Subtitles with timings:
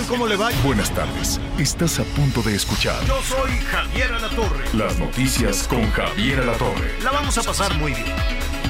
[0.00, 0.06] tal?
[0.08, 0.50] ¿Cómo le va?
[0.64, 1.40] Buenas tardes.
[1.58, 4.64] Estás a punto de escuchar Yo soy Javier Alatorre.
[4.72, 6.98] las noticias con Javier Alatorre.
[7.02, 8.06] La vamos a pasar muy bien.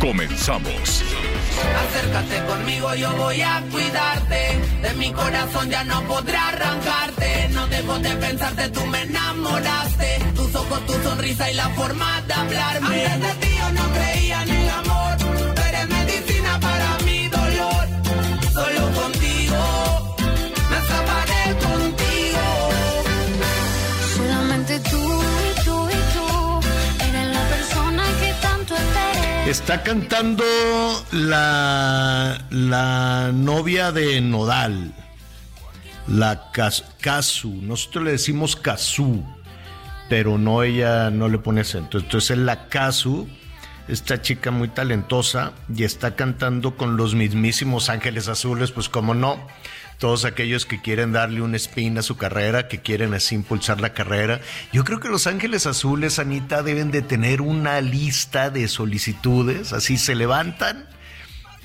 [0.00, 1.02] Comenzamos.
[1.88, 4.58] Acércate conmigo, yo voy a cuidarte.
[4.82, 7.48] De mi corazón ya no podré arrancarte.
[7.50, 10.18] No dejo de pensarte, tú me enamoraste.
[10.34, 13.06] Tus ojos, tu sonrisa y la forma de hablarme.
[13.06, 14.89] Antes de ti yo no creía en el amor.
[29.50, 30.44] Está cantando
[31.10, 34.94] la, la novia de Nodal,
[36.06, 37.50] la Cas- Casu.
[37.60, 39.24] Nosotros le decimos Casu,
[40.08, 41.98] pero no ella no le pone acento.
[41.98, 43.28] Entonces es la Casu,
[43.88, 49.44] esta chica muy talentosa, y está cantando con los mismísimos Ángeles Azules, pues como no.
[50.00, 53.92] Todos aquellos que quieren darle un spin a su carrera, que quieren así impulsar la
[53.92, 54.40] carrera.
[54.72, 59.98] Yo creo que los Ángeles Azules, Anita, deben de tener una lista de solicitudes, así
[59.98, 60.88] se levantan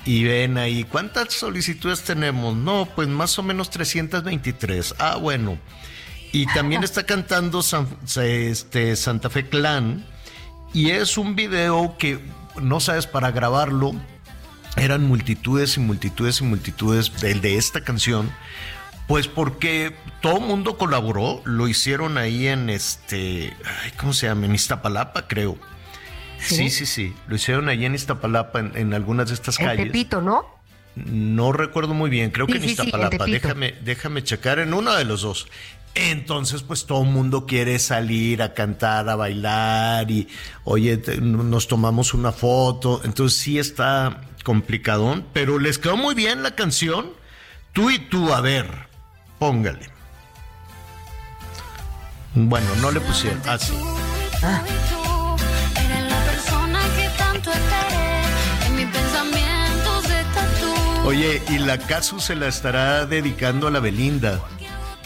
[0.04, 2.54] y ven ahí, ¿cuántas solicitudes tenemos?
[2.54, 4.94] No, pues más o menos 323.
[4.98, 5.58] Ah, bueno.
[6.30, 7.88] Y también está cantando San-
[8.22, 10.04] este, Santa Fe Clan.
[10.74, 12.20] Y es un video que,
[12.60, 13.94] no sabes, para grabarlo,
[14.76, 18.30] eran multitudes y multitudes y multitudes del de esta canción.
[19.06, 23.54] Pues porque todo el mundo colaboró, lo hicieron ahí en este,
[23.84, 24.46] ay, ¿cómo se llama?
[24.46, 25.56] En Iztapalapa, creo.
[26.40, 29.86] Sí, sí, sí, lo hicieron ahí en Iztapalapa, en, en algunas de estas En calles.
[29.86, 30.44] Tepito, ¿no?
[30.96, 33.26] No recuerdo muy bien, creo Sí, que en sí, en Iztapalapa.
[33.26, 35.46] Déjame, déjame checar en uno de los dos.
[35.94, 40.28] Entonces, pues todo el mundo quiere salir a cantar, a bailar y,
[40.64, 43.00] oye, te- nos tomamos una foto.
[43.04, 44.20] Entonces sí está
[44.50, 47.10] complicadón, pero les quedó muy bien la canción.
[47.72, 48.68] Tú y tú, a ver,
[49.40, 49.90] póngale.
[52.34, 53.42] Bueno, no le pusieron.
[53.44, 53.72] Ah, sí.
[53.72, 58.22] Tú y tú y tú eres la persona que tanto esperé.
[58.66, 61.08] En mis pensamientos estás tú.
[61.08, 64.40] Oye, ¿y la Casu se la estará dedicando a la Belinda?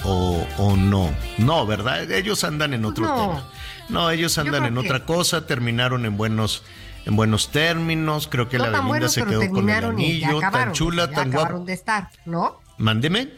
[0.04, 1.14] ¿O, o no?
[1.38, 2.10] No, ¿verdad?
[2.10, 3.14] Ellos andan en otro No.
[3.14, 3.44] tema.
[3.88, 6.62] No, ellos andan en que- otra cosa, terminaron en buenos
[7.06, 10.68] en buenos términos, creo que no la Belinda buenos, se quedó con el anillo, acabaron.
[10.68, 11.66] tan chula, tan acabaron guapa.
[11.66, 12.60] de estar, ¿no?
[12.78, 13.28] Mándeme.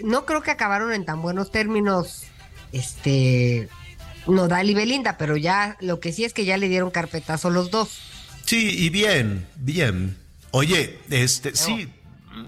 [0.00, 2.24] No creo que acabaron en tan buenos términos,
[2.72, 3.68] este,
[4.26, 7.70] Nodal y Belinda, pero ya, lo que sí es que ya le dieron carpetazo los
[7.70, 8.00] dos.
[8.44, 10.16] Sí, y bien, bien.
[10.50, 11.88] Oye, este, sí,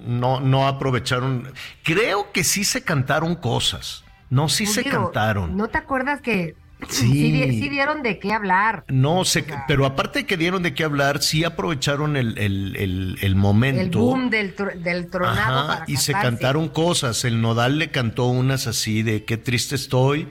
[0.05, 1.53] no, no aprovecharon.
[1.83, 4.05] Creo que sí se cantaron cosas.
[4.31, 5.57] No, sí se Digo, cantaron.
[5.57, 6.57] ¿No te acuerdas que
[6.89, 7.09] Sí.
[7.11, 8.85] sí, di- sí dieron de qué hablar?
[8.89, 12.77] No sé, sea, pero aparte de que dieron de qué hablar, sí aprovecharon el, el,
[12.77, 13.81] el, el momento.
[13.83, 17.25] El boom del, del tronado Ajá, para y se cantaron cosas.
[17.25, 20.29] El Nodal le cantó unas así de qué triste estoy.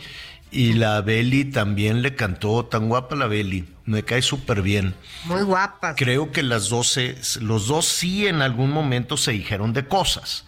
[0.51, 3.65] Y la Beli también le cantó, tan guapa la Beli.
[3.85, 4.93] Me cae súper bien.
[5.25, 5.95] Muy guapas.
[5.97, 6.99] Creo que las dos
[7.41, 10.45] los dos sí en algún momento se dijeron de cosas.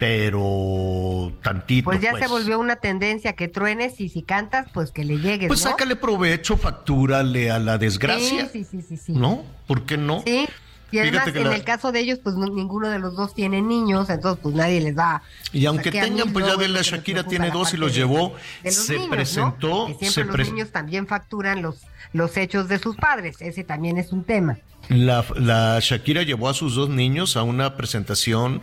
[0.00, 1.84] Pero tantito.
[1.84, 5.48] Pues ya se volvió una tendencia que truenes y si cantas, pues que le llegues,
[5.48, 5.70] Pues ¿no?
[5.70, 8.48] sácale provecho, factúrale a la desgracia.
[8.48, 9.12] Sí, sí, sí, sí, sí.
[9.12, 9.44] ¿No?
[9.66, 10.22] ¿Por qué no?
[10.26, 10.48] Sí.
[10.92, 13.62] Y además, en la- el caso de ellos, pues no- ninguno de los dos tiene
[13.62, 15.22] niños, entonces pues nadie les va.
[15.52, 18.34] Y aunque tengan, pues ya de la Shakira preocupa, tiene dos y los llevó,
[18.64, 19.14] de los se niños, ¿no?
[19.14, 21.76] presentó, Que siempre se los pres- niños también facturan los,
[22.12, 23.36] los hechos de sus padres.
[23.40, 24.58] Ese también es un tema.
[24.88, 28.60] La, la Shakira llevó a sus dos niños a una presentación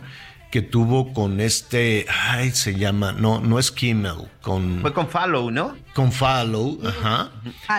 [0.50, 5.50] que tuvo con este, ay, se llama, no, no es Kimmel, con, Fue con Follow,
[5.50, 5.76] ¿no?
[5.94, 7.30] con Follow, ajá.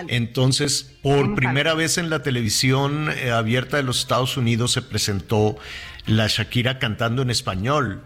[0.08, 5.58] Entonces, por primera vez en la televisión eh, abierta de los Estados Unidos se presentó
[6.06, 8.04] la Shakira cantando en español.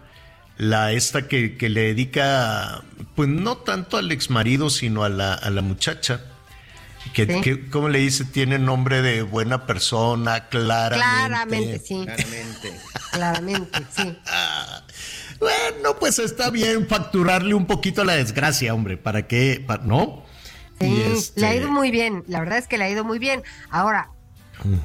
[0.56, 2.84] La esta que, que le dedica,
[3.16, 6.20] pues no tanto al ex marido, sino a la, a la muchacha.
[7.12, 7.40] Que, Sí.
[7.42, 8.24] que, ¿cómo le dice?
[8.24, 11.26] Tiene nombre de buena persona, claramente.
[11.28, 12.04] Claramente, sí.
[12.04, 12.72] Claramente.
[13.12, 14.18] Claramente, sí.
[15.40, 18.96] Bueno, pues está bien facturarle un poquito a la desgracia, hombre.
[18.96, 19.62] ¿Para qué?
[19.66, 20.24] Pa- ¿No?
[20.80, 22.24] Sí, este- le ha ido muy bien.
[22.28, 23.42] La verdad es que le ha ido muy bien.
[23.68, 24.10] Ahora,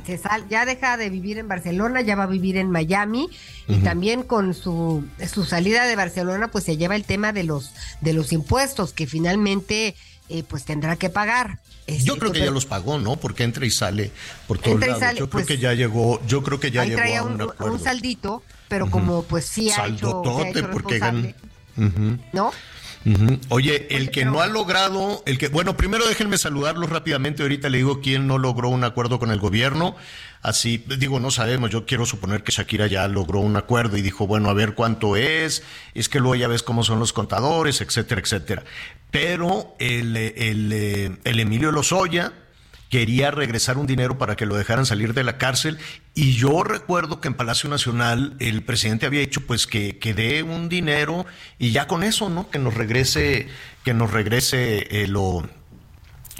[0.06, 3.30] se sal, ya deja de vivir en Barcelona, ya va a vivir en Miami
[3.68, 7.72] y también con su, su salida de Barcelona pues se lleva el tema de los
[8.02, 9.96] de los impuestos que finalmente
[10.30, 11.60] eh, pues tendrá que pagar.
[11.88, 13.16] Este, Yo creo que ya los pagó, ¿no?
[13.16, 14.12] Porque entra y sale
[14.48, 15.00] por todos lados.
[15.00, 17.24] sale, yo creo pues, que ya llegó, yo creo que ya ahí llegó traía a
[17.24, 17.74] un, un, acuerdo.
[17.74, 21.36] un saldito, pero como pues sí ha hecho, se ha Saldotote, hecho porque gan-.
[22.32, 22.52] ¿no?
[23.48, 27.44] Oye, el que no ha logrado, el que, bueno, primero déjenme saludarlos rápidamente.
[27.44, 29.96] Ahorita le digo quién no logró un acuerdo con el gobierno.
[30.42, 31.70] Así, digo, no sabemos.
[31.70, 35.16] Yo quiero suponer que Shakira ya logró un acuerdo y dijo, bueno, a ver cuánto
[35.16, 35.64] es.
[35.94, 38.64] Es que luego ya ves cómo son los contadores, etcétera, etcétera.
[39.12, 42.32] Pero el, el, eh, el Emilio Lozoya
[42.90, 45.78] quería regresar un dinero para que lo dejaran salir de la cárcel
[46.16, 50.42] y yo recuerdo que en Palacio Nacional el presidente había dicho pues que, que dé
[50.44, 51.26] un dinero
[51.60, 52.50] y ya con eso, ¿no?
[52.50, 53.48] Que nos regrese,
[53.84, 55.48] que nos regrese eh, lo,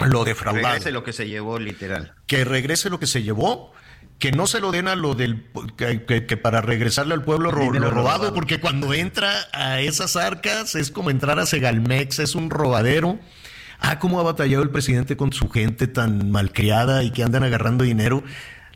[0.00, 0.66] lo defraudado.
[0.66, 2.14] Regrese lo que se llevó literal.
[2.26, 3.72] Que regrese lo que se llevó.
[4.20, 5.42] Que no se lo den a lo del.
[5.76, 8.34] que, que- que para regresarle al pueblo ro- lo robado, robado.
[8.34, 13.18] porque cuando entra a esas arcas es como entrar a Segalmex, es un robadero.
[13.80, 17.82] Ah, cómo ha batallado el presidente con su gente tan malcriada y que andan agarrando
[17.82, 18.22] dinero.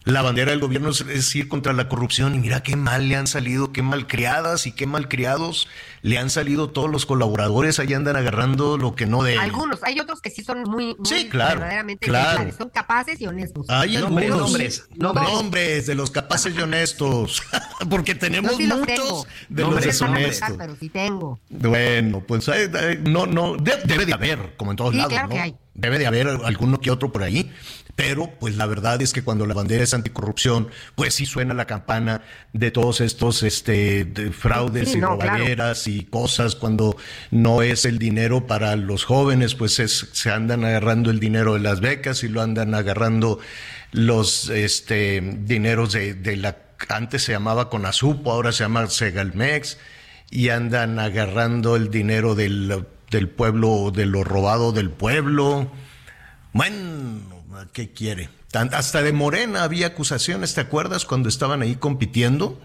[0.05, 3.17] La bandera del gobierno es, es ir contra la corrupción y mira qué mal le
[3.17, 5.67] han salido, qué malcriadas y qué malcriados
[6.03, 9.41] le han salido todos los colaboradores, ahí andan agarrando lo que no deben.
[9.41, 12.51] Algunos, hay otros que sí son muy, muy Sí, claro, verdaderamente claro.
[12.57, 13.65] son capaces y honestos.
[13.71, 15.29] Hay Nombres, algunos nombres, nombres.
[15.33, 17.43] nombres de los capaces y honestos,
[17.89, 19.27] porque tenemos sí muchos tengo.
[19.49, 19.85] de No los nombres.
[19.87, 20.51] deshonestos.
[20.59, 21.41] pero sí tengo.
[21.49, 25.13] Bueno, pues hay- hay- no, no, de- debe de haber, como en todos Sí, lados,
[25.15, 25.35] claro ¿no?
[25.35, 25.57] que hay.
[25.73, 27.51] Debe de haber alguno que otro por ahí.
[27.97, 31.67] Pero, pues la verdad es que cuando la bandera es anticorrupción, pues sí suena la
[31.67, 35.45] campana de todos estos este, de fraudes Sí, y no, claro.
[35.87, 36.57] y cosas.
[36.57, 36.97] Cuando
[37.31, 41.61] no es el dinero para los jóvenes, pues es- se andan agarrando el dinero de
[41.61, 43.39] las becas y lo andan agarrando
[43.93, 46.57] los este, dineros de, de la.
[46.89, 49.79] Antes se llamaba Conasupo, ahora se llama Segalmex
[50.31, 55.71] y andan agarrando el dinero del, del pueblo, de lo robado del pueblo.
[56.53, 57.34] Bueno,
[57.73, 58.29] ¿qué quiere?
[58.53, 62.61] Hasta de Morena había acusaciones, ¿te acuerdas cuando estaban ahí compitiendo?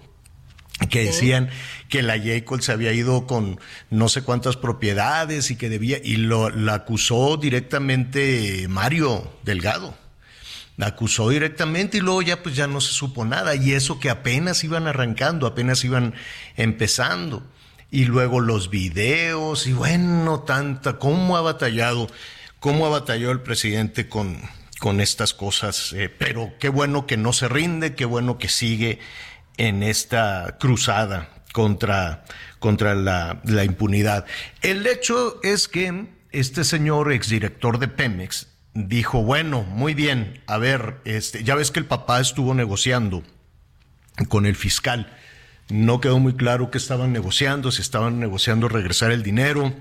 [0.90, 1.50] Que decían
[1.90, 3.60] que la Jacob se había ido con
[3.90, 9.98] no sé cuántas propiedades y que debía, y lo la acusó directamente Mario Delgado.
[10.78, 13.56] La acusó directamente y luego ya pues ya no se supo nada.
[13.56, 16.14] Y eso que apenas iban arrancando, apenas iban
[16.56, 17.44] empezando.
[17.92, 22.08] Y luego los videos y bueno, tanta, cómo ha batallado,
[22.62, 24.40] cómo ha batallado el presidente con,
[24.80, 25.94] con estas cosas.
[25.94, 29.00] Eh, pero qué bueno que no se rinde, qué bueno que sigue
[29.58, 32.24] en esta cruzada contra,
[32.60, 34.26] contra la, impunidad.
[34.62, 41.02] El hecho es que este señor exdirector de Pemex dijo, bueno, muy bien, a ver,
[41.04, 43.24] este, ya ves que el papá estuvo negociando
[44.30, 45.14] con el fiscal.
[45.70, 49.74] No quedó muy claro qué estaban negociando, si estaban negociando regresar el dinero.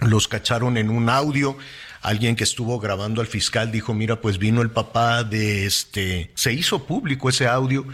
[0.00, 1.56] Los cacharon en un audio.
[2.02, 6.52] Alguien que estuvo grabando al fiscal dijo, mira, pues vino el papá de este, se
[6.52, 7.86] hizo público ese audio,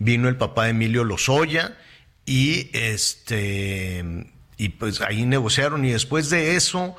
[0.00, 1.78] vino el papá de Emilio Lozoya
[2.26, 4.04] y este,
[4.56, 6.96] y pues ahí negociaron y después de eso,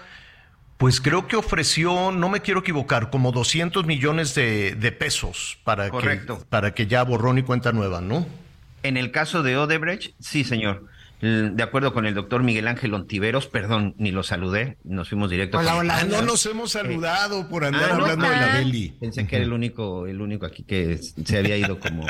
[0.78, 5.90] pues creo que ofreció, no me quiero equivocar, como 200 millones de, de pesos para
[5.90, 6.40] Correcto.
[6.40, 8.26] que, para que ya borrón y cuenta nueva, ¿no?
[8.84, 10.86] En el caso de Odebrecht, sí, señor.
[11.24, 15.30] L- De acuerdo con el doctor Miguel Ángel Ontiveros, perdón, ni lo saludé, nos fuimos
[15.30, 15.58] directo.
[15.58, 15.98] Hola, hola.
[16.02, 18.58] Ah, no nos hemos saludado por andar Ah, no hablando de la.
[18.58, 18.90] Beli.
[19.00, 22.06] Pensé que era el único, el único aquí que se había ido como.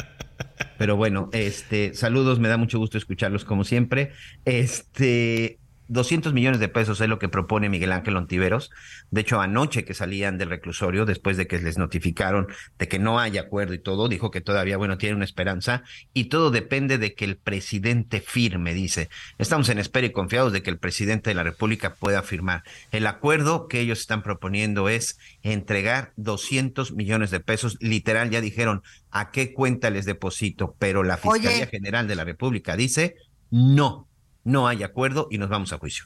[0.77, 4.12] Pero bueno, este, saludos, me da mucho gusto escucharlos como siempre.
[4.46, 5.60] Este,
[5.94, 8.72] 200 millones de pesos es lo que propone Miguel Ángel Ontiveros.
[9.12, 12.48] De hecho, anoche que salían del reclusorio, después de que les notificaron
[12.80, 15.84] de que no hay acuerdo y todo, dijo que todavía, bueno, tiene una esperanza
[16.14, 19.10] y todo depende de que el presidente firme, dice.
[19.38, 22.64] Estamos en espera y confiados de que el presidente de la República pueda firmar.
[22.92, 27.78] El acuerdo que ellos están proponiendo es entregar 200 millones de pesos.
[27.80, 28.82] Literal, ya dijeron
[29.12, 31.42] a qué cuenta les deposito, pero la Oye.
[31.42, 33.16] Fiscalía General de la República dice
[33.56, 34.08] no,
[34.44, 36.06] no hay acuerdo y nos vamos a juicio.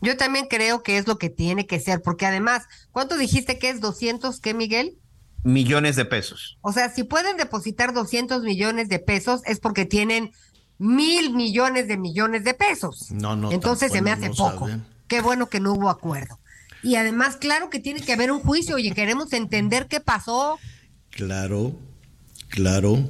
[0.00, 3.70] Yo también creo que es lo que tiene que ser, porque además, ¿cuánto dijiste que
[3.70, 4.98] es 200 qué, Miguel?
[5.44, 6.58] Millones de pesos.
[6.60, 10.32] O sea, si pueden depositar 200 millones de pesos es porque tienen
[10.78, 13.10] mil millones de millones de pesos.
[13.12, 14.66] No, no, Entonces se me hace no poco.
[14.66, 14.84] saben.
[15.06, 16.40] Qué bueno que no hubo acuerdo.
[16.82, 18.74] Y además, claro que tiene que haber un juicio.
[18.74, 20.58] Oye, queremos entender qué pasó.
[21.10, 21.76] Claro,
[22.48, 23.08] claro.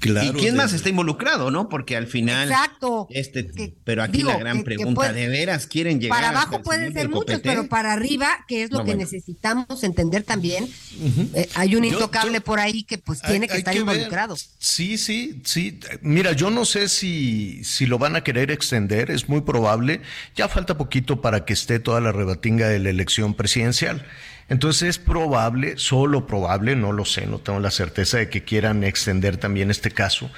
[0.00, 1.68] Claro, ¿Y quién de- más está involucrado, no?
[1.68, 2.48] Porque al final.
[2.50, 3.06] Exacto.
[3.10, 6.16] Este, Que- pero aquí digo, la gran que- que pregunta, puede- ¿de veras quieren llegar
[6.18, 7.40] para abajo pueden ser muchos, copete?
[7.48, 9.02] pero para arriba, que es lo No, que bueno.
[9.04, 10.68] necesitamos entender también,
[11.34, 13.82] eh, hay un Yo- intocable yo- por ahí que pues Hay- tiene que estar ver.
[13.82, 14.36] involucrado.
[14.58, 15.78] Sí, sí, sí.
[16.00, 20.00] Mira, yo no sé si, si lo van a querer extender, es muy probable.
[20.34, 24.06] Ya falta poquito para que esté toda la rebatinga de la elección presidencial.
[24.50, 28.82] Entonces es probable, solo probable, no lo sé, no tengo la certeza de que quieran
[28.82, 30.28] extender también este caso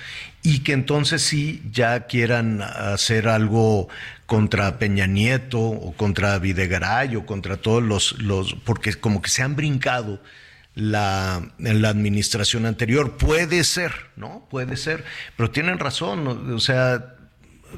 [0.42, 3.88] y que entonces sí ya quieran hacer algo
[4.26, 9.42] contra Peña Nieto o contra Videgaray o contra todos los, los porque como que se
[9.42, 10.20] han brincado
[10.74, 13.16] la, en la administración anterior.
[13.16, 14.46] Puede ser, ¿no?
[14.50, 15.04] Puede ser.
[15.36, 17.16] Pero tienen razón, o sea,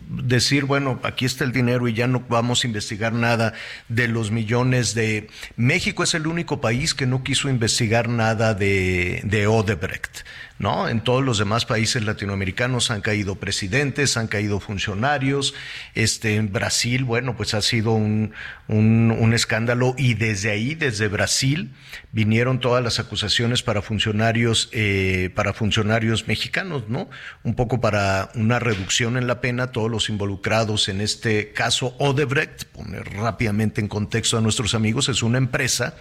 [0.09, 3.55] decir, bueno, aquí está el dinero y ya no vamos a investigar nada
[3.89, 5.29] de los millones de...
[5.57, 10.25] México es el único país que no quiso investigar nada de, de Odebrecht,
[10.59, 10.89] ¿no?
[10.89, 15.55] En todos los demás países latinoamericanos han caído presidentes, han caído funcionarios,
[15.95, 18.33] este, en Brasil, bueno, pues ha sido un,
[18.69, 21.73] un, un escándalo y desde ahí, desde Brasil,
[22.13, 27.11] vinieron todas las acusaciones para funcionarios, eh, para funcionarios mexicanos, ¿no?
[27.43, 32.65] Un poco para una reducción en la pena, todos los involucrados en este caso Odebrecht,
[32.67, 35.97] poner rápidamente en contexto a nuestros amigos, es una empresa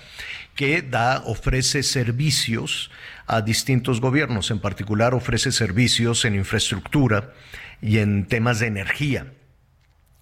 [0.56, 2.92] que da, ofrece servicios
[3.28, 7.34] a distintos gobiernos, en particular ofrece servicios en infraestructura
[7.82, 9.28] y en temas de energía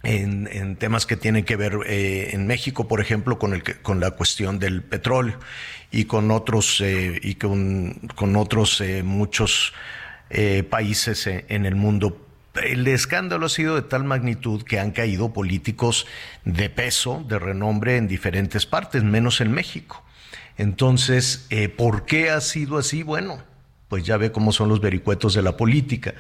[0.03, 4.00] en, en temas que tienen que ver eh, en México, por ejemplo, con, el, con
[4.00, 5.39] la cuestión del petróleo
[5.91, 9.74] y con otros, eh, y con, con otros eh, muchos
[10.70, 12.25] países en el mundo.
[12.63, 16.08] El escándalo ha sido de tal magnitud que han caído políticos
[16.46, 20.05] de peso, de renombre en diferentes partes, menos en México.
[20.62, 23.01] Entonces, eh, ¿por qué ha sido así?
[23.01, 23.44] Bueno,
[23.88, 26.13] pues ya ve cómo son los vericuetos de la política.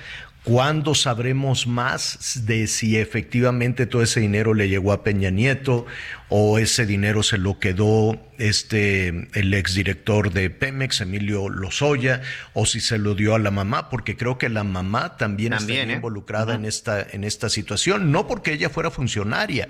[0.43, 5.85] ¿Cuándo sabremos más de si efectivamente todo ese dinero le llegó a Peña Nieto
[6.29, 12.79] o ese dinero se lo quedó este el exdirector de Pemex, Emilio Lozoya, o si
[12.79, 13.89] se lo dio a la mamá?
[13.91, 15.95] Porque creo que la mamá también, También, está ¿eh?
[15.97, 19.69] involucrada en esta en esta situación, no porque ella fuera funcionaria,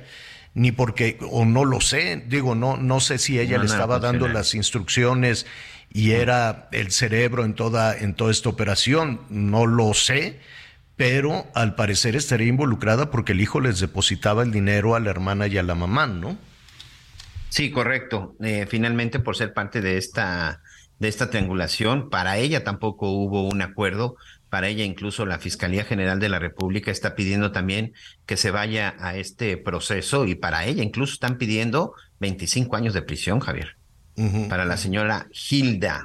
[0.53, 3.73] ni porque o no lo sé, digo no no sé si ella No, le no
[3.73, 5.45] estaba dando las instrucciones
[5.93, 9.21] y era el cerebro en toda, en toda esta operación.
[9.29, 10.39] No lo sé,
[10.95, 15.47] pero al parecer estaría involucrada porque el hijo les depositaba el dinero a la hermana
[15.47, 16.37] y a la mamá, ¿no?
[17.49, 18.35] Sí, correcto.
[18.41, 20.61] Eh, finalmente, por ser parte de esta,
[20.99, 24.15] de esta triangulación, para ella tampoco hubo un acuerdo.
[24.51, 27.93] Para ella, incluso la Fiscalía General de la República está pidiendo también
[28.25, 33.01] que se vaya a este proceso y para ella incluso están pidiendo 25 años de
[33.01, 33.77] prisión, Javier.
[34.49, 36.03] Para la señora Hilda.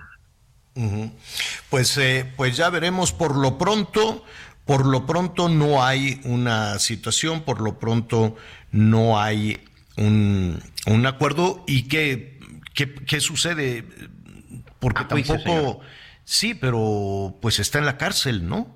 [1.71, 4.25] Pues, eh, pues ya veremos por lo pronto.
[4.65, 8.37] Por lo pronto no hay una situación, por lo pronto
[8.71, 9.59] no hay
[9.97, 11.65] un, un acuerdo.
[11.67, 12.39] ¿Y qué,
[12.75, 13.85] qué, qué sucede?
[14.79, 15.81] Porque A juicio, tampoco...
[16.27, 18.76] Sí, pero pues está en la cárcel, ¿no?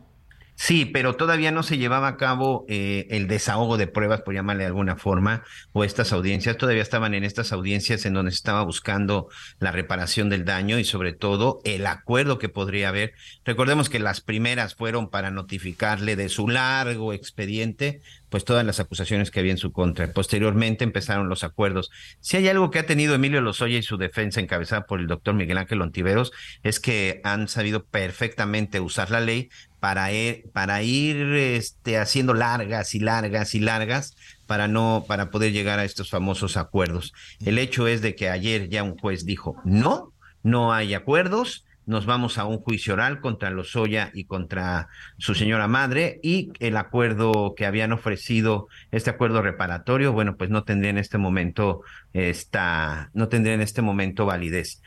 [0.63, 4.65] Sí, pero todavía no se llevaba a cabo eh, el desahogo de pruebas, por llamarle
[4.65, 6.59] de alguna forma, o estas audiencias.
[6.59, 10.85] Todavía estaban en estas audiencias en donde se estaba buscando la reparación del daño y
[10.85, 13.15] sobre todo el acuerdo que podría haber.
[13.43, 19.31] Recordemos que las primeras fueron para notificarle de su largo expediente, pues todas las acusaciones
[19.31, 20.13] que había en su contra.
[20.13, 21.91] Posteriormente empezaron los acuerdos.
[22.21, 25.35] Si hay algo que ha tenido Emilio Lozoya y su defensa encabezada por el doctor
[25.35, 29.49] Miguel Ángel Ontiveros, es que han sabido perfectamente usar la ley
[29.81, 35.53] para ir, para ir este, haciendo largas y largas y largas para no para poder
[35.53, 37.13] llegar a estos famosos acuerdos.
[37.45, 42.07] El hecho es de que ayer ya un juez dijo, "No, no hay acuerdos." Nos
[42.07, 47.55] vamos a un juicio oral contra Lozoya y contra su señora madre y el acuerdo
[47.57, 51.83] que habían ofrecido, este acuerdo reparatorio, bueno, pues no tendría en este momento
[52.13, 54.83] esta, no tendría en este momento validez.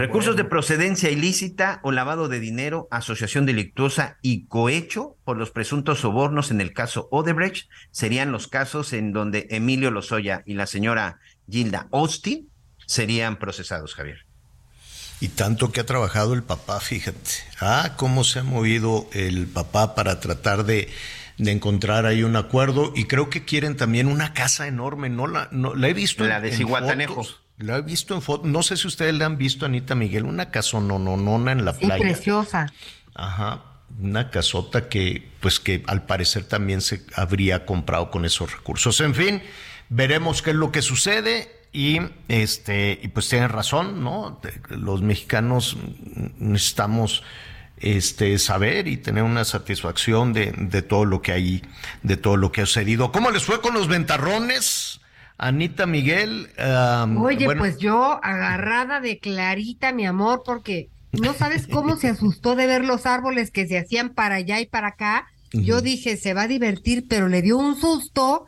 [0.00, 6.00] Recursos de procedencia ilícita o lavado de dinero, asociación delictuosa y cohecho por los presuntos
[6.00, 11.18] sobornos en el caso Odebrecht serían los casos en donde Emilio Lozoya y la señora
[11.50, 12.48] Gilda Austin
[12.86, 14.24] serían procesados, Javier.
[15.20, 17.30] Y tanto que ha trabajado el papá, fíjate.
[17.60, 20.88] Ah, cómo se ha movido el papá para tratar de,
[21.36, 22.94] de encontrar ahí un acuerdo.
[22.96, 25.10] Y creo que quieren también una casa enorme.
[25.10, 27.16] No la, no, la he visto La en- de en Cihuatanejo.
[27.16, 27.42] fotos.
[27.60, 28.46] La he visto en fotos.
[28.46, 30.24] No sé si ustedes la han visto, Anita Miguel.
[30.24, 30.50] Una
[31.16, 32.02] no, en la Sí, playa.
[32.02, 32.72] preciosa.
[33.14, 33.62] Ajá.
[34.00, 39.00] Una casota que, pues que al parecer también se habría comprado con esos recursos.
[39.00, 39.42] En fin,
[39.88, 41.56] veremos qué es lo que sucede.
[41.72, 44.40] Y este, y pues tienen razón, ¿no?
[44.70, 45.76] Los mexicanos
[46.38, 47.22] necesitamos
[47.76, 51.62] este, saber y tener una satisfacción de, de todo lo que hay,
[52.02, 53.12] de todo lo que ha sucedido.
[53.12, 55.00] ¿Cómo les fue con los ventarrones?
[55.42, 56.50] Anita Miguel.
[56.58, 62.08] um, Oye, bueno, pues yo agarrada de Clarita, mi amor, porque no sabes cómo se
[62.08, 65.26] asustó de ver los árboles que se hacían para allá y para acá.
[65.52, 68.46] Yo dije, se va a divertir, pero le dio un susto,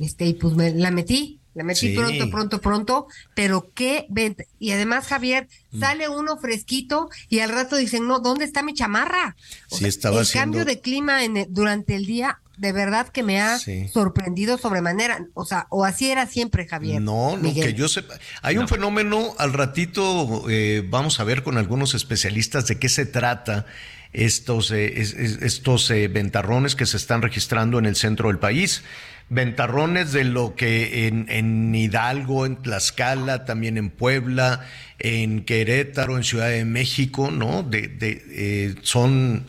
[0.00, 1.36] este, y pues me la metí.
[1.52, 1.94] La metí Sí.
[1.96, 4.44] pronto, pronto, pronto, pero qué venta.
[4.60, 5.80] Y además, Javier, Mm.
[5.80, 9.36] sale uno fresquito y al rato dicen, no, ¿dónde está mi chamarra?
[9.70, 13.08] O Sí, estaba el haciendo- cambio de clima en el- durante el día, de verdad
[13.08, 13.88] que me ha Sí.
[13.88, 15.26] sorprendido sobremanera.
[15.34, 17.00] O sea, o así era siempre, Javier.
[17.00, 17.66] No, no, Miguel.
[17.66, 18.14] que yo sepa.
[18.42, 23.06] Hay un fenómeno, al ratito eh, vamos a ver con algunos especialistas de qué se
[23.06, 23.64] trata
[24.12, 28.38] estos, eh, es- es- estos eh, ventarrones que se están registrando en el centro del
[28.38, 28.82] país.
[29.30, 34.66] Ventarrones de lo que en, en Hidalgo, en Tlaxcala, también en Puebla,
[34.98, 37.62] en Querétaro, en Ciudad de México, ¿no?
[37.62, 39.46] De, de, eh, son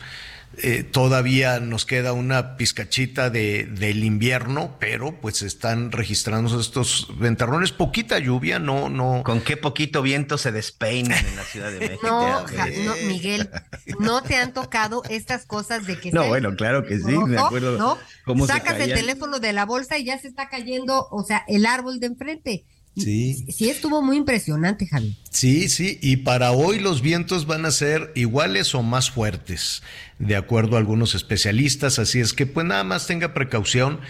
[0.58, 7.72] eh, todavía nos queda una pizcachita de, del invierno, pero pues están registrando estos ventarrones,
[7.72, 9.22] poquita lluvia, no, no.
[9.24, 12.06] Con qué poquito viento se despeinan en la Ciudad de México.
[12.06, 12.66] No, ja-
[13.06, 13.50] Miguel,
[13.98, 17.78] no te han tocado estas cosas de que No, bueno, claro que sí, me acuerdo
[17.78, 17.98] ¿no?
[18.24, 21.44] cómo se Sacas el teléfono de la bolsa y ya se está cayendo, o sea,
[21.48, 22.64] el árbol de enfrente.
[22.96, 23.46] Sí.
[23.50, 25.16] Sí, estuvo muy impresionante, Javi.
[25.30, 29.82] Sí, sí, y para hoy los vientos van a ser iguales o más fuertes,
[30.18, 34.00] de acuerdo a algunos especialistas, así es que pues nada más tenga precaución.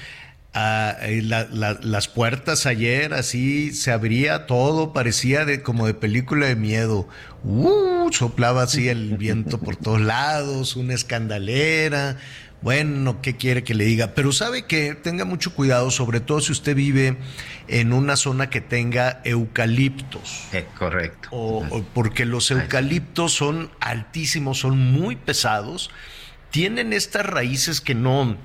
[0.55, 5.95] Ah, eh, la- la- las puertas ayer así se abría todo, parecía de como de
[5.95, 7.09] película de miedo.
[7.45, 12.19] Uh, soplaba así el viento por todos lados, una escandalera.
[12.63, 14.15] Bueno, ¿qué quiere que le diga?
[14.15, 17.17] Pero sabe que tenga mucho cuidado, sobre todo si usted vive
[17.69, 20.47] en una zona que tenga eucaliptos.
[20.53, 21.29] Eh, correcto.
[21.33, 25.91] O, o porque los eucaliptos son altísimos, son muy pesados,
[26.51, 28.37] tienen estas raíces que no,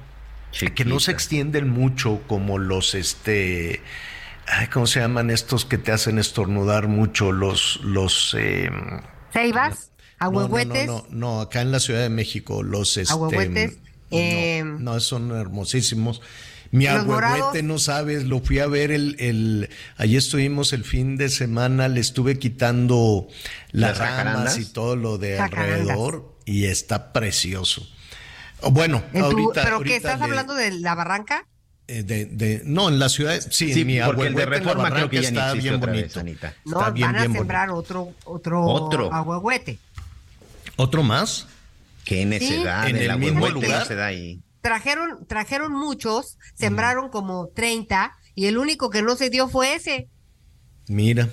[0.73, 3.81] que no se extienden mucho como los este
[4.47, 7.31] ay, ¿cómo se llaman estos que te hacen estornudar mucho?
[7.31, 8.71] Los los eh,
[9.31, 13.13] Ceibas, no, no, ahuehuetes, No, no, no, acá en la Ciudad de México, los este,
[13.13, 13.77] Ahuehuetes,
[14.11, 16.21] eh, no, son hermosísimos.
[16.69, 17.63] Mi morados.
[17.63, 22.01] no sabes, lo fui a ver el, el, allí estuvimos el fin de semana, le
[22.01, 23.27] estuve quitando
[23.71, 24.57] las, ¿Las ramas jacarandas?
[24.59, 25.79] y todo lo de Jacarandas.
[25.79, 27.87] alrededor y está precioso.
[28.71, 29.63] Bueno, en tu- ahorita.
[29.63, 31.45] ¿Pero ahorita qué estás le- hablando de la barranca?
[31.87, 35.09] eh, de, de- no, en la ciudad, sí, Sí, mi porque el de Reforma creo
[35.09, 36.21] que ya está bien otra bonito.
[36.65, 37.79] No, Está bien, van a bien sembrar bonito.
[37.79, 39.13] otro, otro, Otro.
[39.13, 39.79] ahuehuete.
[40.75, 41.47] ¿Otro más?
[42.07, 42.87] Qué necedad.
[42.87, 43.79] ¿En el mismo lugar?
[43.81, 44.41] no se da ahí.
[44.61, 50.09] Trajeron, trajeron muchos, sembraron como 30 y el único que no se dio fue ese.
[50.87, 51.29] Mira.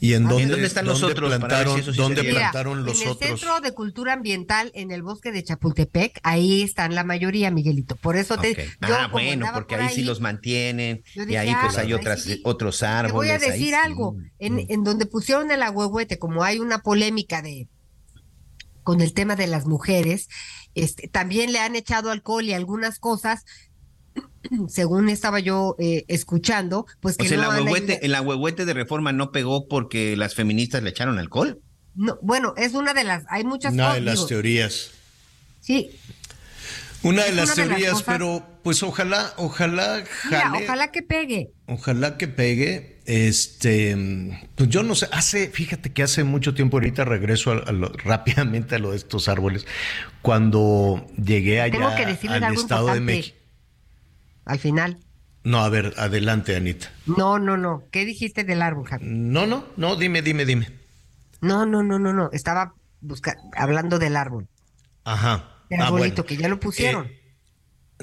[0.00, 2.96] ¿Y en Ah, dónde, ¿en dónde están los otros plantaron, si sí dónde plantaron los
[2.96, 3.28] en el otros?
[3.40, 7.94] Centro de Cultura Ambiental en el bosque de Chapultepec, ahí están la mayoría, Miguelito.
[7.96, 8.58] Por eso te Ok.
[8.88, 12.22] yo Ah, bueno, porque por ahí sí los mantienen y ahí ah, pues hay otras
[12.22, 12.40] sí.
[12.44, 13.12] otros Te árboles.
[13.12, 13.74] voy a ahí decir sí.
[13.74, 14.16] algo.
[14.38, 17.68] En, en donde pusieron el agüehuete, como hay una polémica de
[18.86, 20.28] con el tema de las mujeres,
[20.76, 23.44] este, también le han echado alcohol y algunas cosas,
[24.68, 28.64] según estaba yo eh, escuchando, pues O que sea, el no ahuehuete, ayudado- el ahuehuete
[28.64, 31.60] de reforma no pegó porque las feministas le echaron alcohol.
[31.96, 33.94] no, bueno, es una de las, hay muchas Una cosas.
[33.96, 34.90] de las digo, teorías.
[35.60, 35.90] sí,
[37.02, 40.92] Una de Es las una de las teorías, cosas- pero pues ojalá, ojalá mira, ojalá
[40.92, 41.50] que pegue.
[41.66, 42.95] ojalá que pegue.
[43.06, 43.96] Este,
[44.56, 47.88] pues yo no sé, hace, fíjate que hace mucho tiempo, ahorita regreso a, a lo-
[48.04, 49.64] rápidamente a lo de estos árboles,
[50.22, 52.04] cuando llegué allá Tengo que
[52.38, 53.00] al algo Estado de.
[53.00, 53.36] México.
[54.44, 54.98] Al final.
[55.44, 56.90] No, a ver, adelante, Anita.
[57.06, 57.84] No, no, no.
[57.92, 59.06] ¿Qué dijiste del árbol, Javi?
[59.08, 60.68] No, no, no, dime, dime, dime.
[61.40, 62.30] No, no, no, no, no.
[62.32, 64.48] Estaba busca hablando del árbol.
[65.04, 65.48] Ajá.
[65.70, 66.26] Del Ah, arbolito, bueno.
[66.26, 67.06] que ya lo pusieron.
[67.06, 67.20] Eh,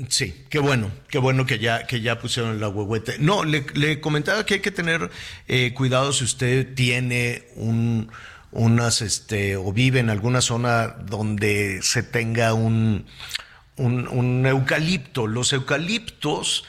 [0.10, 3.20] Sí, qué bueno, qué bueno que ya, que ya pusieron el agüehuete.
[3.20, 5.12] No, le, comentaba que hay que tener
[5.48, 8.12] eh, cuidado si usted tiene un,
[8.52, 13.06] unas, este, o vive en alguna zona donde se tenga un,
[13.78, 15.28] un, eucalipto.
[15.28, 16.66] Los eucaliptos,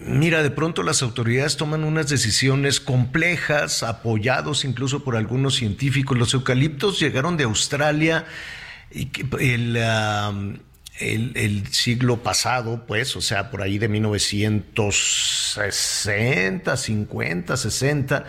[0.00, 6.18] mira, de pronto las autoridades toman unas decisiones complejas, apoyados incluso por algunos científicos.
[6.18, 8.26] Los eucaliptos llegaron de Australia
[8.90, 9.24] y que
[10.98, 18.24] el, el, siglo pasado, pues, o sea, por ahí de 1960, 50, 60.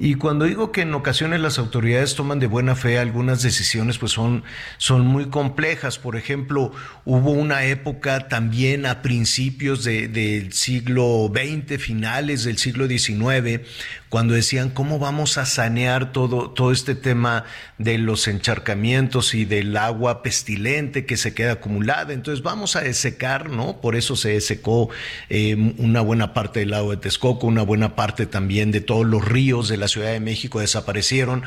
[0.00, 4.12] Y cuando digo que en ocasiones las autoridades toman de buena fe algunas decisiones, pues
[4.12, 4.44] son,
[4.76, 5.98] son muy complejas.
[5.98, 6.70] Por ejemplo,
[7.04, 13.66] hubo una época también a principios del siglo XX, finales del siglo XIX,
[14.08, 17.44] cuando decían cómo vamos a sanear todo, todo este tema
[17.78, 22.07] de los encharcamientos y del agua pestilente que se queda acumulada.
[22.14, 23.80] Entonces vamos a desecar, ¿no?
[23.80, 24.90] Por eso se secó
[25.28, 29.24] eh, una buena parte del lago de Texcoco, una buena parte también de todos los
[29.24, 31.42] ríos de la Ciudad de México desaparecieron,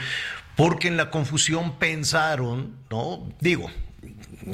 [0.56, 3.28] porque en la confusión pensaron, ¿no?
[3.40, 3.70] Digo,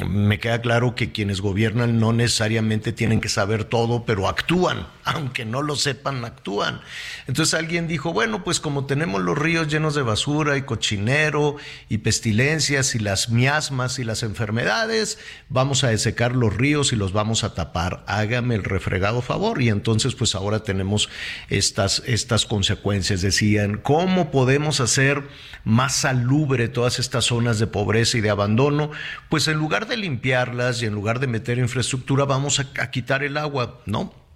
[0.08, 5.46] me queda claro que quienes gobiernan no necesariamente tienen que saber todo, pero actúan, aunque
[5.46, 6.82] no lo sepan, actúan.
[7.28, 11.56] Entonces alguien dijo, bueno, pues como tenemos los ríos llenos de basura y cochinero
[11.88, 15.18] y pestilencias y las miasmas y las enfermedades,
[15.50, 18.04] vamos a desecar los ríos y los vamos a tapar.
[18.08, 19.62] Hágame el refregado favor.
[19.62, 21.10] Y entonces pues ahora tenemos
[21.50, 23.22] estas, estas consecuencias.
[23.22, 25.24] Decían, ¿cómo podemos hacer
[25.64, 28.92] más salubre todas estas zonas de pobreza y de abandono?
[29.30, 33.38] Pues en lugar de limpiarlas y en lugar de meter infraestructura, vamos a, quitar el
[33.38, 34.27] agua, ¿no?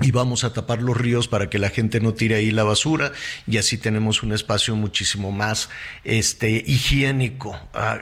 [0.00, 3.12] Y vamos a tapar los ríos para que la gente no tire ahí la basura
[3.46, 5.68] y así tenemos un espacio muchísimo más
[6.04, 7.58] este higiénico.
[7.74, 7.98] Ah,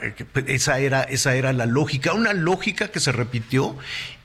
[0.46, 3.76] esa era esa era la lógica, una lógica que se repitió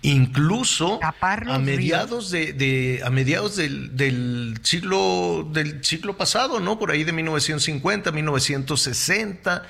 [0.02, 6.80] incluso a mediados de, a mediados del, del, siglo del siglo pasado, ¿no?
[6.80, 9.64] Por ahí de 1950, 1960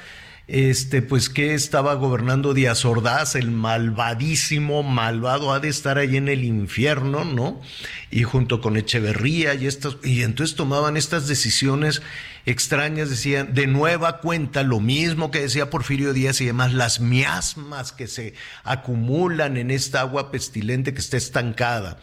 [0.47, 6.27] este, pues que estaba gobernando Díaz Ordaz, el malvadísimo, malvado, ha de estar ahí en
[6.27, 7.61] el infierno, ¿no?
[8.09, 12.01] Y junto con Echeverría y estos, y entonces tomaban estas decisiones
[12.45, 17.91] extrañas, decían, de nueva cuenta, lo mismo que decía Porfirio Díaz y demás, las miasmas
[17.91, 21.99] que se acumulan en esta agua pestilente que está estancada.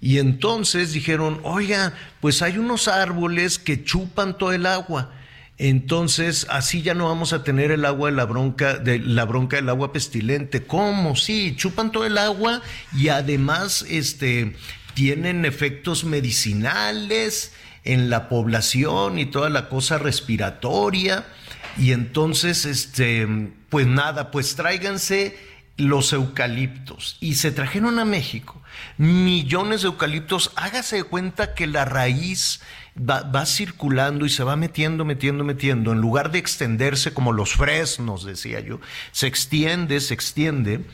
[0.00, 5.12] Y entonces dijeron, oiga, pues hay unos árboles que chupan todo el agua
[5.62, 9.56] entonces así ya no vamos a tener el agua de la bronca, de la bronca
[9.56, 10.64] del agua pestilente.
[10.64, 11.16] ¿Cómo?
[11.16, 12.62] Sí, chupan todo el agua
[12.96, 14.56] y además este,
[14.94, 17.52] tienen efectos medicinales
[17.84, 21.26] en la población y toda la cosa respiratoria.
[21.76, 23.28] Y entonces, este,
[23.68, 25.38] pues nada, pues tráiganse
[25.76, 27.18] los eucaliptos.
[27.20, 28.62] Y se trajeron a México
[28.96, 30.52] millones de eucaliptos.
[30.56, 32.60] Hágase de cuenta que la raíz
[32.96, 38.24] va, circulando y se va metiendo, metiendo, metiendo, en lugar de extenderse como los fresnos,
[38.24, 38.80] decía yo,
[39.12, 40.84] se extiende, se extiende.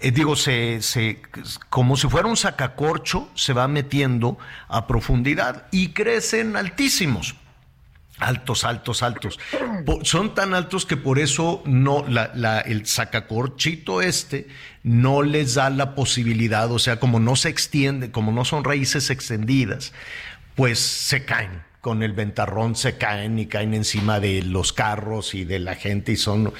[0.00, 1.20] Eh, digo, se, se,
[1.68, 7.34] como si fuera un sacacorcho, se va metiendo a profundidad y crecen altísimos.
[8.20, 9.38] Altos, altos, altos.
[10.02, 12.04] son tan altos que por eso no,
[12.64, 14.48] el sacacorchito este
[14.82, 19.10] no les da la posibilidad, o sea, como no se extiende, como no son raíces
[19.10, 19.92] extendidas,
[20.58, 25.44] pues se caen con el ventarrón se caen y caen encima de los carros y
[25.44, 26.52] de la gente y son,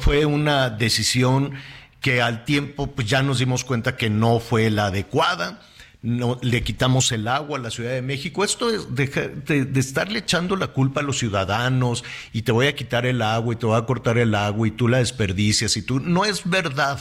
[0.00, 1.52] fue una decisión
[2.00, 5.60] que al tiempo pues ya nos dimos cuenta que no fue la adecuada.
[6.02, 8.44] No, le quitamos el agua a la Ciudad de México.
[8.44, 12.74] Esto es de, de, estarle echando la culpa a los ciudadanos y te voy a
[12.74, 15.82] quitar el agua y te voy a cortar el agua y tú la desperdicias y
[15.82, 15.98] tú.
[16.00, 17.00] No es verdad.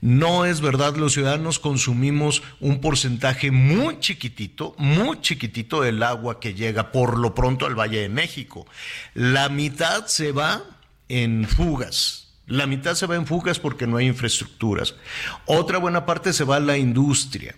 [0.00, 6.54] No es verdad, los ciudadanos consumimos un porcentaje muy chiquitito, muy chiquitito del agua que
[6.54, 8.66] llega por lo pronto al Valle de México.
[9.14, 10.62] La mitad se va
[11.08, 12.28] en fugas.
[12.46, 14.94] La mitad se va en fugas porque no hay infraestructuras.
[15.46, 17.56] Otra buena parte se va a la industria.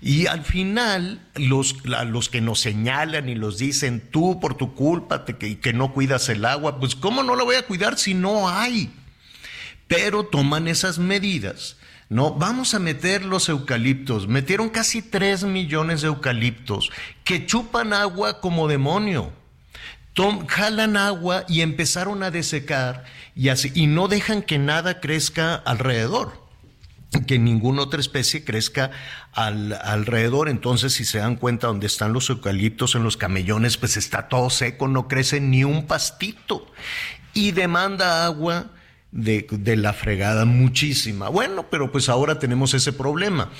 [0.00, 5.24] Y al final, los, los que nos señalan y los dicen, tú por tu culpa
[5.24, 8.48] que, que no cuidas el agua, pues ¿cómo no lo voy a cuidar si no
[8.48, 8.90] hay?
[9.88, 11.76] Pero toman esas medidas.
[12.08, 14.28] No, vamos a meter los eucaliptos.
[14.28, 16.90] Metieron casi 3 millones de eucaliptos
[17.24, 19.32] que chupan agua como demonio.
[20.48, 26.46] jalan agua y empezaron a desecar y, no dejan que nada crezca alrededor
[27.26, 28.90] que ninguna otra especie crezca
[29.32, 30.48] al, alrededor.
[30.48, 34.50] Entonces, si se dan cuenta donde están los eucaliptos en los camellones, pues está todo
[34.50, 36.70] seco, no crece ni un pastito.
[37.32, 38.66] Y demanda agua
[39.16, 41.28] de, la fregada, muchísima.
[41.28, 43.50] Bueno, pero pues ahora tenemos ese problema.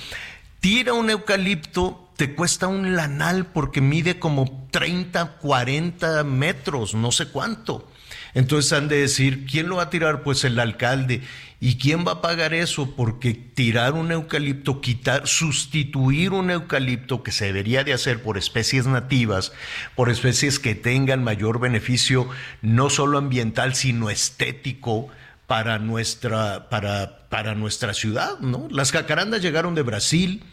[0.59, 7.27] Tira un eucalipto, te cuesta un lanal porque mide como 30, 40 metros, no sé
[7.27, 7.89] cuánto.
[8.33, 10.21] Entonces han de decir, ¿quién lo va a tirar?
[10.21, 11.21] Pues el alcalde.
[11.59, 12.95] ¿Y quién va a pagar eso?
[12.95, 18.85] Porque tirar un eucalipto, quitar, sustituir un eucalipto que se debería de hacer por especies
[18.85, 19.53] nativas,
[19.95, 22.29] por especies que tengan mayor beneficio,
[22.61, 25.09] no solo ambiental, sino estético,
[25.47, 28.67] para nuestra, para, para nuestra ciudad, ¿no?
[28.69, 30.43] Las jacarandas llegaron de Brasil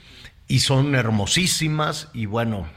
[0.46, 2.68] y son hermosísimas y bueno,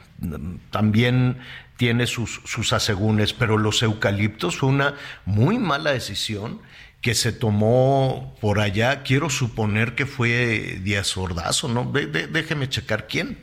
[0.72, 1.38] también
[1.78, 6.60] tiene sus, sus asegúnes, pero los eucaliptos fue una muy mala decisión
[7.02, 11.92] que se tomó por allá, quiero suponer que fue Díaz Ordazo, ¿no?
[11.92, 13.38] déjeme checar quién.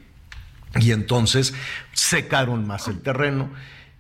[0.81, 1.55] Y entonces
[1.93, 3.51] secaron más el terreno.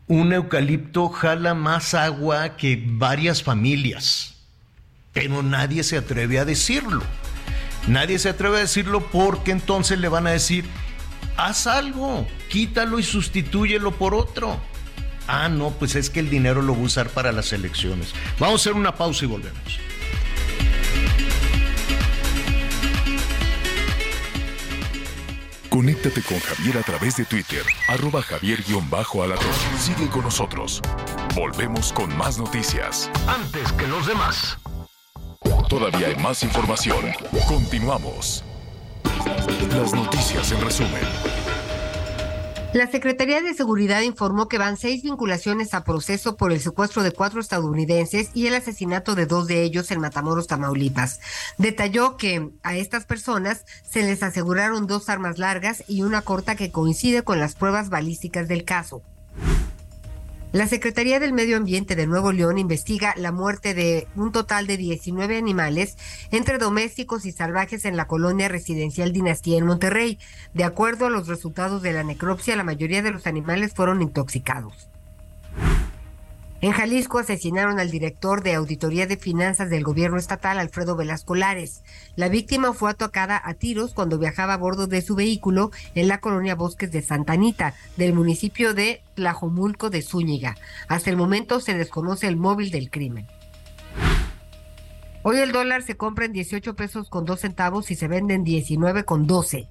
[0.08, 4.33] Un eucalipto jala más agua que varias familias,
[5.14, 7.02] pero nadie se atreve a decirlo.
[7.86, 10.66] Nadie se atreve a decirlo porque entonces le van a decir,
[11.36, 14.60] haz algo, quítalo y sustitúyelo por otro.
[15.26, 18.12] Ah, no, pues es que el dinero lo va a usar para las elecciones.
[18.38, 19.80] Vamos a hacer una pausa y volvemos.
[25.70, 29.52] Conéctate con Javier a través de Twitter, arroba javier-alatón.
[29.78, 30.80] Sigue con nosotros.
[31.34, 33.10] Volvemos con más noticias.
[33.26, 34.56] Antes que los demás.
[35.68, 37.06] Todavía hay más información.
[37.48, 38.44] Continuamos.
[39.70, 41.02] Las noticias en resumen.
[42.74, 47.12] La Secretaría de Seguridad informó que van seis vinculaciones a proceso por el secuestro de
[47.12, 51.20] cuatro estadounidenses y el asesinato de dos de ellos en Matamoros, Tamaulipas.
[51.56, 56.72] Detalló que a estas personas se les aseguraron dos armas largas y una corta que
[56.72, 59.02] coincide con las pruebas balísticas del caso.
[60.54, 64.76] La Secretaría del Medio Ambiente de Nuevo León investiga la muerte de un total de
[64.76, 65.96] 19 animales,
[66.30, 70.16] entre domésticos y salvajes, en la colonia residencial Dinastía en Monterrey.
[70.52, 74.88] De acuerdo a los resultados de la necropsia, la mayoría de los animales fueron intoxicados.
[76.64, 81.82] En Jalisco asesinaron al director de Auditoría de Finanzas del gobierno estatal, Alfredo Velasco Lares.
[82.16, 86.20] La víctima fue atacada a tiros cuando viajaba a bordo de su vehículo en la
[86.20, 90.56] colonia Bosques de Santa Anita, del municipio de Tlajomulco de Zúñiga.
[90.88, 93.26] Hasta el momento se desconoce el móvil del crimen.
[95.22, 98.42] Hoy el dólar se compra en 18 pesos con 2 centavos y se vende en
[98.42, 99.68] 19 con 12.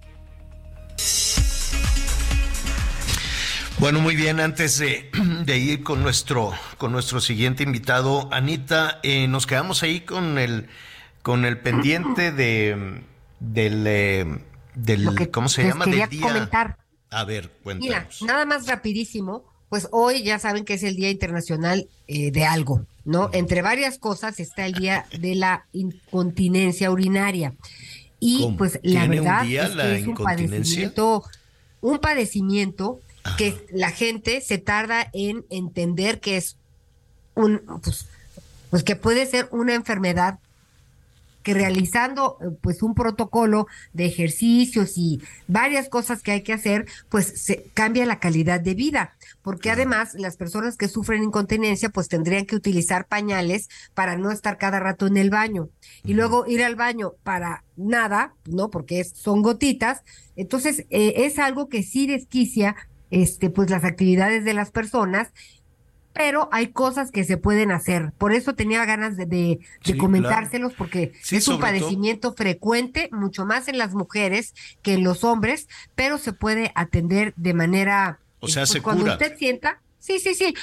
[3.84, 4.80] Bueno, muy bien, antes
[5.46, 10.70] de, ir con nuestro, con nuestro siguiente invitado, Anita, eh, nos quedamos ahí con el,
[11.22, 13.02] con el pendiente de,
[13.42, 14.40] del, eh,
[14.74, 15.84] del ¿cómo se llama?
[15.84, 16.26] Del día.
[16.26, 16.78] comentar.
[17.10, 18.20] A ver, cuéntanos.
[18.22, 22.46] Mira, nada más rapidísimo, pues hoy ya saben que es el Día Internacional eh, de
[22.46, 23.32] algo, ¿no?
[23.34, 27.54] Entre varias cosas está el Día de la Incontinencia Urinaria.
[28.22, 31.24] Y pues la verdad es que es un padecimiento,
[31.82, 33.02] un padecimiento
[33.38, 36.58] que la gente se tarda en entender que es
[37.36, 38.08] un, pues,
[38.70, 40.40] pues que puede ser una enfermedad
[41.44, 47.26] que realizando pues un protocolo de ejercicios y varias cosas que hay que hacer, pues
[47.26, 52.46] se cambia la calidad de vida, porque además las personas que sufren incontinencia pues tendrían
[52.46, 55.70] que utilizar pañales para no estar cada rato en el baño.
[56.06, 58.70] Y luego ir al baño para nada, ¿no?
[58.70, 60.02] Porque es, son gotitas,
[60.38, 62.76] entonces eh, es algo que sí desquicia
[63.14, 65.30] este, pues las actividades de las personas,
[66.14, 68.12] pero hay cosas que se pueden hacer.
[68.18, 69.60] Por eso tenía ganas de,
[70.00, 75.68] comentárselos, porque es un padecimiento frecuente, mucho más en las mujeres que en los hombres,
[75.94, 78.20] pero se puede atender de manera...
[78.40, 79.14] O sea, pues, se cuando cura.
[79.14, 80.56] usted sienta, sí, sí, sí.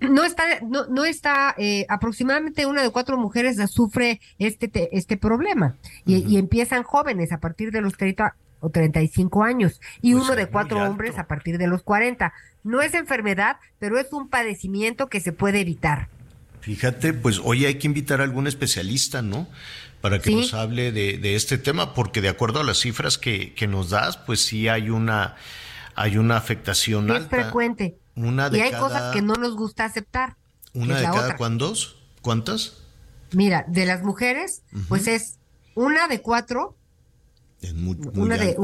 [0.00, 5.76] No está, no, no está, eh, aproximadamente una de cuatro mujeres sufre este, este problema
[6.04, 8.34] y, y, empiezan jóvenes a partir de los 30
[8.66, 12.32] o 35 años y pues uno de cuatro hombres a partir de los 40.
[12.64, 16.08] No es enfermedad, pero es un padecimiento que se puede evitar.
[16.60, 19.46] Fíjate, pues hoy hay que invitar a algún especialista, ¿no?
[20.00, 23.68] Para que nos hable de, este tema, porque de acuerdo a las cifras que, que,
[23.68, 25.36] nos das, pues sí hay una,
[25.94, 27.98] hay una afectación es frecuente.
[28.16, 30.36] Una de y hay cosas que no nos gusta aceptar.
[30.74, 31.98] ¿Una de cada cuántos?
[32.20, 32.82] ¿Cuántas?
[33.30, 35.38] Mira, de las mujeres, pues es
[35.74, 36.76] una de cuatro
[38.14, 38.56] una de,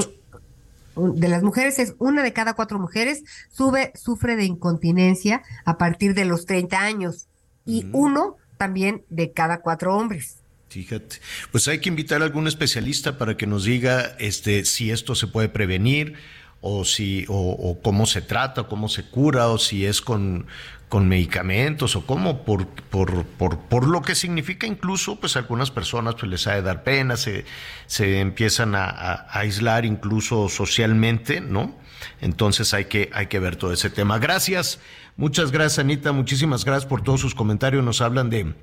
[0.97, 6.15] de las mujeres es una de cada cuatro mujeres sube, sufre de incontinencia a partir
[6.15, 7.27] de los 30 años
[7.65, 10.37] y uno también de cada cuatro hombres.
[10.69, 11.17] Fíjate,
[11.51, 15.27] pues hay que invitar a algún especialista para que nos diga este, si esto se
[15.27, 16.15] puede prevenir
[16.63, 20.47] o si o, cómo se trata, cómo se cura o si es con,
[20.93, 26.17] con medicamentos o cómo, por, por, por, por, lo que significa incluso, pues algunas personas
[26.17, 27.47] pues les ha de dar pena, se,
[27.87, 31.75] se empiezan a, aislar incluso socialmente, ¿no?
[32.21, 34.19] Entonces hay que, hay que ver todo ese tema.
[34.19, 34.81] Gracias,
[35.17, 38.55] muchas gracias Anita, muchísimas gracias por todos sus comentarios, nos hablan de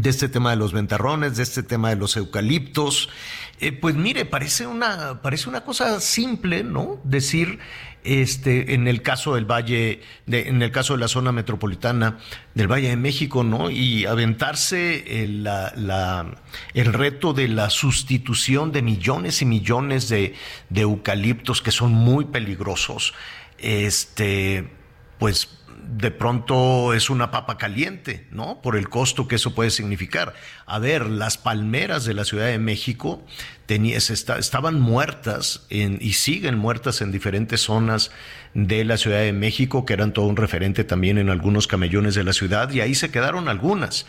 [0.00, 3.08] de este tema de los ventarrones, de este tema de los eucaliptos.
[3.60, 7.00] Eh, pues mire, parece una, parece una cosa simple, ¿no?
[7.04, 7.60] Decir,
[8.02, 12.18] este, en el caso del Valle, en el caso de la zona metropolitana
[12.54, 13.70] del Valle de México, ¿no?
[13.70, 16.34] Y aventarse el, la, la,
[16.74, 20.34] el reto de la sustitución de millones y millones de,
[20.68, 23.14] de eucaliptos que son muy peligrosos.
[23.58, 24.68] Este,
[25.18, 28.60] pues de pronto es una papa caliente, ¿no?
[28.62, 30.34] Por el costo que eso puede significar.
[30.66, 33.22] A ver, las palmeras de la Ciudad de México
[33.68, 38.10] estaban muertas y siguen muertas en diferentes zonas
[38.54, 42.24] de la Ciudad de México, que eran todo un referente también en algunos camellones de
[42.24, 44.06] la ciudad, y ahí se quedaron algunas.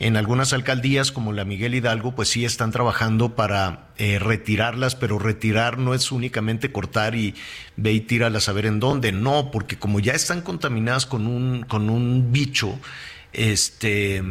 [0.00, 5.18] En algunas alcaldías, como la Miguel Hidalgo, pues sí están trabajando para eh, retirarlas, pero
[5.18, 7.34] retirar no es únicamente cortar y
[7.76, 9.10] ve y tíralas a ver en dónde.
[9.10, 12.78] No, porque como ya están contaminadas con un, con un bicho,
[13.32, 14.22] este,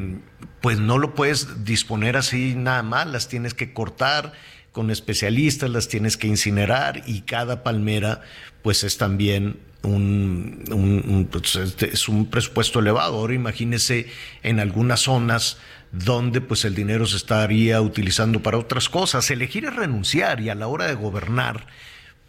[0.62, 4.32] pues no lo puedes disponer así nada más, las tienes que cortar
[4.72, 8.22] con especialistas, las tienes que incinerar y cada palmera,
[8.62, 13.18] pues es también un, pues, este, es un presupuesto elevado.
[13.18, 14.08] Ahora imagínese
[14.44, 15.58] en algunas zonas
[15.92, 19.30] donde pues el dinero se estaría utilizando para otras cosas.
[19.32, 21.68] Elegir es renunciar y a la hora de gobernar,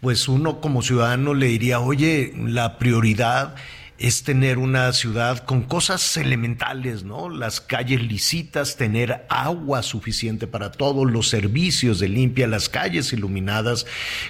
[0.00, 3.56] pues uno como ciudadano le diría, oye, la prioridad
[3.98, 7.28] es tener una ciudad con cosas elementales, ¿no?
[7.28, 13.86] Las calles lisitas, tener agua suficiente para todos, los servicios de limpia, las calles iluminadas,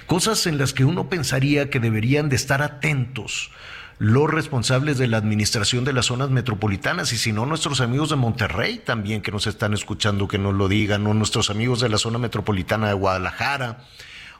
[0.07, 3.51] cosas en las que uno pensaría que deberían de estar atentos
[3.99, 8.15] los responsables de la administración de las zonas metropolitanas y si no nuestros amigos de
[8.15, 11.97] Monterrey también que nos están escuchando que nos lo digan, o nuestros amigos de la
[11.97, 13.79] zona metropolitana de Guadalajara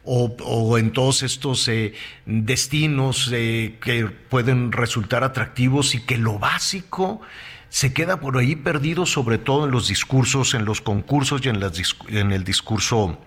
[0.04, 1.94] o, en todos estos eh,
[2.26, 7.22] destinos eh, que pueden resultar atractivos y que lo básico
[7.70, 11.60] se queda por ahí perdido, sobre todo en los discursos, en los concursos y en,
[11.60, 11.74] las,
[12.08, 13.20] en el discurso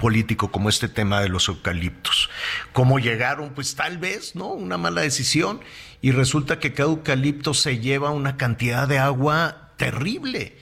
[0.00, 2.30] político como este tema de los eucaliptos.
[2.72, 3.50] ¿Cómo llegaron?
[3.50, 4.48] Pues tal vez, ¿no?
[4.48, 5.60] Una mala decisión
[6.00, 10.56] y resulta que cada eucalipto se lleva una cantidad de agua terrible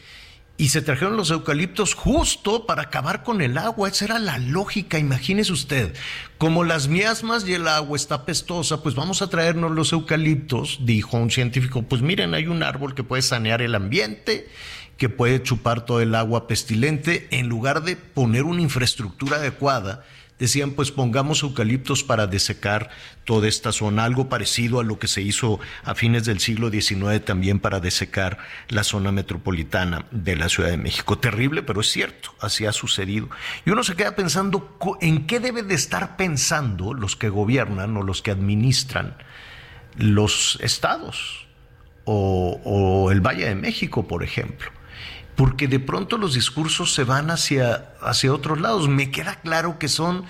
[0.57, 3.89] y se trajeron los eucaliptos justo para acabar con el agua.
[3.89, 5.95] Esa era la lógica, imagínese usted.
[6.39, 11.17] Como las miasmas y el agua está pestosa, pues vamos a traernos los eucaliptos, dijo
[11.17, 11.83] un científico.
[11.83, 14.49] Pues miren, hay un árbol que puede sanear el ambiente,
[14.99, 20.05] que puede chupar todo el agua pestilente, en lugar de poner una infraestructura adecuada
[20.43, 22.91] decían pues pongamos eucaliptos para desecar
[23.25, 27.25] toda esta zona, algo parecido a lo que se hizo a fines del siglo XIX
[27.25, 31.17] también para desecar la zona metropolitana de la Ciudad de México.
[31.17, 33.31] Terrible, pero es cierto, así ha sucedido.
[33.65, 38.03] Y uno se queda pensando en qué debe de estar pensando los que gobiernan o
[38.03, 39.15] los que administran
[39.97, 41.47] los estados
[42.05, 44.73] o, o el Valle de México, por ejemplo
[45.37, 48.89] porque de pronto los discursos se van hacia, hacia otros lados.
[48.89, 50.25] Me queda claro que son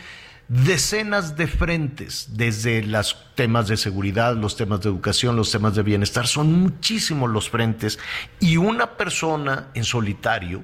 [0.49, 5.83] decenas de frentes, desde los temas de seguridad, los temas de educación, los temas de
[5.83, 7.99] bienestar, son muchísimos los frentes
[8.39, 10.63] y una persona en solitario,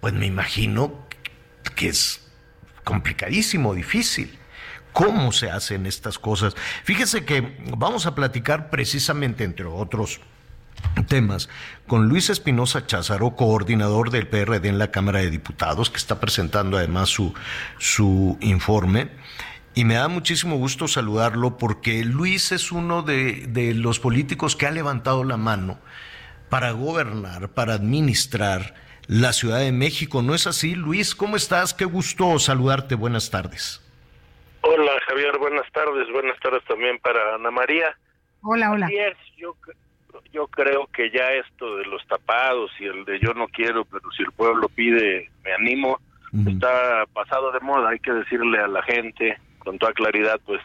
[0.00, 1.06] pues me imagino
[1.74, 2.26] que es
[2.84, 4.38] complicadísimo, difícil.
[4.92, 6.56] ¿Cómo se hacen estas cosas?
[6.84, 10.20] Fíjese que vamos a platicar precisamente, entre otros
[11.08, 11.48] temas
[11.86, 16.76] con Luis Espinosa Cházaro, coordinador del PRD en la Cámara de Diputados, que está presentando
[16.76, 17.34] además su,
[17.78, 19.10] su informe.
[19.74, 24.66] Y me da muchísimo gusto saludarlo porque Luis es uno de, de los políticos que
[24.66, 25.78] ha levantado la mano
[26.48, 28.74] para gobernar, para administrar
[29.06, 30.22] la Ciudad de México.
[30.22, 31.14] ¿No es así, Luis?
[31.14, 31.74] ¿Cómo estás?
[31.74, 32.94] Qué gusto saludarte.
[32.94, 33.82] Buenas tardes.
[34.62, 35.38] Hola, Javier.
[35.38, 36.10] Buenas tardes.
[36.12, 37.96] Buenas tardes también para Ana María.
[38.42, 38.88] Hola, hola.
[39.36, 39.54] yo,
[40.36, 44.10] yo creo que ya esto de los tapados y el de yo no quiero, pero
[44.14, 45.98] si el pueblo pide, me animo,
[46.46, 47.88] está pasado de moda.
[47.88, 50.60] Hay que decirle a la gente con toda claridad, pues,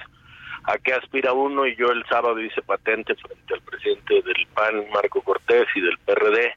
[0.65, 1.65] a qué aspira uno.
[1.65, 5.97] Y yo el sábado hice patente frente al presidente del PAN, Marco Cortés, y del
[5.99, 6.53] PRD,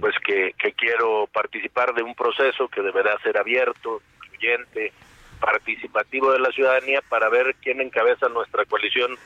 [0.00, 4.92] pues que, que quiero participar de un proceso que deberá ser abierto, incluyente,
[5.38, 9.16] participativo de la ciudadanía para ver quién encabeza nuestra coalición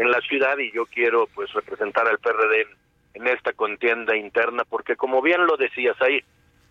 [0.00, 2.66] en la ciudad y yo quiero pues representar al PRD
[3.14, 6.24] en, esta contienda interna porque como bien lo decías hay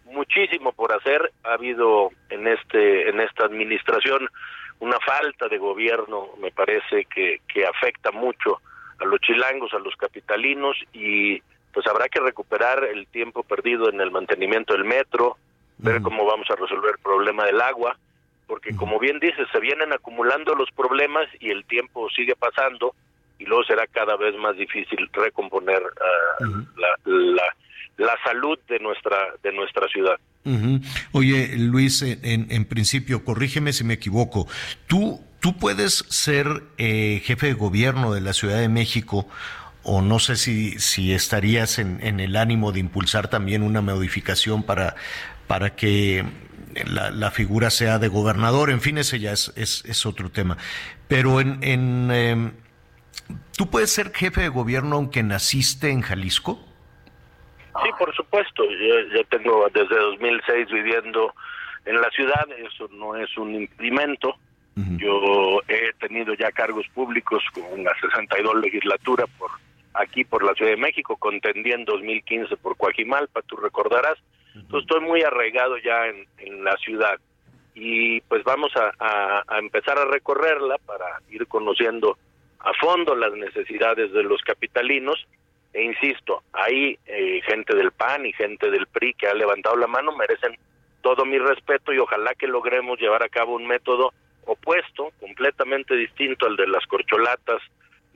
[0.05, 1.31] muchísimo por hacer.
[1.43, 4.27] Ha habido en este en esta administración
[4.79, 8.61] una falta de gobierno me parece que, que afecta mucho
[8.99, 11.39] a los chilangos a los capitalinos y
[11.71, 15.37] pues habrá que recuperar el tiempo perdido en el mantenimiento del metro
[15.77, 17.95] ver cómo vamos a resolver el problema del agua
[18.47, 22.95] porque como bien dices se vienen acumulando los problemas y el tiempo sigue pasando
[23.39, 26.45] y luego será cada vez más difícil recomponer ah,
[27.05, 27.43] la,
[27.97, 30.17] la salud de nuestra de nuestra ciudad.
[31.11, 34.47] Oye, Luis, en, en, principio, corrígeme si me equivoco.
[34.87, 39.27] Tú, tú puedes ser eh, jefe de gobierno de la Ciudad de México
[39.83, 44.63] o no sé si, si estarías en, en, el ánimo de impulsar también una modificación
[44.63, 44.95] para,
[45.47, 46.25] para que
[46.85, 50.57] la, la, figura sea de gobernador, en fin, ese ya es, es, es otro tema.
[51.07, 52.51] Pero en, en eh,
[53.57, 56.59] ¿tú puedes ser jefe de gobierno aunque naciste en Jalisco?
[57.83, 58.63] Sí, por supuesto.
[58.65, 61.33] Yo, tengo desde 2006 viviendo
[61.85, 64.35] en la ciudad, eso no es un impedimento.
[64.97, 69.51] Yo he tenido ya cargos públicos con la 62 legislatura por
[69.93, 74.17] aquí, por la Ciudad de México, contendí en 2015 por Coajimalpa, tú recordarás.
[74.55, 77.19] Entonces estoy muy arraigado ya en, la ciudad
[77.75, 82.17] y pues vamos a, a empezar a recorrerla para ir conociendo
[82.59, 85.25] a fondo las necesidades de los capitalinos
[85.73, 89.87] e insisto, hay eh, gente del PAN y gente del PRI que ha levantado la
[89.87, 90.57] mano, merecen
[91.01, 94.11] todo mi respeto y ojalá que logremos llevar a cabo un método
[94.45, 97.61] opuesto, completamente distinto al de las corcholatas,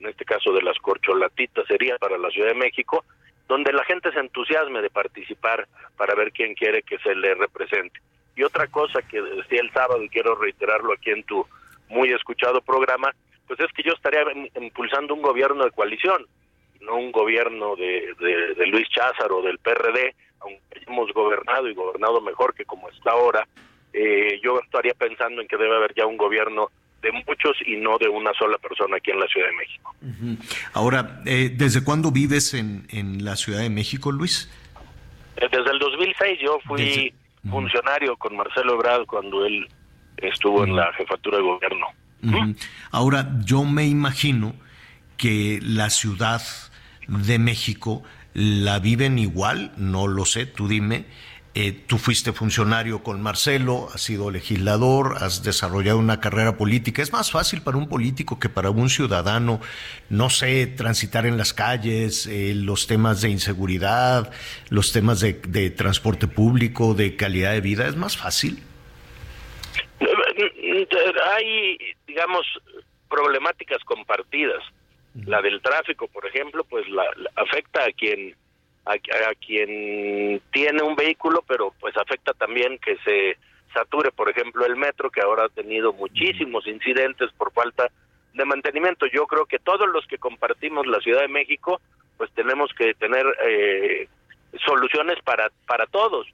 [0.00, 3.04] en este caso de las corcholatitas sería para la Ciudad de México,
[3.46, 8.00] donde la gente se entusiasme de participar para ver quién quiere que se le represente.
[8.36, 11.46] Y otra cosa que decía el sábado y quiero reiterarlo aquí en tu
[11.88, 13.14] muy escuchado programa,
[13.46, 14.22] pues es que yo estaría
[14.60, 16.26] impulsando un gobierno de coalición
[16.84, 18.14] no un gobierno de,
[18.56, 23.46] de, Luis Cházaro, del PRD, aunque hayamos gobernado y gobernado mejor que como está ahora,
[23.92, 26.70] eh, yo estaría pensando en que debe haber ya un gobierno
[27.02, 29.94] de muchos y no de una sola persona aquí en la Ciudad de México.
[30.72, 34.50] Ahora, eh, ¿desde cuándo vives en, en la Ciudad de México, Luis?
[35.36, 37.12] Eh, desde el 2006 yo fui
[37.50, 39.68] funcionario con Marcelo Ebrard cuando él
[40.16, 41.88] estuvo en la jefatura de gobierno.
[42.90, 44.54] Ahora, yo me imagino
[45.16, 46.42] que la ciudad
[47.06, 48.02] de México
[48.34, 51.06] la viven igual, no lo sé, tú dime.
[51.56, 57.00] Eh, tú fuiste funcionario con Marcelo, has sido legislador, has desarrollado una carrera política.
[57.00, 59.60] Es más fácil para un político que para un ciudadano,
[60.10, 64.32] no sé, transitar en las calles, eh, los temas de inseguridad,
[64.68, 67.86] los temas de, de, transporte público, de calidad de vida.
[67.86, 68.60] ¿Es más fácil?
[71.34, 72.46] Hay, digamos,
[73.08, 74.62] problemáticas compartidas.
[75.26, 77.04] La del tráfico, por ejemplo, pues la,
[77.36, 78.34] afecta a quien
[78.86, 78.98] a,
[79.46, 83.38] quien tiene un vehículo, pero pues afecta también que se
[83.72, 87.90] sature, por ejemplo, el metro, que ahora ha tenido muchísimos incidentes por falta
[88.34, 89.06] de mantenimiento.
[89.06, 91.80] Yo creo que todos los que compartimos la Ciudad de México,
[92.16, 94.08] pues tenemos que tener eh,
[94.66, 96.26] soluciones para para todos.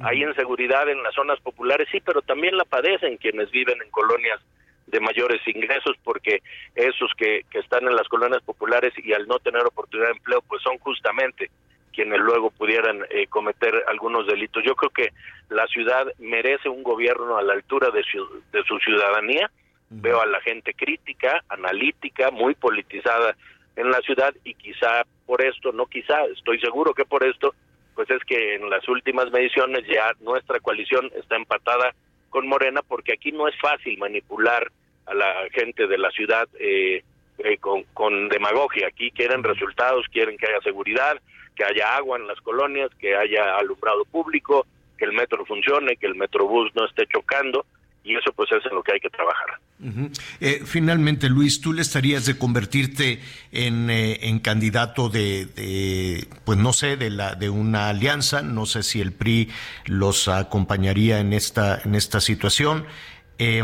[0.00, 4.40] Hay inseguridad en las zonas populares, sí, pero también la padecen quienes viven en colonias
[4.86, 6.42] de mayores ingresos porque
[6.74, 10.42] esos que, que están en las colonias populares y al no tener oportunidad de empleo
[10.42, 11.50] pues son justamente
[11.92, 14.62] quienes luego pudieran eh, cometer algunos delitos.
[14.62, 15.12] Yo creo que
[15.48, 19.50] la ciudad merece un gobierno a la altura de su, de su ciudadanía.
[19.88, 23.34] Veo a la gente crítica, analítica, muy politizada
[23.76, 27.54] en la ciudad y quizá por esto, no quizá, estoy seguro que por esto,
[27.96, 31.94] pues es que en las últimas mediciones ya nuestra coalición está empatada
[32.28, 34.70] con Morena porque aquí no es fácil manipular
[35.06, 37.02] a la gente de la ciudad eh,
[37.38, 38.88] eh, con, con demagogia.
[38.88, 41.20] Aquí quieren resultados, quieren que haya seguridad,
[41.56, 44.66] que haya agua en las colonias, que haya alumbrado público,
[44.98, 47.64] que el metro funcione, que el metrobús no esté chocando
[48.06, 49.58] y eso pues es en lo que hay que trabajar.
[50.40, 56.72] eh, finalmente, Luis, ¿tú le estarías de convertirte en, eh, en candidato de, pues no
[56.72, 58.42] sé, de, la, de una alianza?
[58.42, 59.50] No sé si el PRI
[59.86, 62.86] los acompañaría en esta, en esta situación.
[63.38, 63.62] Eh,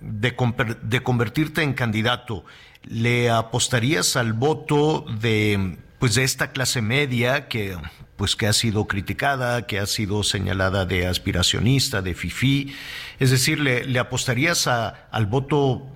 [0.00, 0.34] de,
[0.82, 2.44] de convertirte en candidato,
[2.84, 7.76] ¿le apostarías al voto de pues de esta clase media que
[8.22, 12.72] pues que ha sido criticada, que ha sido señalada de aspiracionista, de fifí,
[13.18, 15.88] es decir, le, apostarías a, al voto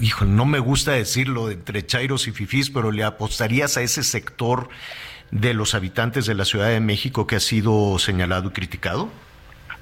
[0.00, 4.68] hijo, no me gusta decirlo entre chairos y fifís, pero le apostarías a ese sector
[5.30, 9.08] de los habitantes de la Ciudad de México que ha sido señalado y criticado?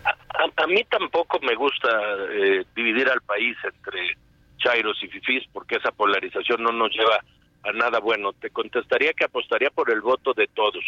[0.05, 1.89] A, a mí tampoco me gusta
[2.33, 4.19] eh, dividir al país entre
[4.59, 7.25] chairos y fifís porque esa polarización no nos lleva
[7.63, 8.33] a nada bueno.
[8.35, 10.85] Te contestaría que apostaría por el voto de todos.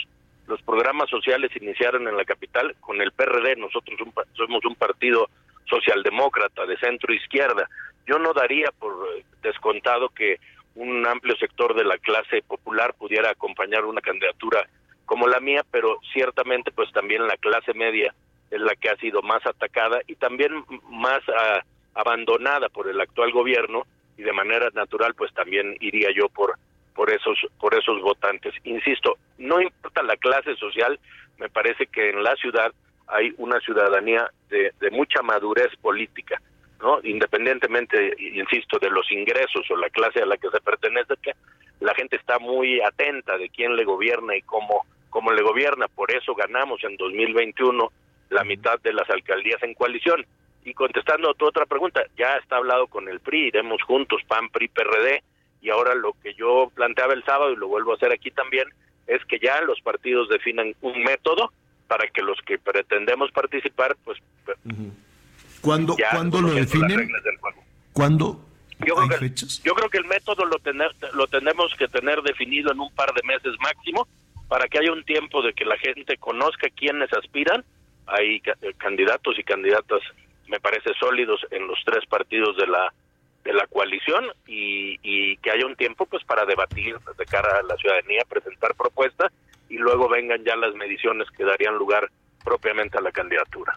[0.52, 3.98] Los programas sociales iniciaron en la capital con el PRD, nosotros
[4.34, 5.30] somos un partido
[5.64, 7.66] socialdemócrata de centro izquierda.
[8.06, 10.36] Yo no daría por eh, descontado que
[10.74, 14.68] un amplio sector de la clase popular pudiera acompañar una candidatura
[15.06, 18.14] como la mía, pero ciertamente pues también la clase media
[18.50, 21.62] es la que ha sido más atacada y también más ah,
[21.94, 23.86] abandonada por el actual gobierno
[24.18, 26.58] y de manera natural pues también iría yo por
[26.94, 28.54] por esos por esos votantes.
[28.64, 30.98] Insisto, no importa la clase social,
[31.38, 32.72] me parece que en la ciudad
[33.08, 36.40] hay una ciudadanía de, de mucha madurez política,
[36.80, 37.00] ¿no?
[37.02, 41.32] Independientemente, insisto, de los ingresos o la clase a la que se pertenece, que
[41.80, 45.86] la gente está muy atenta de quién le gobierna y cómo cómo le gobierna.
[45.86, 47.92] Por eso ganamos en 2021
[48.30, 50.26] la mitad de las alcaldías en coalición.
[50.64, 54.48] Y contestando a tu otra pregunta, ya está hablado con el PRI, iremos juntos, PAN,
[54.48, 55.22] PRI, PRD,
[55.62, 58.64] y ahora lo que yo planteaba el sábado y lo vuelvo a hacer aquí también,
[59.06, 61.52] es que ya los partidos definan un método
[61.86, 64.18] para que los que pretendemos participar, pues...
[65.60, 67.08] ¿Cuándo, ¿cuándo lo definen?
[67.92, 68.44] ¿Cuándo?
[68.84, 69.32] Yo creo, que,
[69.62, 73.14] yo creo que el método lo, tener, lo tenemos que tener definido en un par
[73.14, 74.08] de meses máximo
[74.48, 77.64] para que haya un tiempo de que la gente conozca quiénes aspiran.
[78.06, 78.40] Hay
[78.78, 80.00] candidatos y candidatas,
[80.48, 82.92] me parece, sólidos en los tres partidos de la
[83.44, 87.62] de la coalición y, y, que haya un tiempo pues para debatir de cara a
[87.62, 89.32] la ciudadanía, presentar propuestas
[89.68, 92.08] y luego vengan ya las mediciones que darían lugar
[92.44, 93.76] propiamente a la candidatura.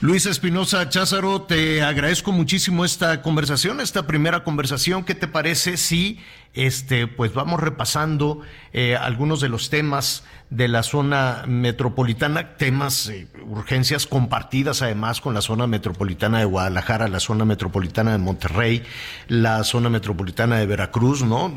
[0.00, 5.02] Luis Espinosa Cházaro, te agradezco muchísimo esta conversación, esta primera conversación.
[5.02, 6.20] ¿Qué te parece si
[6.54, 8.40] este, pues vamos repasando
[8.72, 15.34] eh, algunos de los temas de la zona metropolitana, temas, eh, urgencias compartidas además con
[15.34, 18.82] la zona metropolitana de Guadalajara, la zona metropolitana de Monterrey,
[19.26, 21.54] la zona metropolitana de Veracruz, ¿no?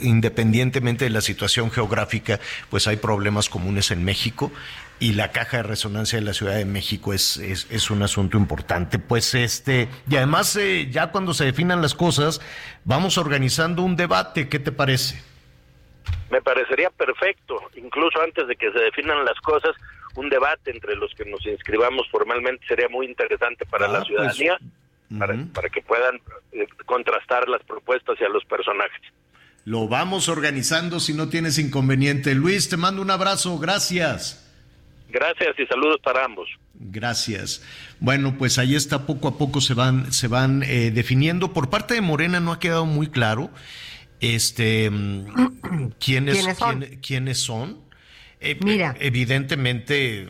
[0.00, 2.40] independientemente de la situación geográfica,
[2.70, 4.50] pues hay problemas comunes en México
[5.02, 9.00] y la caja de resonancia de la Ciudad de México es, es, un asunto importante.
[9.00, 12.40] Pues este, y además eh, ya cuando se definan las cosas,
[12.84, 15.20] vamos organizando un debate, ¿qué te parece?
[16.30, 19.72] Me parecería perfecto, incluso antes de que se definan las cosas,
[20.14, 24.36] un debate entre los que nos inscribamos formalmente sería muy interesante para la ah, pues,
[24.36, 24.58] ciudadanía,
[25.18, 26.20] para, para que puedan
[26.52, 29.02] eh, contrastar las propuestas y a los personajes.
[29.64, 32.36] Lo vamos organizando si no tienes inconveniente.
[32.36, 34.41] Luis, te mando un abrazo, gracias.
[35.12, 36.48] Gracias y saludos para ambos.
[36.74, 37.62] Gracias.
[38.00, 41.52] Bueno, pues ahí está, poco a poco se van, se van eh, definiendo.
[41.52, 43.50] Por parte de Morena no ha quedado muy claro
[44.20, 44.90] este
[46.00, 46.46] quiénes,
[47.02, 47.80] ¿Quiénes son.
[48.40, 48.96] Eh, Mira.
[49.00, 50.28] Evidentemente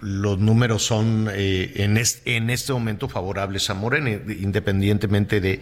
[0.00, 5.60] los números son eh, en, en este momento favorables a Morena, independientemente de,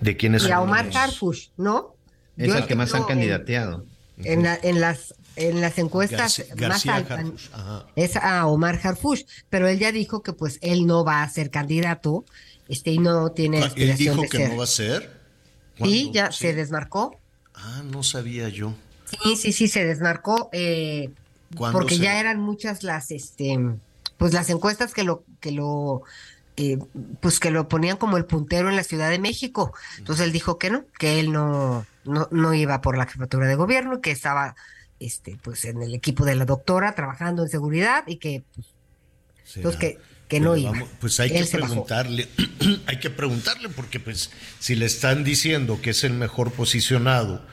[0.00, 1.96] de quiénes y a Omar Harfush, ¿no?
[2.36, 3.84] Es el que más han candidateado.
[4.16, 7.24] En, en, las en las encuestas más altas
[7.96, 11.50] es a Omar Harfush, pero él ya dijo que pues él no va a ser
[11.50, 12.24] candidato,
[12.68, 15.20] este y no tiene ah, ¿Él dijo que no va a ser?
[15.82, 17.18] Sí, ya se desmarcó.
[17.54, 18.74] Ah, no sabía yo.
[19.22, 21.10] Sí, sí, sí, se desmarcó eh,
[21.56, 23.58] porque ya eran muchas las, este,
[24.16, 26.02] pues las encuestas que lo, que lo,
[26.56, 26.78] eh,
[27.20, 29.72] pues que lo ponían como el puntero en la Ciudad de México.
[29.98, 33.56] Entonces él dijo que no, que él no, no, no iba por la jefatura de
[33.56, 34.56] gobierno, que estaba
[35.04, 38.44] este, pues en el equipo de la doctora trabajando en seguridad y que,
[39.62, 39.98] pues, que,
[40.28, 40.72] que no iba.
[41.00, 42.28] pues hay que preguntarle,
[42.86, 47.44] hay que preguntarle porque pues si le están diciendo que es el mejor posicionado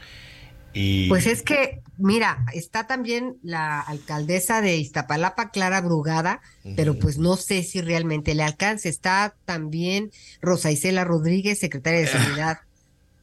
[0.73, 1.09] y...
[1.09, 6.41] Pues es que, mira, está también la alcaldesa de Iztapalapa, Clara Brugada,
[6.77, 8.87] pero pues no sé si realmente le alcance.
[8.87, 12.07] Está también Rosa Isela Rodríguez, secretaria de.
[12.11, 12.59] Seguridad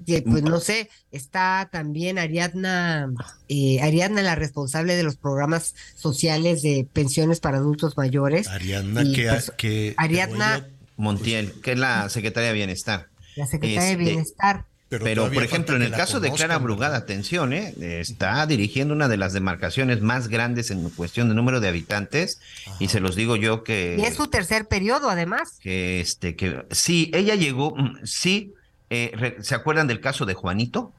[0.07, 3.11] pues no sé, está también Ariadna,
[3.49, 8.49] eh, Ariadna la responsable de los programas sociales de pensiones para adultos mayores.
[8.49, 13.09] Ariadna, que, pues, Ariadna Montiel, que es la secretaria de Bienestar.
[13.37, 14.65] La secretaria de este, Bienestar.
[14.89, 17.75] Pero, por ejemplo, en el caso de Clara Brugada, atención, ¿eh?
[18.01, 22.41] está dirigiendo una de las demarcaciones más grandes en cuestión de número de habitantes,
[22.79, 23.97] y se los digo yo que...
[23.99, 25.59] Y es su tercer periodo, además.
[25.61, 28.55] Que, este, que sí, ella llegó, mm, sí,
[28.91, 30.93] eh, ¿Se acuerdan del caso de Juanito?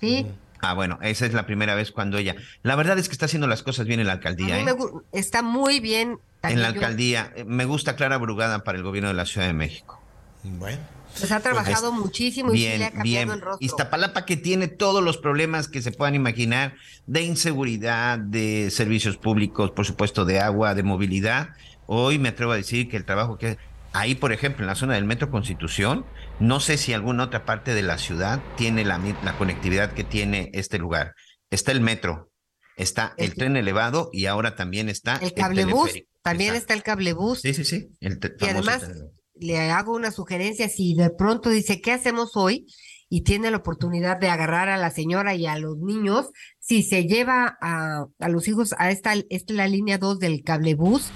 [0.00, 0.26] Sí.
[0.60, 2.36] Ah, bueno, esa es la primera vez cuando ella.
[2.62, 4.60] La verdad es que está haciendo las cosas bien en la alcaldía.
[4.60, 4.66] ¿eh?
[5.12, 6.18] está muy bien.
[6.42, 7.32] En la alcaldía.
[7.34, 10.00] Eh, me gusta Clara Brugada para el gobierno de la Ciudad de México.
[10.42, 10.80] Bueno.
[11.18, 13.66] Pues ha trabajado muchísimo y le ha cambiado el rostro.
[13.66, 16.74] Iztapalapa que tiene todos los problemas que se puedan imaginar
[17.06, 21.50] de inseguridad, de servicios públicos, por supuesto, de agua, de movilidad.
[21.86, 23.58] Hoy me atrevo a decir que el trabajo que
[23.92, 26.04] ahí, por ejemplo, en la zona del Metro Constitución,
[26.38, 29.00] no sé si alguna otra parte de la ciudad tiene la,
[29.38, 31.14] conectividad que tiene este lugar.
[31.50, 32.30] Está el metro,
[32.76, 35.92] está el, tren elevado y ahora también está el cablebús.
[36.22, 37.40] También está el cablebús.
[37.40, 37.88] Sí, sí, sí.
[38.00, 38.88] y además
[39.34, 42.66] le hago una sugerencia, si de pronto dice, ¿qué hacemos hoy?
[43.08, 46.28] Y tiene la oportunidad de agarrar a la señora y a los niños,
[46.60, 51.10] si se lleva a, a los hijos a esta, esta la línea 2 del cablebús,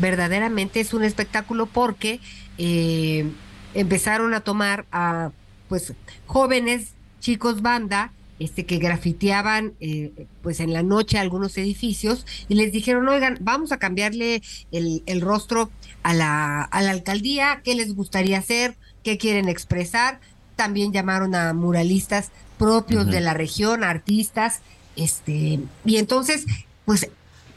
[0.00, 2.20] verdaderamente es un espectáculo porque
[2.58, 3.26] eh,
[3.74, 5.30] empezaron a tomar a
[5.68, 5.92] pues
[6.26, 12.72] jóvenes chicos banda este, que grafiteaban eh, pues en la noche algunos edificios y les
[12.72, 15.70] dijeron, oigan, vamos a cambiarle el, el rostro
[16.04, 20.20] a la, a la alcaldía, qué les gustaría hacer, qué quieren expresar.
[20.54, 24.60] También llamaron a muralistas propios de la región, artistas,
[24.96, 26.44] este, y entonces,
[26.84, 27.08] pues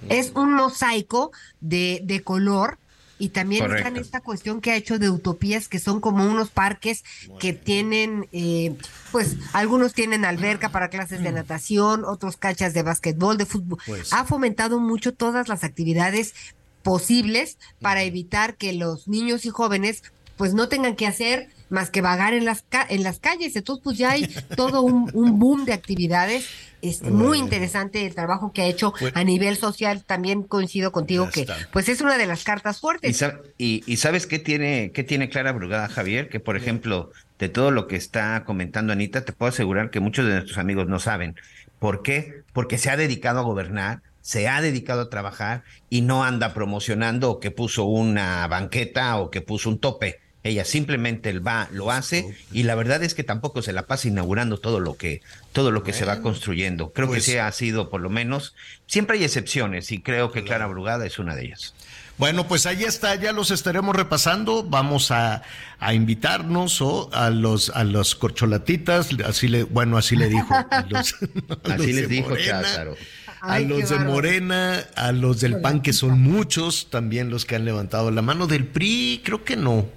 [0.09, 2.77] es un mosaico de, de color
[3.21, 6.49] y también está en esta cuestión que ha hecho de utopías, que son como unos
[6.49, 7.03] parques
[7.39, 8.75] que tienen, eh,
[9.11, 13.77] pues algunos tienen alberca para clases de natación, otros cachas de básquetbol, de fútbol.
[13.85, 16.33] Pues ha fomentado mucho todas las actividades
[16.81, 20.01] posibles para evitar que los niños y jóvenes
[20.35, 23.55] pues no tengan que hacer más que vagar en las, ca- en las calles.
[23.55, 26.47] Entonces, pues ya hay todo un, un boom de actividades.
[26.81, 27.35] Es muy Bueno.
[27.43, 29.17] interesante el trabajo que ha hecho Bueno.
[29.19, 30.03] a nivel social.
[30.03, 31.57] También coincido contigo Ya que está.
[31.71, 33.25] pues es una de las cartas Y, fuertes.
[33.57, 36.29] y- y sabes qué tiene, qué tiene Clara Brugada, Javier?
[36.29, 40.25] Que, por ejemplo, de todo lo que está comentando Anita, te puedo asegurar que muchos
[40.25, 41.35] de nuestros amigos no saben.
[41.79, 42.43] ¿Por qué?
[42.53, 47.31] Porque se ha dedicado a gobernar, se ha dedicado a trabajar y no anda promocionando
[47.31, 50.19] o que puso una banqueta o que puso un tope.
[50.43, 54.57] Ella simplemente va, lo hace y la verdad es que tampoco se la pasa inaugurando
[54.57, 55.21] todo lo que
[55.53, 56.91] todo lo que se va construyendo.
[56.93, 58.55] Creo pues- que sí ha sido por lo menos.
[58.87, 61.75] Siempre hay excepciones y creo que Clara Brugada es una de ellas.
[62.17, 64.63] Bueno, pues ahí está, ya los estaremos repasando.
[64.63, 65.43] Vamos a,
[65.79, 70.53] a invitarnos o a los a los corcholatitas, así le, bueno, así le dijo.
[70.53, 72.95] a los- a Así los les de dijo Morena, Cházaro.
[73.41, 73.97] A Ay, los de.
[73.99, 78.45] Morena, a los del PAN, que son muchos, también los que han levantado la mano.
[78.47, 79.87] Del PRI, creo que no.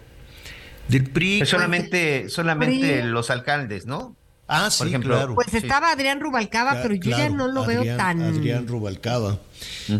[0.88, 1.38] Del PRI.
[1.38, 4.16] Pues solamente, solamente los alcaldes, ¿no?
[4.46, 5.34] Ah, sí, por ejemplo, claro.
[5.34, 8.20] Pues estaba Adrián Rubalcaba, pero yo ya no lo veo tan...
[8.20, 9.38] Adrián Rubalcaba.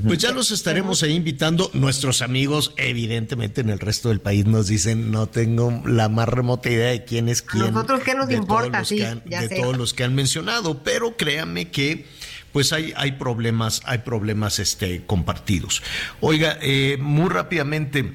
[0.07, 1.71] Pues ya los estaremos ahí invitando.
[1.73, 6.69] Nuestros amigos, evidentemente, en el resto del país nos dicen, no tengo la más remota
[6.69, 7.73] idea de quién es quién.
[7.73, 9.57] nosotros qué nos de todos importa, los sí, que han- ya de sé.
[9.63, 12.05] todos los que han mencionado, pero créanme que
[12.53, 15.83] pues hay, hay problemas, hay problemas este, compartidos.
[16.21, 18.13] Oiga, eh, muy rápidamente,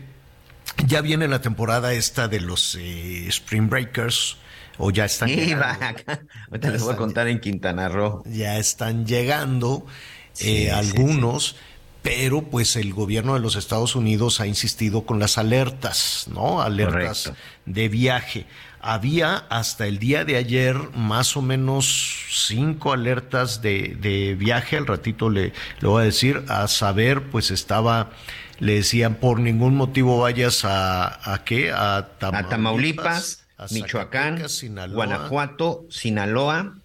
[0.88, 4.38] ya viene la temporada esta de los eh, Spring Breakers,
[4.78, 5.66] o ya están Sí, llegando.
[5.66, 6.22] va acá.
[6.50, 8.24] Ahorita les voy a contar en Quintana Roo.
[8.26, 9.86] ya están llegando
[10.34, 11.56] Sí, eh, sí, algunos,
[12.02, 16.62] pero pues el gobierno de los Estados Unidos ha insistido con las alertas, ¿no?
[16.62, 17.42] Alertas Correcto.
[17.66, 18.46] de viaje.
[18.82, 24.88] Había hasta el día de ayer más o menos cinco alertas de, de viaje, al
[24.88, 28.12] ratito le, le voy a decir, a saber, pues estaba,
[28.60, 31.72] le decían, por ningún motivo vayas a, ¿a qué?
[31.72, 34.44] A Tamaulipas, A Tamaulipas, a Michoacán.
[34.94, 36.79] Guanajuato, Sinaloa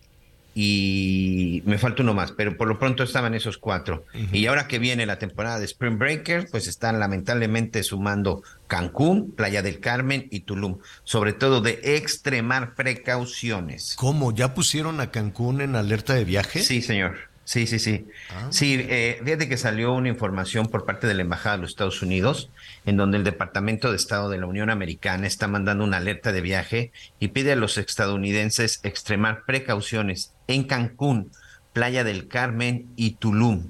[0.54, 4.04] y me falta uno más, pero por lo pronto estaban esos cuatro.
[4.32, 9.62] Y ahora que viene la temporada de Spring Breakers, pues están lamentablemente sumando Cancún, Playa
[9.62, 13.94] del Carmen y Tulum, sobre todo de extremar precauciones.
[13.96, 14.32] ¿Cómo?
[14.32, 16.62] ¿Ya pusieron a Cancún en alerta de viaje?
[16.62, 17.34] Sí, señor.
[17.44, 18.06] Sí, sí, sí.
[18.30, 18.46] Ah.
[18.50, 22.00] Sí, eh, fíjate que salió una información por parte de la Embajada de los Estados
[22.00, 22.50] Unidos,
[22.86, 26.40] en donde el Departamento de Estado de la Unión Americana está mandando una alerta de
[26.40, 31.30] viaje y pide a los estadounidenses extremar precauciones en Cancún,
[31.72, 33.64] Playa del Carmen y Tulum.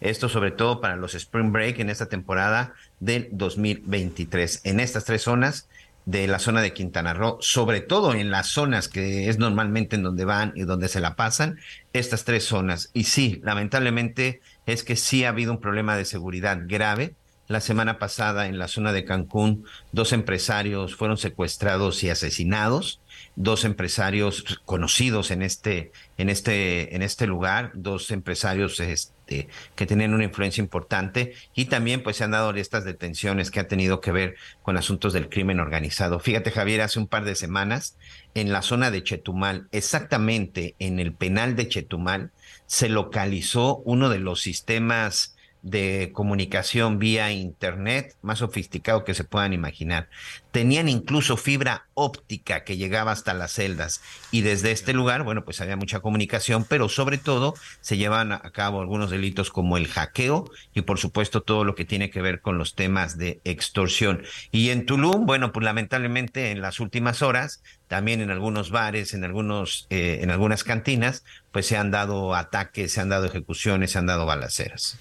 [0.00, 4.60] Esto sobre todo para los Spring Break en esta temporada del 2023.
[4.64, 5.68] En estas tres zonas
[6.08, 10.02] de la zona de Quintana Roo, sobre todo en las zonas que es normalmente en
[10.02, 11.58] donde van y donde se la pasan,
[11.92, 12.90] estas tres zonas.
[12.94, 17.14] Y sí, lamentablemente es que sí ha habido un problema de seguridad grave.
[17.48, 23.00] La semana pasada en la zona de Cancún, dos empresarios fueron secuestrados y asesinados,
[23.36, 30.12] dos empresarios conocidos en este, en este, en este lugar, dos empresarios este, que tenían
[30.12, 34.12] una influencia importante y también pues se han dado estas detenciones que ha tenido que
[34.12, 36.20] ver con asuntos del crimen organizado.
[36.20, 37.96] Fíjate Javier, hace un par de semanas
[38.34, 42.30] en la zona de Chetumal, exactamente en el penal de Chetumal,
[42.66, 49.52] se localizó uno de los sistemas de comunicación vía internet más sofisticado que se puedan
[49.52, 50.08] imaginar.
[50.50, 54.00] Tenían incluso fibra óptica que llegaba hasta las celdas
[54.30, 58.50] y desde este lugar, bueno, pues había mucha comunicación, pero sobre todo se llevan a
[58.52, 62.40] cabo algunos delitos como el hackeo y por supuesto todo lo que tiene que ver
[62.40, 64.22] con los temas de extorsión.
[64.50, 69.24] Y en Tulum, bueno, pues lamentablemente en las últimas horas, también en algunos bares, en
[69.24, 73.98] algunos, eh, en algunas cantinas, pues se han dado ataques, se han dado ejecuciones, se
[73.98, 74.98] han dado balaceras.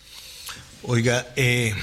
[0.90, 1.74] Oiga, eh,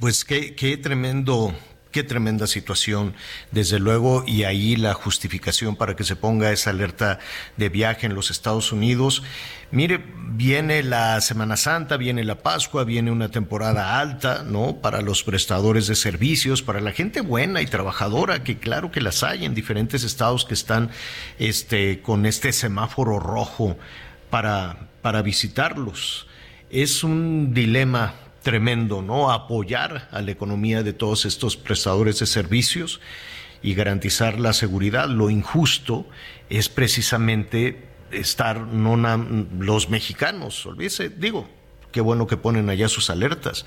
[0.00, 1.54] pues qué, qué tremendo
[1.92, 3.14] Qué tremenda situación,
[3.50, 7.18] desde luego, y ahí la justificación para que se ponga esa alerta
[7.56, 9.24] de viaje en los Estados Unidos.
[9.72, 14.76] Mire, viene la Semana Santa, viene la Pascua, viene una temporada alta, ¿no?
[14.76, 19.24] Para los prestadores de servicios, para la gente buena y trabajadora, que claro que las
[19.24, 20.90] hay en diferentes estados que están
[21.40, 23.76] este, con este semáforo rojo
[24.30, 26.28] para, para visitarlos.
[26.70, 29.30] Es un dilema tremendo, ¿no?
[29.30, 33.00] Apoyar a la economía de todos estos prestadores de servicios
[33.62, 35.08] y garantizar la seguridad.
[35.08, 36.06] Lo injusto
[36.48, 38.96] es precisamente estar no
[39.58, 41.48] los mexicanos, olvídese, digo,
[41.92, 43.66] qué bueno que ponen allá sus alertas,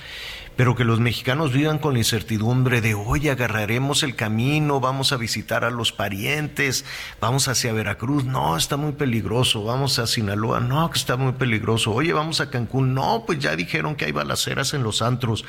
[0.56, 5.18] pero que los mexicanos vivan con la incertidumbre de hoy agarraremos el camino, vamos a
[5.18, 6.86] visitar a los parientes,
[7.20, 11.92] vamos hacia Veracruz, no, está muy peligroso, vamos a Sinaloa, no, que está muy peligroso,
[11.92, 15.46] oye, vamos a Cancún, no, pues ya dijeron que hay balaceras en los antros.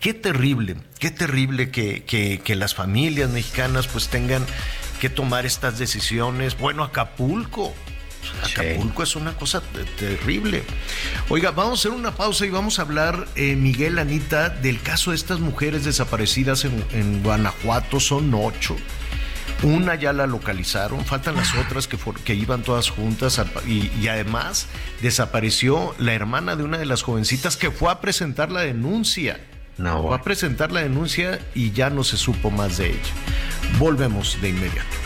[0.00, 4.44] Qué terrible, qué terrible que, que, que las familias mexicanas pues tengan
[5.00, 6.58] que tomar estas decisiones.
[6.58, 7.74] Bueno, Acapulco,
[8.42, 9.62] Acapulco es una cosa
[9.98, 10.62] terrible.
[11.28, 15.10] Oiga, vamos a hacer una pausa y vamos a hablar, eh, Miguel, Anita, del caso
[15.10, 18.00] de estas mujeres desaparecidas en, Guanajuato.
[18.00, 18.76] Son ocho.
[19.62, 24.66] Una ya la localizaron, faltan las otras que, que iban todas juntas y, y, además
[25.00, 29.40] desapareció la hermana de una de las jovencitas que fue a presentar la denuncia.
[29.78, 33.78] No, fue a presentar la denuncia y ya no se supo más de ella.
[33.78, 35.05] Volvemos de inmediato.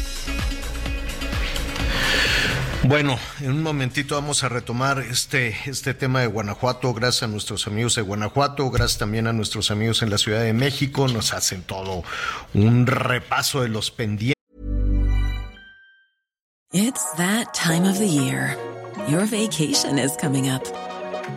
[2.83, 7.67] Bueno, en un momentito vamos a retomar este, este tema de Guanajuato, gracias a nuestros
[7.67, 11.61] amigos de Guanajuato, gracias también a nuestros amigos en la Ciudad de México, nos hacen
[11.61, 12.03] todo
[12.55, 14.33] un repaso de los pendientes.
[16.73, 18.57] It's that time of the year.
[19.07, 20.63] Your vacation is coming up.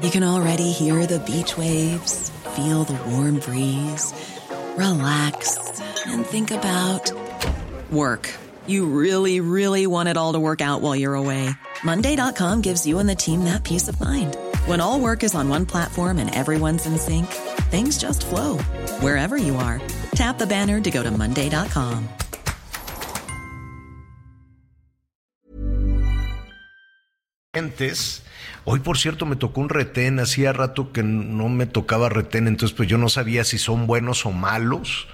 [0.02, 4.14] You can already hear the beach waves, feel the warm breeze,
[4.78, 5.58] relax
[6.06, 7.12] and think about
[7.90, 8.30] work.
[8.66, 11.50] You really, really want it all to work out while you're away.
[11.82, 14.36] Monday.com gives you and the team that peace of mind.
[14.66, 17.26] When all work is on one platform and everyone's in sync,
[17.70, 18.58] things just flow
[19.00, 19.82] wherever you are.
[20.14, 22.08] Tap the banner to go to Monday.com.
[28.64, 30.18] Hoy, por cierto, me tocó un retén.
[30.18, 34.24] Hacía rato que no me tocaba retén, entonces pues yo no sabía si son buenos
[34.26, 35.06] o malos.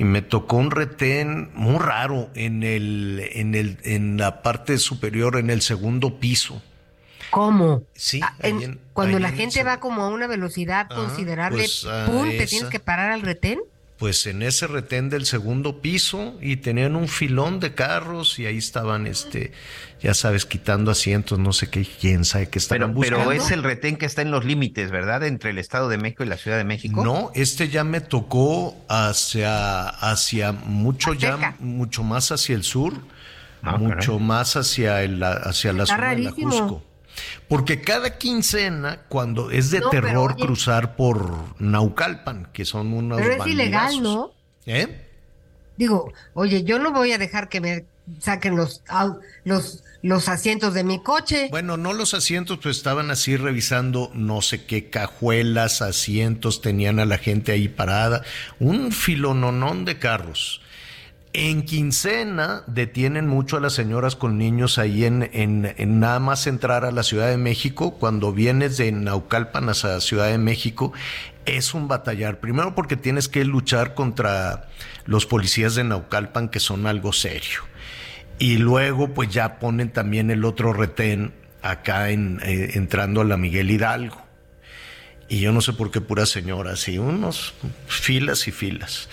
[0.00, 5.36] Y me tocó un retén muy raro en el, en el, en la parte superior,
[5.36, 6.62] en el segundo piso.
[7.28, 7.82] ¿Cómo?
[7.92, 8.34] Sí, ah,
[8.94, 12.30] cuando la gente va como a una velocidad considerable, pues, ¡pum!
[12.30, 13.60] ¿Te tienes que parar al retén?
[14.00, 18.56] Pues en ese retén del segundo piso y tenían un filón de carros y ahí
[18.56, 19.52] estaban, este,
[20.00, 23.62] ya sabes, quitando asientos, no sé qué, quién sabe qué estaban pero, Pero es el
[23.62, 25.22] retén que está en los límites, ¿verdad?
[25.26, 27.04] Entre el Estado de México y la Ciudad de México.
[27.04, 32.94] No, este ya me tocó hacia, hacia mucho ya, mucho más hacia el sur,
[33.62, 36.89] ah, mucho más hacia, el, hacia la zona de la Cusco.
[37.48, 43.46] Porque cada quincena, cuando es de terror cruzar por Naucalpan, que son unos Pero es
[43.46, 44.32] ilegal, ¿no?
[44.66, 45.06] ¿Eh?
[45.76, 47.84] Digo, oye, yo no voy a dejar que me
[48.20, 48.82] saquen los,
[49.44, 51.48] los, los asientos de mi coche.
[51.50, 57.06] Bueno, no los asientos, pues estaban así revisando no sé qué cajuelas, asientos, tenían a
[57.06, 58.22] la gente ahí parada,
[58.58, 60.60] un filononón de carros.
[61.32, 66.84] En quincena detienen mucho a las señoras con niños ahí en, en, nada más entrar
[66.84, 67.92] a la Ciudad de México.
[67.98, 70.92] Cuando vienes de Naucalpan hacia Ciudad de México,
[71.46, 72.40] es un batallar.
[72.40, 74.68] Primero porque tienes que luchar contra
[75.04, 77.60] los policías de Naucalpan, que son algo serio.
[78.40, 83.36] Y luego, pues ya ponen también el otro retén acá en, eh, entrando a la
[83.36, 84.20] Miguel Hidalgo.
[85.28, 87.54] Y yo no sé por qué puras señoras, y unos
[87.86, 89.08] filas y filas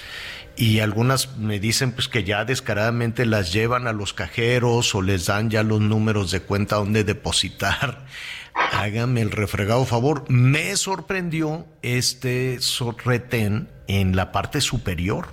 [0.57, 5.27] y algunas me dicen pues que ya descaradamente las llevan a los cajeros o les
[5.27, 8.05] dan ya los números de cuenta donde depositar.
[8.73, 10.25] Hágame el refregado favor.
[10.29, 12.59] Me sorprendió este
[13.05, 15.27] retén en la parte superior.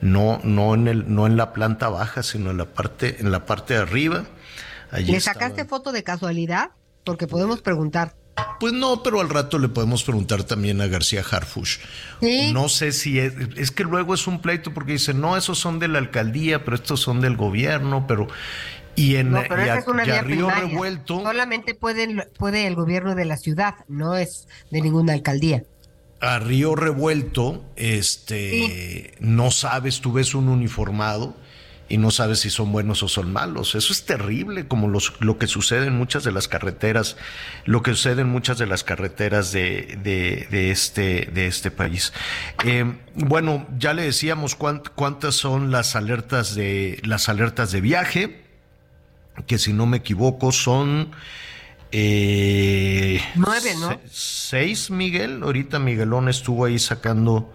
[0.00, 3.46] No, no en el, no en la planta baja, sino en la parte, en la
[3.46, 4.24] parte de arriba.
[4.92, 6.70] ¿Le sacaste foto de casualidad?
[7.04, 8.14] Porque podemos preguntar.
[8.58, 11.78] Pues no, pero al rato le podemos preguntar también a García Harfush.
[12.52, 15.78] No sé si es, es que luego es un pleito porque dice, no, esos son
[15.78, 18.28] de la alcaldía, pero estos son del gobierno, pero
[18.96, 21.22] y en no, Río Revuelto.
[21.22, 25.64] Solamente puede el gobierno de la ciudad, no es de ninguna alcaldía.
[26.20, 31.34] a Río Revuelto, este, no sabes, tú ves un uniformado
[31.90, 33.74] y no sabes si son buenos o son malos.
[33.74, 37.16] Eso es terrible, como los, lo que sucede en muchas de las carreteras,
[37.64, 42.12] lo que sucede en muchas de las carreteras de, de, este, de este país.
[42.64, 48.44] Eh, bueno, ya le decíamos cuántas son las alertas de, las alertas de viaje,
[49.48, 51.10] que si no me equivoco son
[51.90, 54.00] eh, Nueve, ¿no?
[54.08, 55.42] Seis, Miguel.
[55.42, 57.52] Ahorita Miguelón estuvo ahí sacando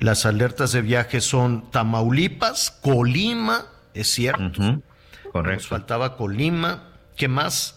[0.00, 1.20] las alertas de viaje.
[1.20, 4.82] Son Tamaulipas, Colima, es cierto.
[5.32, 5.54] Correcto.
[5.54, 6.90] Nos faltaba Colima.
[7.16, 7.76] ¿Qué más?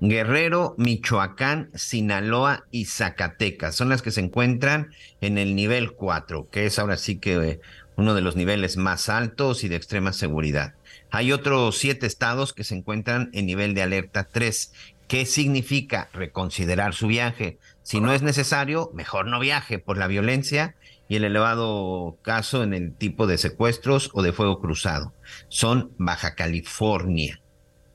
[0.00, 3.74] Guerrero, Michoacán, Sinaloa y Zacatecas.
[3.74, 4.90] Son las que se encuentran
[5.20, 7.60] en el nivel 4, que es ahora sí que eh,
[7.96, 10.74] uno de los niveles más altos y de extrema seguridad.
[11.10, 14.72] Hay otros siete estados que se encuentran en nivel de alerta 3
[15.08, 17.58] ¿Qué significa reconsiderar su viaje?
[17.82, 20.74] Si no es necesario, mejor no viaje por la violencia
[21.14, 25.14] y el elevado caso en el tipo de secuestros o de fuego cruzado.
[25.48, 27.40] Son Baja California,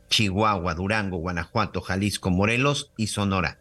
[0.10, 3.60] Chihuahua, Durango, Guanajuato, Jalisco, Morelos y Sonora.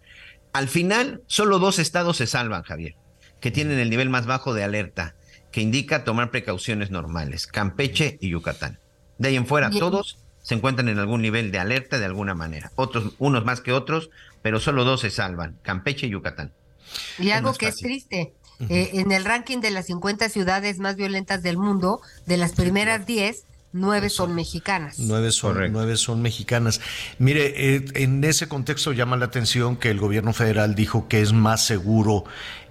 [0.52, 2.94] Al final, solo dos estados se salvan, Javier,
[3.40, 5.16] que tienen el nivel más bajo de alerta,
[5.50, 8.78] que indica tomar precauciones normales, Campeche y Yucatán.
[9.18, 12.70] De ahí en fuera, todos se encuentran en algún nivel de alerta de alguna manera.
[12.76, 16.52] Otros, unos más que otros, pero solo dos se salvan, Campeche y Yucatán.
[17.18, 18.34] Y algo que es triste,
[18.68, 23.06] eh, en el ranking de las 50 ciudades más violentas del mundo, de las primeras
[23.06, 24.98] 10, nueve son mexicanas.
[24.98, 26.80] Nueve son, nueve son mexicanas.
[27.18, 31.32] Mire, eh, en ese contexto llama la atención que el gobierno federal dijo que es
[31.32, 32.24] más seguro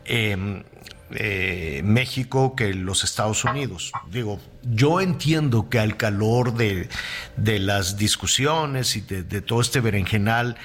[0.06, 0.64] eh,
[1.12, 3.94] eh, México que los Estados Unidos.
[4.12, 6.90] Digo, yo entiendo que al calor de,
[7.38, 10.58] las discusiones y de, todo este berenjenal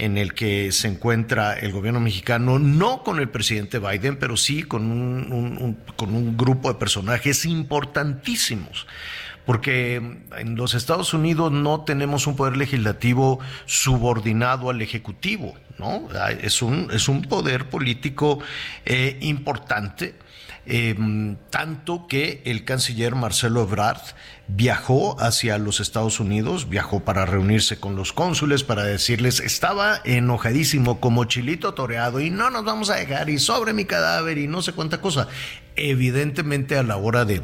[0.00, 4.62] en el que se encuentra el gobierno mexicano, no con el presidente Biden, pero sí
[4.62, 8.86] con un, con un grupo de personajes importantísimos
[9.44, 16.08] porque en los Estados Unidos no tenemos un poder legislativo subordinado al ejecutivo, ¿no?
[16.40, 18.38] Es un, es un poder político
[18.84, 20.14] eh, importante.
[20.72, 24.00] Em, tanto que el canciller Marcelo Ebrard
[24.46, 31.00] viajó hacia los Estados Unidos, viajó para reunirse con los cónsules, para decirles, estaba enojadísimo
[31.00, 34.62] como chilito toreado y no nos vamos a dejar y sobre mi cadáver y no
[34.62, 35.26] sé cuánta cosa.
[35.74, 37.42] Evidentemente a la hora de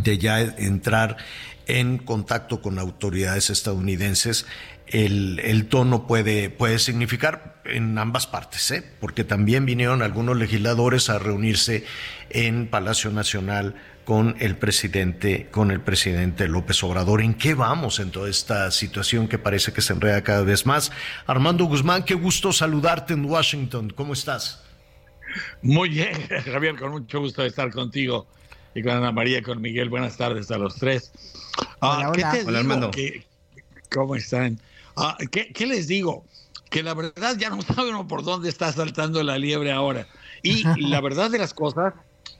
[0.00, 1.18] de ya entrar
[1.66, 4.46] en contacto con autoridades estadounidenses,
[4.86, 8.84] el, tono puede, puede significar en ambas partes, ¿eh?
[9.00, 11.84] porque también vinieron algunos legisladores a reunirse
[12.30, 17.22] en Palacio Nacional con el presidente, con el presidente López Obrador.
[17.22, 20.90] ¿En qué vamos en toda esta situación que parece que se enreda cada vez más?
[21.26, 23.90] Armando Guzmán, qué gusto saludarte en Washington.
[23.90, 24.62] ¿Cómo estás?
[25.62, 28.26] Muy bien, Javier, con mucho gusto de estar contigo
[28.74, 29.88] y con Ana María, con Miguel.
[29.88, 31.12] Buenas tardes a los tres.
[31.80, 32.90] Ah, ¿qué te digo?
[33.90, 34.58] ¿Cómo están?
[34.96, 36.24] Ah, ¿qué, les digo?
[36.72, 40.06] Que la verdad ya no saben por dónde está saltando la liebre ahora.
[40.42, 41.94] Y la verdad de las cosas,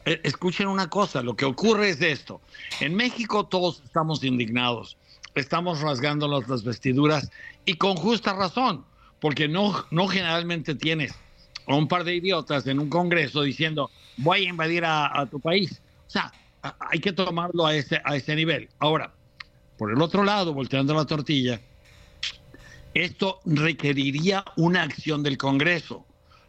[0.05, 2.41] eh, escuchen una cosa, lo que ocurre es esto.
[2.81, 4.97] En México todos estamos indignados,
[5.37, 7.31] estamos rasgándonos las vestiduras
[7.65, 8.85] y con justa razón,
[9.21, 11.15] porque no, no generalmente tienes
[11.69, 15.81] a un par de idiotas en un congreso diciendo voy a invadir a tu país
[16.07, 16.31] o sea,
[16.91, 18.69] hay que tomarlo a ese, a ese nivel.
[18.79, 19.15] Ahora,
[19.79, 21.59] por el otro lado, volteando la tortilla,
[22.95, 26.07] esto requeriría una acción del Congreso.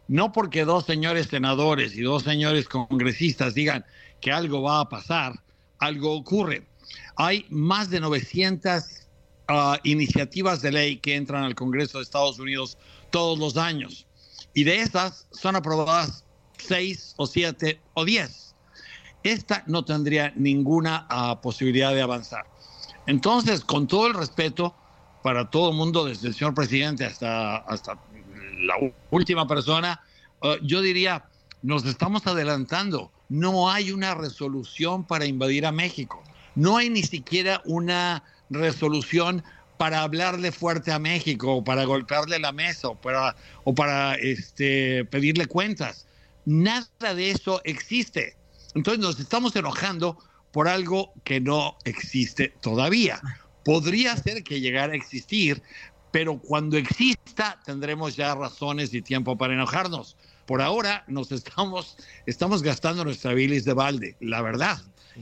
[0.08, 3.84] No porque dos señores senadores y dos señores congresistas digan
[4.20, 5.42] que algo va a pasar,
[5.78, 6.66] algo ocurre.
[7.16, 8.84] Hay más de 900
[9.48, 12.76] ah, iniciativas de ley que entran al Congreso de Estados Unidos
[13.10, 14.06] todos los años.
[14.52, 16.24] Y de esas son aprobadas
[16.58, 18.44] seis o siete o diez
[19.24, 22.46] esta no tendría ninguna ah, posibilidad de avanzar.
[23.06, 24.74] Entonces, con todo el respeto
[25.24, 28.74] para todo mundo, desde el señor presidente hasta, hasta la
[29.10, 30.02] última persona,
[30.42, 31.24] ah, yo diría,
[31.62, 33.10] nos estamos adelantando.
[33.30, 36.22] No hay una resolución para invadir a México.
[36.54, 39.42] No hay ni siquiera una resolución
[39.78, 45.06] para hablarle fuerte a México, o para golpearle la mesa, o para, o para este,
[45.06, 46.06] pedirle cuentas.
[46.44, 48.36] Nada de eso existe.
[48.74, 50.18] Entonces nos estamos enojando
[50.52, 53.22] por algo que no existe todavía.
[53.64, 55.62] Podría ser que llegara a existir,
[56.12, 60.16] pero cuando exista tendremos ya razones y tiempo para enojarnos.
[60.46, 61.96] Por ahora nos estamos,
[62.26, 64.78] estamos gastando nuestra bilis de balde, la verdad.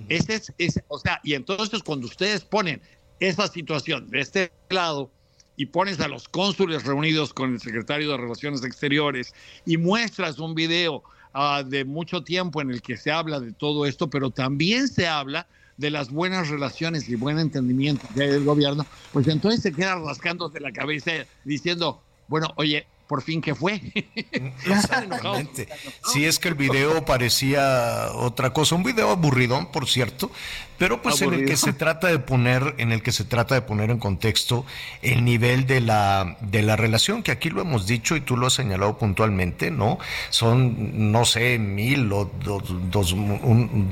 [0.09, 2.81] Ese es, o sea, y entonces cuando ustedes ponen
[3.21, 5.11] esa situación de este lado
[5.57, 9.35] y pones a los cónsules reunidos con el secretario de Relaciones Exteriores
[9.65, 11.03] y muestras un video
[11.35, 15.07] ah, de mucho tiempo en el que se habla de todo esto, pero también se
[15.07, 15.47] habla
[15.77, 19.97] de las buenas relaciones y buen entendimiento que hay del gobierno, pues entonces se queda
[19.97, 21.13] rascándose la cabeza
[21.45, 23.79] diciendo, bueno, oye, por fin que fue.
[24.65, 25.69] Exactamente.
[26.03, 30.31] Si es que el video parecía otra cosa, un video aburridón, por cierto,
[30.79, 33.61] pero pues en el que se trata de poner, en el que se trata de
[33.61, 34.65] poner en contexto
[35.03, 38.47] el nivel de la de la relación, que aquí lo hemos dicho y tú lo
[38.47, 39.99] has señalado puntualmente, ¿no?
[40.31, 43.15] Son, no sé, mil o dos, dos,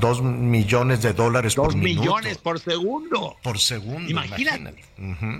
[0.00, 3.36] dos millones de dólares dos por millones por segundo.
[3.42, 4.10] Por segundo.
[4.10, 4.82] Imagínate.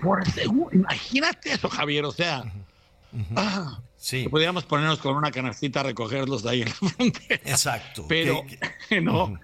[0.03, 0.68] Por segundo.
[0.70, 2.05] Imagínate eso, Javier.
[2.05, 2.45] O sea.
[3.36, 4.28] Ah, sí.
[4.28, 7.40] Podríamos ponernos con una canastita a recogerlos de ahí en la frontera.
[7.44, 8.06] Exacto.
[8.08, 8.44] Pero,
[9.02, 9.38] no.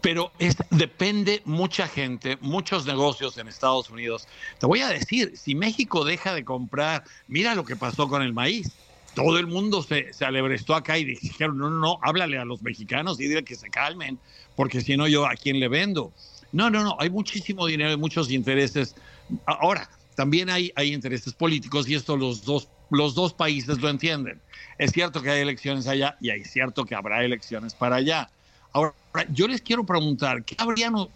[0.00, 4.28] Pero es, depende mucha gente, muchos negocios en Estados Unidos.
[4.58, 8.32] Te voy a decir, si México deja de comprar, mira lo que pasó con el
[8.32, 8.70] maíz.
[9.14, 12.62] Todo el mundo se, se alebrestó acá y dijeron, no, no, no, háblale a los
[12.62, 14.18] mexicanos y dile que se calmen,
[14.54, 16.12] porque si no, yo a quién le vendo.
[16.52, 18.94] No, no, no, hay muchísimo dinero y muchos intereses.
[19.44, 24.40] Ahora, también hay, hay intereses políticos y esto los dos, los dos países lo entienden.
[24.76, 28.28] Es cierto que hay elecciones allá y es cierto que habrá elecciones para allá.
[28.72, 28.94] Ahora,
[29.32, 30.56] yo les quiero preguntar, ¿qué,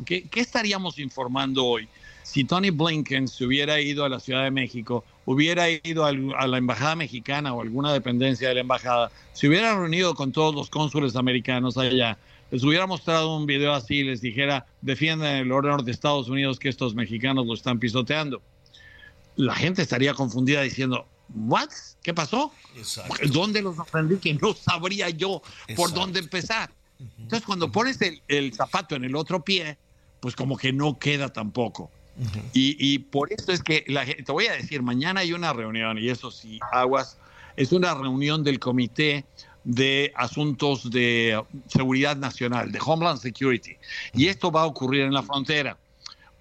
[0.07, 1.89] qué, qué estaríamos informando hoy
[2.23, 6.59] si Tony Blinken se hubiera ido a la Ciudad de México, hubiera ido a la
[6.59, 11.17] Embajada Mexicana o alguna dependencia de la Embajada, se hubiera reunido con todos los cónsules
[11.17, 12.19] americanos allá,
[12.53, 16.61] les hubiera mostrado un video así y les dijera, defiendan el honor de Estados Unidos
[16.61, 18.41] que estos mexicanos lo están pisoteando
[19.37, 21.71] la gente estaría confundida diciendo, ¿what?
[22.03, 22.53] ¿Qué pasó?
[23.31, 24.17] ¿Dónde los ofendí?
[24.17, 25.43] Que no sabría yo
[25.77, 26.71] por dónde empezar.
[27.19, 29.77] Entonces, cuando pones el, zapato en el otro pie,
[30.21, 31.91] pues como que no queda tampoco.
[32.53, 36.09] y, por eso es que la, te voy a decir, mañana hay una reunión, y
[36.09, 37.19] eso sí, aguas,
[37.57, 39.25] es una reunión del Comité
[39.65, 43.77] de Asuntos de Seguridad Nacional, de Homeland Security.
[44.13, 45.77] Y esto va a ocurrir en la frontera.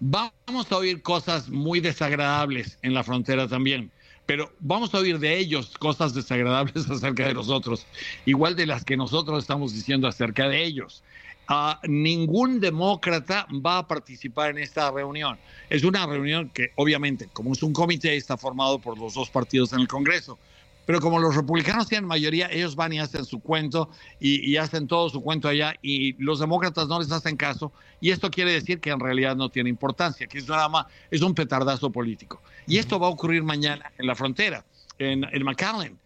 [0.04, 3.92] Vamos a oír cosas muy desagradables en la frontera también,
[4.26, 7.86] pero vamos a oír de ellos cosas desagradables acerca de nosotros,
[8.26, 11.04] igual de las que nosotros estamos diciendo acerca de ellos.
[11.48, 15.38] Uh, ningún demócrata va a participar en esta reunión.
[15.70, 19.72] Es una reunión que obviamente, como es un comité, está formado por los dos partidos
[19.74, 20.40] en el Congreso.
[20.86, 25.10] Pero como los republicanos tienen mayoría, ellos van y hacen su cuento y, hacen todo
[25.10, 27.72] su cuento allá y los demócratas no les hacen caso.
[28.00, 31.22] Y esto quiere decir que en realidad no tiene importancia, que es nada más, es
[31.22, 32.42] un petardazo político.
[32.68, 34.66] Y esto va a ocurrir mañana en la frontera,
[34.98, 35.98] en, en McAllen.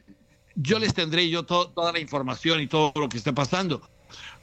[0.55, 3.81] Yo les tendré yo toda la información y todo lo que esté pasando.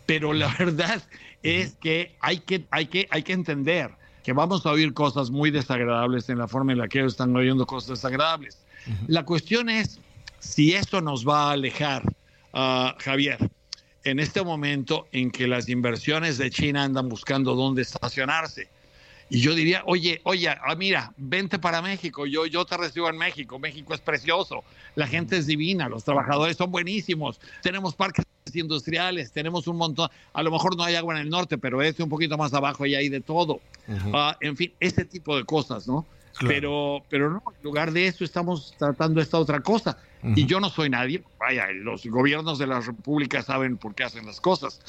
[0.07, 1.03] Pero la verdad
[1.43, 3.91] es que hay que, hay que, hay que entender
[4.23, 7.35] que vamos a oír cosas muy desagradables en la forma en la que ellos están
[7.35, 8.59] oyendo cosas desagradables.
[9.07, 10.01] La cuestión es
[10.43, 12.03] si esto nos va a alejar,
[12.53, 13.39] uh, Javier,
[14.05, 18.69] en este momento en que las inversiones de China andan buscando dónde estacionarse.
[19.31, 23.17] Y yo diría, oye, oye, ah, mira, vente para México, yo, yo te recibo en
[23.17, 24.63] México, México es precioso,
[24.95, 30.43] la gente es divina, los trabajadores son buenísimos, tenemos parques industriales, tenemos un montón, a
[30.43, 32.95] lo mejor no hay agua en el norte, pero este un poquito más abajo y
[32.95, 33.61] hay de todo.
[34.13, 36.05] Ah, en fin, este tipo de cosas, ¿no?
[36.41, 39.99] Pero, pero no, en lugar de eso estamos tratando esta otra cosa.
[40.37, 44.25] Y yo no soy nadie, vaya, los gobiernos de la República saben por qué hacen
[44.25, 44.81] las cosas.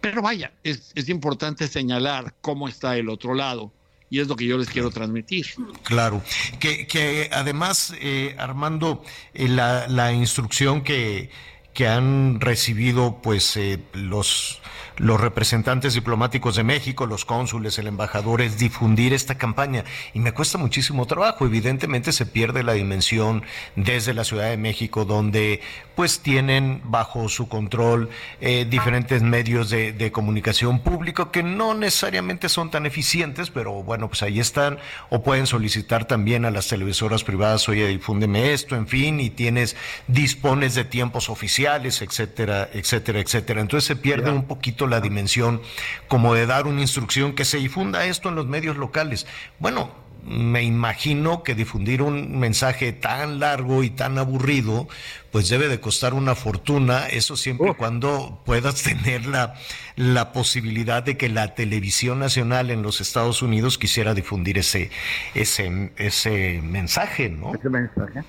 [0.00, 3.70] Pero vaya, es, es importante señalar cómo está el otro lado
[4.10, 5.46] y es lo que yo les quiero transmitir.
[5.84, 6.22] Claro,
[6.58, 11.30] que, que además, eh, Armando, eh, la, la, instrucción que,
[11.72, 14.60] que han recibido pues eh, los
[15.00, 19.84] los representantes diplomáticos de México, los cónsules, el embajador, es difundir esta campaña.
[20.12, 21.46] Y me cuesta muchísimo trabajo.
[21.46, 23.42] Evidentemente se pierde la dimensión
[23.76, 25.62] desde la Ciudad de México, donde
[25.94, 32.48] pues tienen bajo su control eh, diferentes medios de, de, comunicación público que no necesariamente
[32.48, 34.78] son tan eficientes, pero bueno, pues ahí están.
[35.08, 39.76] O pueden solicitar también a las televisoras privadas, oye, difúndeme esto, en fin, y tienes,
[40.08, 43.60] dispones de tiempos oficiales, etcétera, etcétera, etcétera.
[43.62, 45.62] Entonces se pierde un poquito la dimensión
[46.08, 49.26] como de dar una instrucción que se difunda esto en los medios locales.
[49.58, 49.90] Bueno,
[50.24, 54.88] me imagino que difundir un mensaje tan largo y tan aburrido,
[55.30, 59.54] pues debe de costar una fortuna, eso siempre y cuando puedas tener la,
[59.96, 64.90] la posibilidad de que la televisión nacional en los Estados Unidos quisiera difundir ese,
[65.34, 67.54] ese, ese mensaje, ¿no?
[67.54, 68.22] Ese mensaje.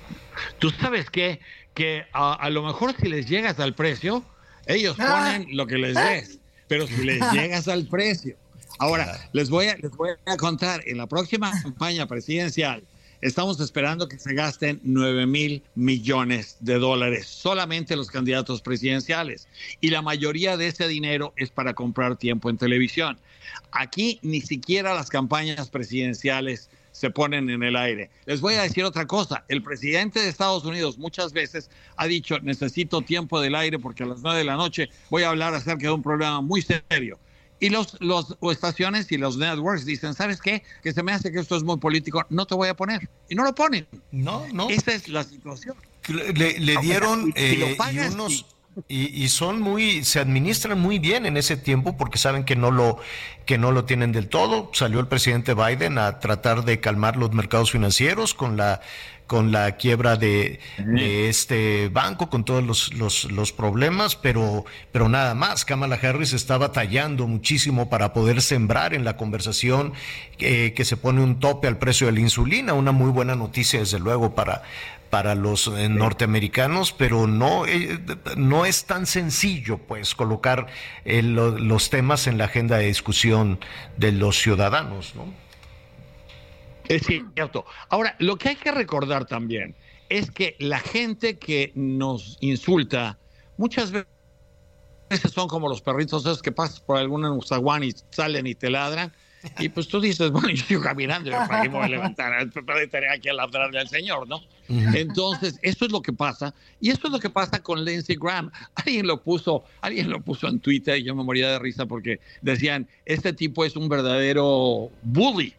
[0.58, 1.40] Tú sabes que,
[1.74, 4.24] que a, a, lo mejor si les llegas al precio,
[4.66, 6.41] ellos ponen lo que les des
[6.72, 8.34] pero si les llegas al precio.
[8.78, 12.82] Ahora, les, voy a, les voy a contar, en la próxima campaña presidencial,
[13.20, 19.46] Estamos esperando que se gasten 9 mil millones de dólares solamente los candidatos presidenciales.
[19.80, 23.20] Y la mayoría de ese dinero es para comprar tiempo en televisión.
[23.70, 26.68] Aquí ni siquiera las campañas presidenciales
[27.02, 28.10] se ponen en el aire.
[28.26, 29.44] Les voy a decir otra cosa.
[29.48, 34.06] El presidente de Estados Unidos muchas veces ha dicho, necesito tiempo del aire porque a
[34.06, 37.18] las nueve de la noche voy a hablar acerca de un problema muy serio.
[37.58, 40.62] Y los, los estaciones y los networks dicen, ¿sabes qué?
[40.80, 43.08] Que se me hace que esto es muy político, no te voy a poner.
[43.28, 43.84] Y no lo ponen.
[44.12, 44.70] No, no.
[44.70, 45.74] Esa es la situación.
[46.06, 48.46] Le, le dieron lo eh, y unos
[48.88, 52.70] y- y, son muy se administran muy bien en ese tiempo porque saben que no
[52.70, 52.98] lo
[53.46, 54.70] que no lo tienen del todo.
[54.72, 58.80] Salió el presidente Biden a tratar de calmar los mercados financieros con la
[59.26, 65.08] con la quiebra de, de este banco, con todos los, los, los problemas, pero, pero
[65.08, 65.64] nada más.
[65.64, 69.94] Kamala Harris está batallando muchísimo para poder sembrar en la conversación
[70.38, 73.80] eh, que se pone un tope al precio de la insulina, una muy buena noticia
[73.80, 74.64] desde luego para,
[75.12, 78.00] para los eh, norteamericanos, pero no, eh,
[78.38, 80.68] no es tan sencillo pues colocar
[81.04, 83.60] eh, lo- los temas en la agenda de discusión
[83.98, 85.26] de los ciudadanos, ¿no?
[86.88, 87.66] Es cierto.
[87.90, 89.76] Ahora, lo que hay que recordar también
[90.08, 93.18] es que la gente que nos insulta
[93.58, 94.06] muchas ve-
[95.10, 98.70] veces son como los perritos esos que pasas por algún zaguán y salen y te
[98.70, 99.12] ladran.
[99.58, 102.32] Y pues tú dices, bueno, yo sigo caminando, yo para qué me voy a levantar,
[102.82, 104.40] estaré aquí a ladrarle al señor, ¿no?
[104.68, 106.54] Entonces, eso es lo que pasa.
[106.80, 108.50] Y eso es lo que pasa con Lindsey Graham.
[108.74, 112.20] Alguien lo puso, alguien lo puso en Twitter y yo me moría de risa porque
[112.40, 115.54] decían, este tipo es un verdadero bully.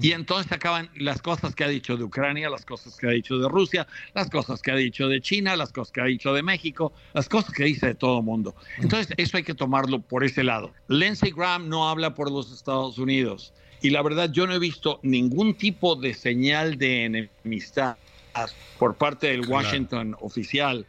[0.00, 3.38] Y entonces acaban las cosas que ha dicho de Ucrania, las cosas que ha dicho
[3.38, 6.42] de Rusia, las cosas que ha dicho de China, las cosas que ha dicho de
[6.42, 8.54] México, las cosas que dice de todo el mundo.
[8.78, 10.72] Entonces, eso hay que tomarlo por ese lado.
[10.88, 13.52] Lindsey Graham no habla por los Estados Unidos.
[13.82, 17.96] Y la verdad, yo no he visto ningún tipo de señal de enemistad
[18.78, 20.86] por parte del Washington oficial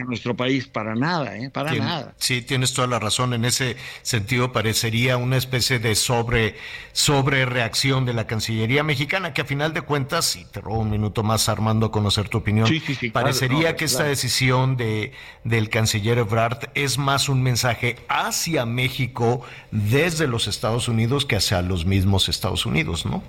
[0.00, 1.50] nuestro país para nada, ¿eh?
[1.50, 2.14] Para Tien- nada.
[2.18, 3.34] Sí, tienes toda la razón.
[3.34, 6.56] En ese sentido, parecería una especie de sobre,
[6.92, 10.90] sobre reacción de la Cancillería mexicana, que a final de cuentas, y te robo un
[10.90, 14.04] minuto más, Armando, a conocer tu opinión, Sí, sí, sí, claro, parecería no, que esta
[14.04, 15.12] decisión de,
[15.44, 21.62] del canciller Ebrard es más un mensaje hacia México desde los Estados Unidos que hacia
[21.62, 23.22] los mismos Estados Unidos, ¿no?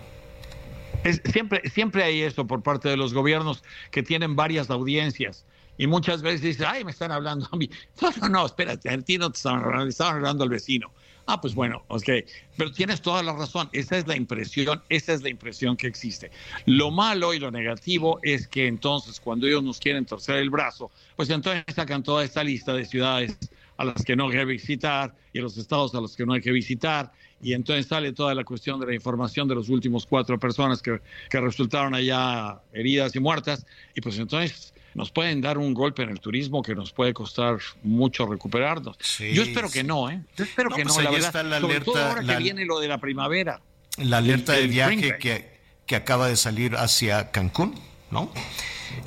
[1.04, 5.46] Es- siempre, siempre hay eso por parte de los gobiernos que tienen varias audiencias.
[5.78, 7.70] Y muchas veces dices, ay, me están hablando a mí.
[8.02, 10.92] No, no, no, espérate, a ti no te estaban hablando, estaban hablando al vecino.
[11.26, 12.10] Ah, pues bueno, ok.
[12.58, 13.70] Pero tienes toda la razón.
[13.72, 16.32] Esa es la impresión, esa es la impresión que existe.
[16.66, 20.92] Lo malo y lo negativo es que entonces cuando ellos nos quieren torcer el brazo,
[21.16, 23.38] pues entonces sacan toda esta lista de ciudades
[23.78, 26.42] a las que no hay que visitar y los estados a los que no hay
[26.42, 27.12] que visitar.
[27.42, 31.02] Y entonces sale toda la cuestión de la información de los últimos cuatro personas que,
[31.30, 33.66] que resultaron allá heridas y muertas.
[33.96, 37.58] Y pues entonces nos pueden dar un golpe en el turismo que nos puede costar
[37.84, 38.98] mucho recuperarnos.
[39.00, 39.74] Sí, Yo espero sí.
[39.80, 40.22] que no, ¿eh?
[40.38, 41.28] Yo espero No, que pues no, la verdad.
[41.28, 43.62] está la Sobre todo alerta, ahora la- que viene lo de la primavera.
[43.98, 47.76] La alerta El- de viaje que, que acaba de salir hacia Cancún,
[48.12, 48.32] ¿no?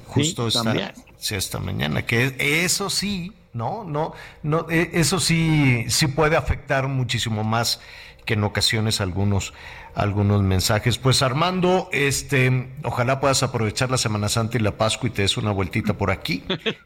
[0.07, 2.35] Justo Sí, esta, esta mañana, que
[2.65, 3.85] eso sí, ¿no?
[3.85, 4.13] No,
[4.43, 7.81] no, eh, eso sí, sí puede afectar muchísimo más
[8.25, 9.55] que en ocasiones algunos,
[9.97, 10.99] algunos mensajes.
[10.99, 15.37] Pues Armando, este, ojalá puedas aprovechar la Semana Santa y la Pascua y te des
[15.39, 16.45] una vueltita por aquí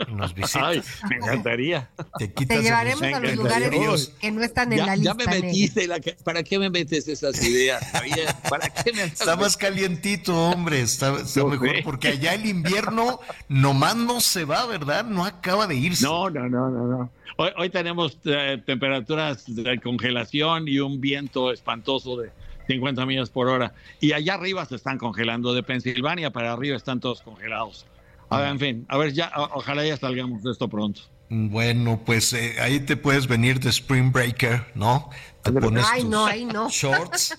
[0.09, 0.63] y nos visitas.
[0.65, 1.91] Ay, me encantaría.
[2.19, 4.13] te quitas Te llevaremos a los lugares Dios.
[4.21, 5.15] que no están en Ya, la ya lista.
[5.17, 5.47] me negra.
[5.49, 7.85] metiste, la ¿para qué me metes esas ideas?
[7.91, 8.29] Javier?
[8.49, 10.81] ¿Para qué me Está más calientito, hombre.
[10.81, 11.81] Está, mejor sé.
[11.85, 15.05] porque allá el invierno nomás no se va, ¿verdad?
[15.05, 16.05] No acaba de irse.
[16.05, 17.11] No, no, no, no, no.
[17.39, 22.31] Hoy, hoy tenemos eh, temperaturas de congelación y un viento espantoso de
[22.71, 23.73] 50 millas por hora.
[24.01, 25.53] Y allá arriba se están congelando.
[25.55, 27.87] De Pensilvania para arriba están todos congelados.
[28.29, 31.01] A ver, en fin, a ver, ya, o- ojalá ya salgamos de esto pronto.
[31.29, 35.11] Bueno, pues eh, ahí te puedes venir de Spring Breaker, ¿no?
[35.43, 36.69] Te pones Ay, tus no, ahí no.
[36.71, 37.37] shorts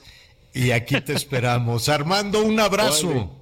[0.53, 1.87] y aquí te esperamos.
[1.89, 3.37] Armando, un abrazo.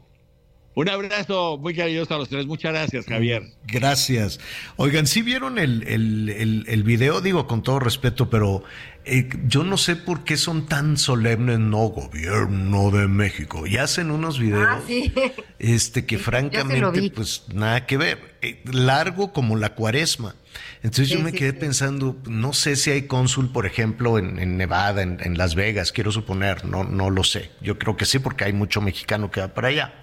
[0.75, 2.45] Un abrazo muy cariñoso a los tres.
[2.45, 3.43] Muchas gracias, Javier.
[3.63, 4.39] Gracias.
[4.77, 7.19] Oigan, ¿sí vieron el, el, el, el video?
[7.21, 8.63] Digo con todo respeto, pero
[9.03, 13.67] eh, yo no sé por qué son tan solemnes, no gobierno de México.
[13.67, 15.11] Y hacen unos videos Ah, sí.
[15.59, 20.35] este que Sí, francamente pues nada que ver Eh, largo como la cuaresma
[20.81, 21.57] entonces yo me sí, quedé sí.
[21.59, 25.91] pensando no sé si hay cónsul por ejemplo en, en Nevada en, en Las Vegas
[25.91, 29.41] quiero suponer no no lo sé yo creo que sí porque hay mucho mexicano que
[29.41, 29.98] va para allá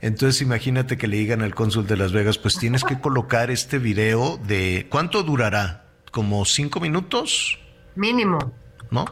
[0.00, 3.78] entonces imagínate que le digan al cónsul de Las Vegas pues tienes que colocar este
[3.78, 7.58] video de cuánto durará como cinco minutos
[7.96, 8.38] Mínimo.
[8.90, 9.04] ¿no?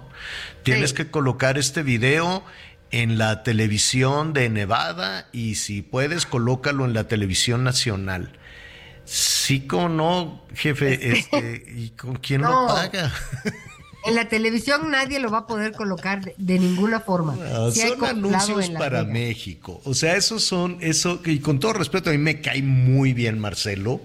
[0.62, 0.96] Tienes Sí.
[0.96, 2.44] que colocar este video
[2.92, 8.38] en la televisión de Nevada y si puedes, colócalo en la televisión nacional.
[9.04, 13.12] Sí, como no, jefe, este, ¿y con quién lo paga?
[14.06, 17.36] En la televisión nadie lo va a poder colocar de, de ninguna forma.
[17.36, 19.12] No, hay son anuncios para Vegas.
[19.12, 19.80] México.
[19.84, 23.38] O sea, esos son, eso, y con todo respeto, a mí me cae muy bien
[23.38, 24.00] Marcelo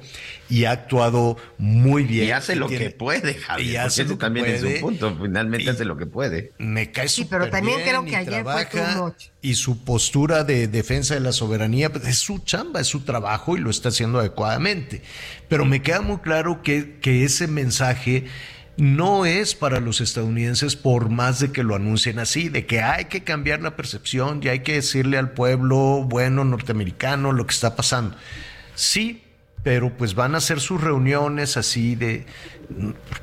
[0.49, 2.25] y ha actuado muy bien.
[2.27, 3.69] Y hace lo tiene- que puede, Javier.
[3.71, 4.75] y hace que también es puede.
[4.75, 5.17] un punto.
[5.21, 6.51] Finalmente hace lo que puede.
[6.57, 9.13] Me cae Sí, pero también bien creo que ayer trabaja.
[9.41, 13.55] Y su postura de defensa de la soberanía pues, es su chamba, es su trabajo
[13.55, 15.01] y lo está haciendo adecuadamente.
[15.47, 18.25] Pero me queda muy claro que, que ese mensaje
[18.81, 23.05] no es para los estadounidenses por más de que lo anuncien así, de que hay
[23.05, 27.75] que cambiar la percepción y hay que decirle al pueblo bueno norteamericano lo que está
[27.75, 28.17] pasando.
[28.73, 29.21] Sí,
[29.61, 32.25] pero pues van a hacer sus reuniones así de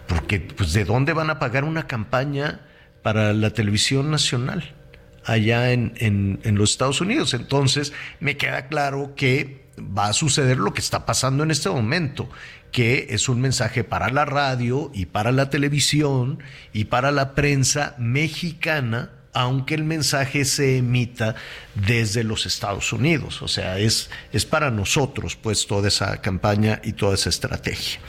[0.06, 2.60] porque pues de dónde van a pagar una campaña
[3.02, 4.76] para la televisión nacional
[5.24, 7.34] allá en, en- en los Estados Unidos.
[7.34, 12.28] Entonces me queda claro que va a suceder lo que está pasando en este momento,
[12.72, 16.38] que es un mensaje para la radio y para la televisión
[16.72, 21.36] y para la prensa mexicana aunque el mensaje se emita
[21.74, 23.40] desde los Estados Unidos.
[23.40, 28.00] O sea, es, es para nosotros, pues, toda esa campaña y toda esa estrategia.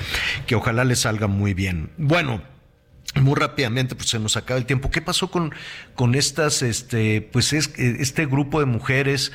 [0.48, 1.92] Que ojalá le salga muy bien.
[1.98, 2.42] Bueno,
[3.16, 4.90] muy rápidamente, pues se nos acaba el tiempo.
[4.90, 5.54] ¿Qué pasó con,
[5.94, 9.32] con estas, este, pues es, este grupo de mujeres?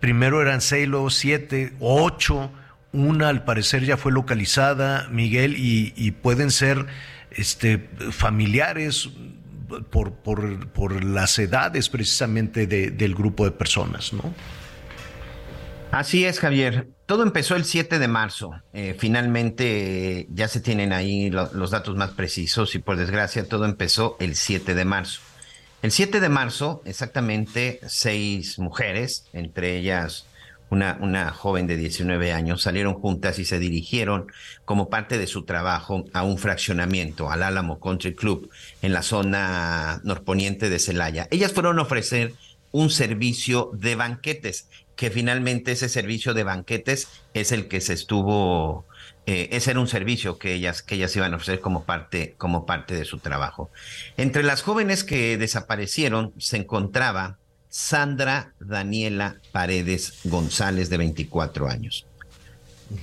[0.00, 2.50] Primero eran seis, luego siete, ocho.
[2.92, 6.86] Una al parecer ya fue localizada, Miguel, y, pueden ser
[7.30, 7.78] este,
[8.10, 9.08] familiares
[9.90, 14.34] por, por, por las edades precisamente de- del grupo de personas, ¿no?
[15.92, 16.88] Así es, Javier.
[17.06, 18.52] Todo empezó el 7 de marzo.
[18.72, 23.48] Eh, finalmente eh, ya se tienen ahí lo- los datos más precisos y por desgracia
[23.48, 25.20] todo empezó el 7 de marzo.
[25.82, 30.26] El 7 de marzo, exactamente seis mujeres, entre ellas
[30.70, 34.26] una, una joven de 19 años, salieron juntas y se dirigieron
[34.64, 38.50] como parte de su trabajo a un fraccionamiento, al Álamo Country Club,
[38.82, 41.28] en la zona norponiente de Celaya.
[41.30, 42.32] Ellas fueron a ofrecer
[42.72, 48.86] un servicio de banquetes, que finalmente ese servicio de banquetes es el que se estuvo,
[49.26, 52.66] eh, ese era un servicio que ellas, que ellas iban a ofrecer como parte, como
[52.66, 53.70] parte de su trabajo.
[54.16, 57.39] Entre las jóvenes que desaparecieron se encontraba
[57.70, 62.06] Sandra Daniela Paredes González, de 24 años.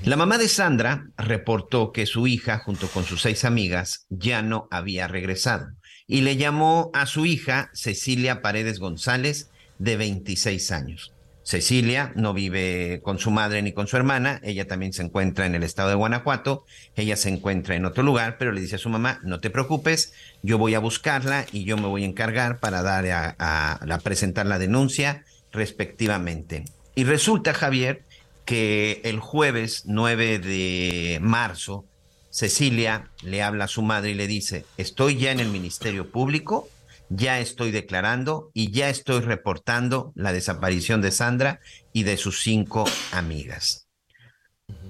[0.04, 4.68] La mamá de Sandra reportó que su hija, junto con sus seis amigas, ya no
[4.70, 5.70] había regresado
[6.08, 11.14] y le llamó a su hija Cecilia Paredes González, de 26 años.
[11.48, 15.56] Cecilia no vive con su madre ni con su hermana, ella también se encuentra en
[15.56, 16.66] el estado de Guanajuato,
[16.98, 20.12] ella se encuentra en otro lugar, pero le dice a su mamá, no te preocupes,
[20.44, 24.46] yo voy a buscarla y yo me voy a encargar para dar a, a- presentar
[24.46, 26.66] la denuncia respectivamente.
[26.96, 28.02] Y resulta, Javier,
[28.44, 31.86] que el jueves 9 de marzo,
[32.30, 36.68] Cecilia le habla a su madre y le dice, estoy ya en el Ministerio Público,
[37.10, 41.60] ya estoy declarando y ya estoy reportando la desaparición de Sandra
[41.94, 43.88] y de sus cinco amigas.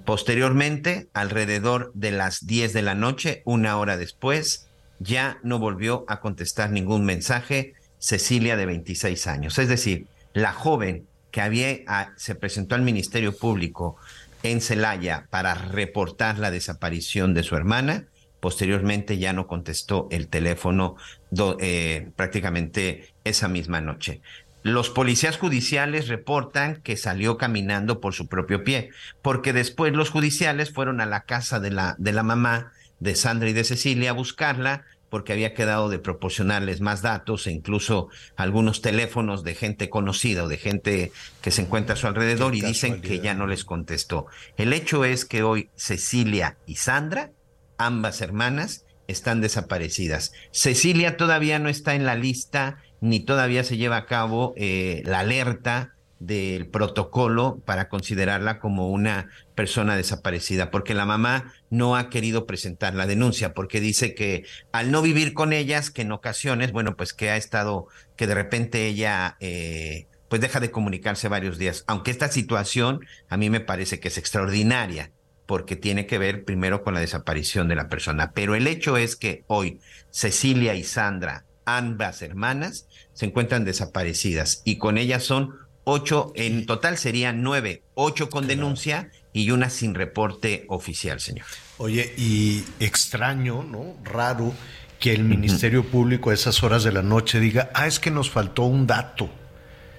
[0.06, 4.68] Posteriormente, alrededor de las 10 de la noche, una hora después,
[5.00, 9.58] ya no volvió a contestar ningún mensaje Cecilia de 26 años.
[9.58, 13.98] Es decir, la joven que había, ah, se presentó al Ministerio Público
[14.44, 18.06] en Celaya para reportar la desaparición de su hermana,
[18.40, 20.96] posteriormente ya no contestó el teléfono
[21.32, 24.22] do- eh, prácticamente esa misma noche.
[24.64, 28.90] Los policías judiciales reportan que salió caminando por su propio pie,
[29.22, 33.50] porque después los judiciales fueron a la casa de la, de la mamá de Sandra
[33.50, 38.82] y de Cecilia a buscarla, porque había quedado de proporcionarles más datos e incluso algunos
[38.82, 42.62] teléfonos de gente conocida o de gente que se encuentra a su alrededor Qué y
[42.62, 44.26] dicen que ya no les contestó.
[44.58, 47.32] El hecho es que hoy Cecilia y Sandra,
[47.78, 50.34] ambas hermanas, están desaparecidas.
[50.52, 55.20] Cecilia todavía no está en la lista ni todavía se lleva a cabo eh, la
[55.20, 62.48] alerta del protocolo para considerarla como una persona desaparecida, porque la mamá no ha querido
[62.48, 66.96] presentar la denuncia, porque dice que al no vivir con ellas, que en ocasiones, bueno,
[66.96, 71.84] pues que ha estado, que de repente ella, eh, pues deja de comunicarse varios días,
[71.88, 75.12] aunque esta situación a mí me parece que es extraordinaria,
[75.48, 79.16] porque tiene que ver primero con la desaparición de la persona, pero el hecho es
[79.16, 79.80] que hoy
[80.12, 85.56] Cecilia y Sandra, ambas hermanas, se encuentran desaparecidas y con ellas son
[85.86, 91.46] ocho, en total serían nueve, ocho con denuncia y una sin reporte oficial, señor.
[91.78, 93.96] Oye, y extraño, ¿no?
[94.04, 94.54] Raro
[95.00, 98.30] que el Ministerio Público a esas horas de la noche diga, ah, es que nos
[98.30, 99.30] faltó un dato.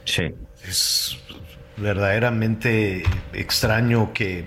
[0.04, 0.34] Sí.
[0.66, 1.16] Es
[1.76, 4.46] verdaderamente extraño que,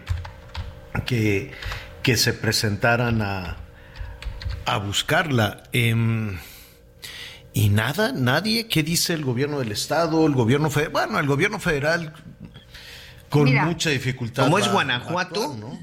[1.05, 1.51] que,
[2.03, 3.57] que se presentaran a,
[4.65, 5.63] a buscarla.
[5.73, 6.37] Em,
[7.53, 10.91] y nada, nadie, ¿qué dice el gobierno del estado, el gobierno federal?
[10.91, 12.13] Bueno, el gobierno federal
[13.29, 14.43] con Mira, mucha dificultad.
[14.43, 15.79] Como es Guanajuato, actuar, ¿no?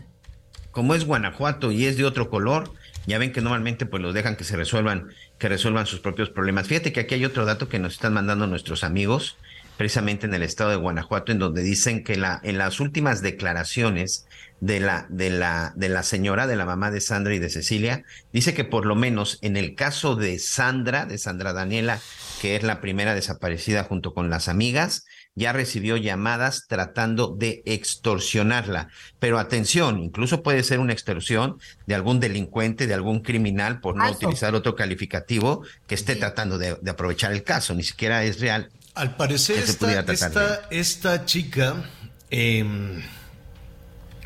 [0.70, 2.72] como es Guanajuato y es de otro color,
[3.06, 5.08] ya ven que normalmente pues los dejan que se resuelvan,
[5.38, 6.68] que resuelvan sus propios problemas.
[6.68, 9.36] Fíjate que aquí hay otro dato que nos están mandando nuestros amigos,
[9.78, 14.26] precisamente en el estado de Guanajuato, en donde dicen que la, en las últimas declaraciones
[14.60, 18.02] de la, de la, de la señora, de la mamá de Sandra y de Cecilia,
[18.32, 22.00] dice que por lo menos en el caso de Sandra, de Sandra Daniela,
[22.42, 25.06] que es la primera desaparecida junto con las amigas,
[25.36, 28.88] ya recibió llamadas tratando de extorsionarla.
[29.20, 34.10] Pero atención, incluso puede ser una extorsión de algún delincuente, de algún criminal, por no
[34.10, 37.74] utilizar otro calificativo, que esté tratando de, de aprovechar el caso.
[37.74, 38.70] Ni siquiera es real.
[38.98, 41.76] Al parecer, esta, esta, esta chica
[42.30, 43.00] em,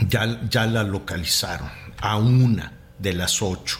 [0.09, 1.70] ya, ya la localizaron
[2.01, 3.78] a una de las ocho.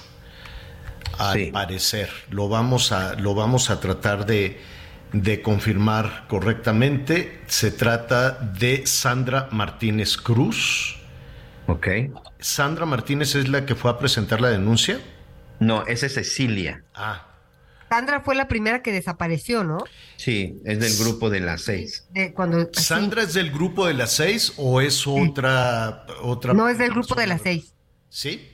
[1.19, 1.51] Al Sí.
[1.53, 4.61] parecer, lo vamos a, lo vamos a tratar de,
[5.13, 7.43] de confirmar correctamente.
[7.47, 10.97] Se trata de Sandra Martínez Cruz.
[11.69, 11.89] Ok.
[12.39, 15.01] Sandra Martínez es la que fue a presentar la denuncia.
[15.61, 16.83] No, esa es Cecilia.
[16.95, 17.27] Ah,
[17.93, 19.85] Sandra fue la primera que desapareció, ¿no?
[20.17, 22.07] Sí, es del grupo de las seis.
[22.15, 22.83] De cuando sí.
[22.83, 26.55] ¿Sandra es del grupo de las seis o es otra, otra?
[26.55, 27.75] No es del grupo de las seis.
[28.09, 28.49] ¿Sí?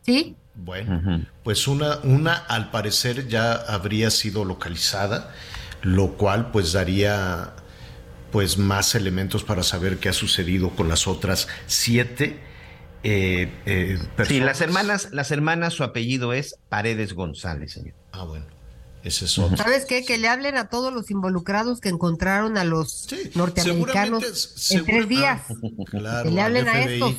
[0.00, 0.36] ¿Sí?
[0.54, 5.34] Bueno, pues una, una al parecer ya habría sido localizada,
[5.82, 7.52] lo cual pues daría
[8.32, 12.40] pues más elementos para saber qué ha sucedido con las otras siete
[13.02, 14.28] eh, eh, personas.
[14.28, 17.94] Sí, las hermanas, las hermanas, su apellido es Paredes González, señor.
[18.12, 18.46] Ah, bueno,
[19.04, 19.56] ese es otro.
[19.56, 20.04] ¿Sabes qué?
[20.04, 25.08] Que le hablen a todos los involucrados que encontraron a los Sí, norteamericanos en tres
[25.08, 25.42] días.
[25.50, 25.54] ah,
[25.90, 27.14] claro, que le hablen al a FBI, estos.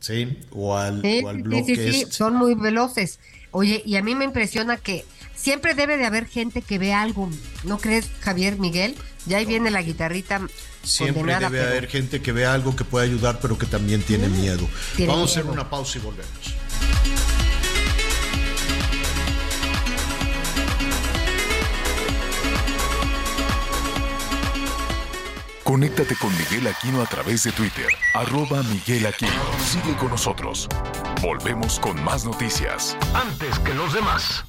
[0.00, 1.64] Sí, o al, Sí, o al sí, bloque.
[1.64, 2.12] sí, sí, este.
[2.12, 3.18] son muy veloces.
[3.50, 7.30] Oye, y a mí me impresiona que siempre debe de haber gente que ve algo.
[7.64, 8.94] ¿No crees, Javier Miguel?
[9.26, 10.40] Ya ahí viene la guitarrita
[10.82, 14.02] Siempre condenada, debe pero- haber gente que vea algo que pueda ayudar, pero que también
[14.02, 14.66] tiene miedo.
[14.96, 15.54] tiene Vamos a hacer miedo.
[15.54, 16.28] una pausa y volvemos.
[25.78, 29.30] Conéctate con Miguel Aquino a través de Twitter, arroba Miguel Aquino.
[29.64, 30.68] Sigue con nosotros.
[31.22, 32.96] Volvemos con más noticias.
[33.14, 34.44] Antes que los demás.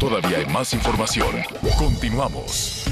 [0.00, 1.30] Todavía hay más información.
[1.78, 2.86] Continuamos.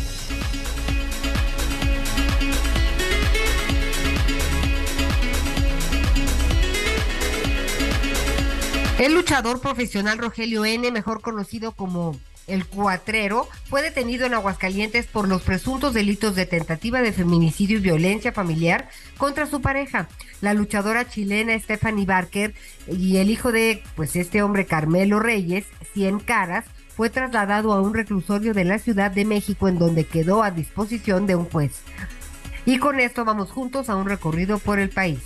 [9.00, 12.14] El luchador profesional Rogelio N., mejor conocido como
[12.46, 17.82] el Cuatrero, fue detenido en Aguascalientes por los presuntos delitos de tentativa de feminicidio y
[17.82, 20.08] violencia familiar contra su pareja,
[20.40, 22.54] la luchadora chilena Stephanie Barker,
[22.86, 26.64] y el hijo de pues este hombre Carmelo Reyes, Cien Caras,
[26.96, 31.26] fue trasladado a un reclusorio de la Ciudad de México en donde quedó a disposición
[31.26, 31.82] de un juez.
[32.66, 35.18] Y con esto vamos juntos a un recorrido por el país.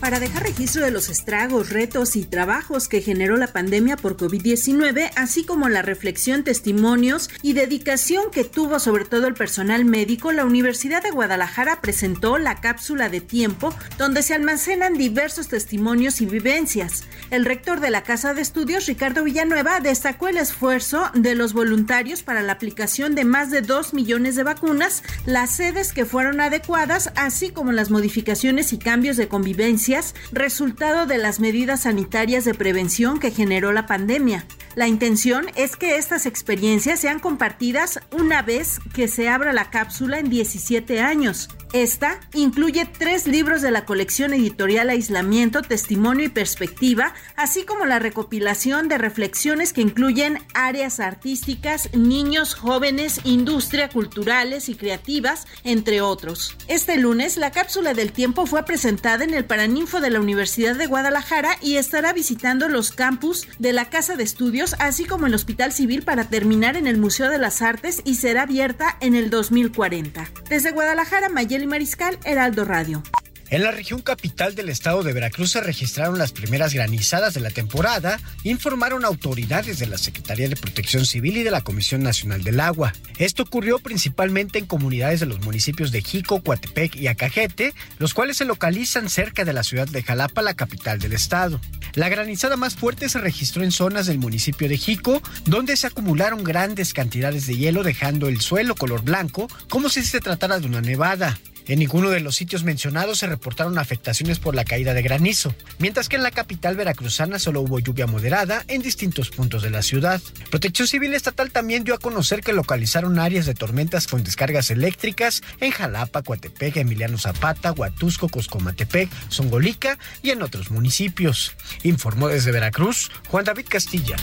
[0.00, 5.10] Para dejar registro de los estragos, retos y trabajos que generó la pandemia por COVID-19,
[5.16, 10.44] así como la reflexión, testimonios y dedicación que tuvo sobre todo el personal médico, la
[10.44, 17.04] Universidad de Guadalajara presentó la cápsula de tiempo donde se almacenan diversos testimonios y vivencias.
[17.30, 22.22] El rector de la Casa de Estudios, Ricardo Villanueva, destacó el esfuerzo de los voluntarios
[22.22, 27.12] para la aplicación de más de 2 millones de vacunas, las sedes que fueron adecuadas,
[27.16, 29.85] así como las modificaciones y cambios de convivencia
[30.32, 34.44] resultado de las medidas sanitarias de prevención que generó la pandemia.
[34.74, 40.18] La intención es que estas experiencias sean compartidas una vez que se abra la cápsula
[40.18, 41.48] en 17 años.
[41.72, 47.98] Esta incluye tres libros de la colección editorial Aislamiento, Testimonio y Perspectiva, así como la
[47.98, 56.56] recopilación de reflexiones que incluyen áreas artísticas, niños, jóvenes, industria, culturales y creativas, entre otros.
[56.68, 59.44] Este lunes, la cápsula del tiempo fue presentada en el
[59.76, 64.22] Paraninfo de la Universidad de Guadalajara y estará visitando los campus de la Casa de
[64.22, 68.14] Estudios, así como el Hospital Civil para terminar en el Museo de las Artes y
[68.14, 70.30] será abierta en el 2040.
[70.48, 73.02] Desde Guadalajara, Mayeli Mariscal, Heraldo Radio.
[73.48, 77.50] En la región capital del estado de Veracruz se registraron las primeras granizadas de la
[77.50, 82.58] temporada, informaron autoridades de la Secretaría de Protección Civil y de la Comisión Nacional del
[82.58, 82.92] Agua.
[83.18, 88.38] Esto ocurrió principalmente en comunidades de los municipios de Jico, Coatepec y Acajete, los cuales
[88.38, 91.60] se localizan cerca de la ciudad de Jalapa, la capital del estado.
[91.94, 96.42] La granizada más fuerte se registró en zonas del municipio de Jico, donde se acumularon
[96.42, 100.80] grandes cantidades de hielo dejando el suelo color blanco, como si se tratara de una
[100.80, 101.38] nevada.
[101.68, 106.08] En ninguno de los sitios mencionados se reportaron afectaciones por la caída de granizo, mientras
[106.08, 110.20] que en la capital veracruzana solo hubo lluvia moderada en distintos puntos de la ciudad.
[110.50, 115.42] Protección Civil Estatal también dio a conocer que localizaron áreas de tormentas con descargas eléctricas
[115.60, 121.56] en Jalapa, Coatepec, Emiliano Zapata, Huatusco, Coscomatepec, Zongolica y en otros municipios.
[121.82, 124.16] Informó desde Veracruz Juan David Castilla.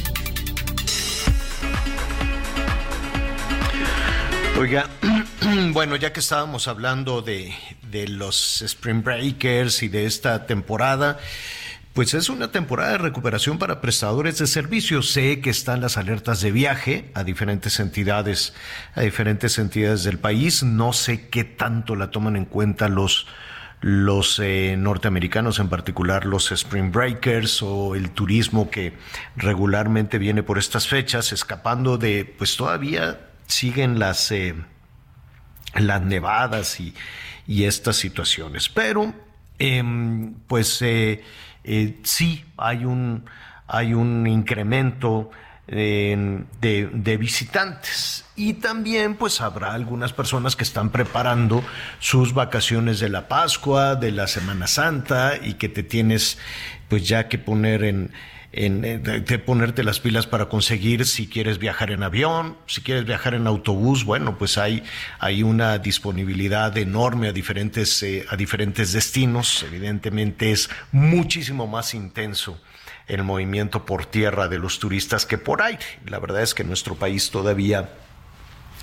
[4.59, 4.87] Oiga,
[5.73, 7.53] bueno, ya que estábamos hablando de,
[7.89, 11.17] de, los Spring Breakers y de esta temporada,
[11.93, 15.09] pues es una temporada de recuperación para prestadores de servicios.
[15.09, 18.53] Sé que están las alertas de viaje a diferentes entidades,
[18.93, 20.63] a diferentes entidades del país.
[20.63, 23.27] No sé qué tanto la toman en cuenta los
[23.81, 28.93] los eh, norteamericanos, en particular los Spring Breakers o el turismo que
[29.35, 34.55] regularmente viene por estas fechas, escapando de, pues todavía siguen las, eh,
[35.75, 36.93] las nevadas y,
[37.47, 38.69] y, estas situaciones.
[38.69, 39.13] Pero,
[39.59, 41.23] em, pues eh,
[41.63, 43.25] eh, sí hay un,
[43.67, 45.31] hay un incremento
[45.65, 51.63] de, de, visitantes y también pues habrá algunas personas que están preparando
[51.99, 56.37] sus vacaciones de la Pascua, de la Semana Santa y que te tienes
[56.89, 58.11] pues ya que poner en,
[58.53, 63.33] en, de, ponerte las pilas para conseguir si quieres viajar en avión, si quieres viajar
[63.33, 64.83] en autobús, bueno, pues hay,
[65.19, 69.63] hay una disponibilidad enorme a diferentes, eh, a diferentes destinos.
[69.63, 72.61] Evidentemente es muchísimo más intenso
[73.07, 75.85] el movimiento por tierra de los turistas que por aire.
[76.05, 77.89] La verdad es que nuestro país todavía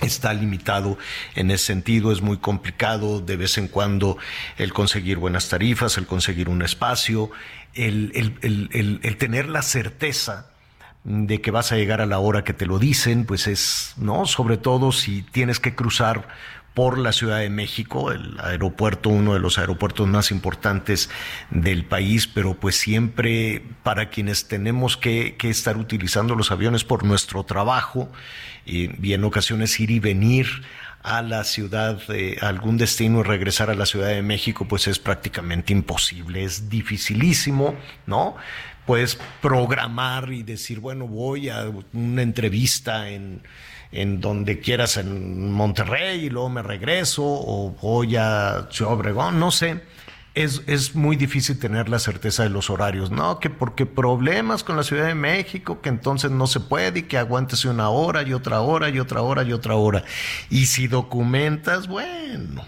[0.01, 0.99] está limitado
[1.35, 4.17] en ese sentido, es muy complicado de vez en cuando
[4.57, 7.31] el conseguir buenas tarifas, el conseguir un espacio,
[7.75, 10.51] el, tener la certeza
[11.05, 14.27] de que vas a llegar a la hora que te lo dicen, pues es, ¿no?
[14.27, 16.29] Sobre todo si tienes que cruzar
[16.75, 21.11] por la Ciudad de México, el aeropuerto, uno de los aeropuertos más importantes
[21.51, 27.05] del país, pero pues siempre para quienes tenemos que, que estar utilizando los aviones por
[27.05, 28.11] nuestro trabajo
[28.65, 30.63] y, y en ocasiones ir y venir
[31.03, 34.87] a la ciudad, eh, a algún destino y regresar a la Ciudad de México, pues
[34.87, 37.75] es prácticamente imposible, es dificilísimo,
[38.07, 38.37] ¿no?
[38.87, 43.43] Puedes programar y decir, bueno, voy a una entrevista en,
[43.93, 49.81] en donde quieras en Monterrey y luego me regreso, o voy a Ciudad no sé
[50.35, 53.41] es, es, muy difícil tener la certeza de los horarios, ¿no?
[53.41, 57.19] Que porque problemas con la Ciudad de México, que entonces no se puede y que
[57.19, 60.05] aguántese una hora y otra hora y otra hora y otra hora.
[60.49, 62.65] Y si documentas, bueno,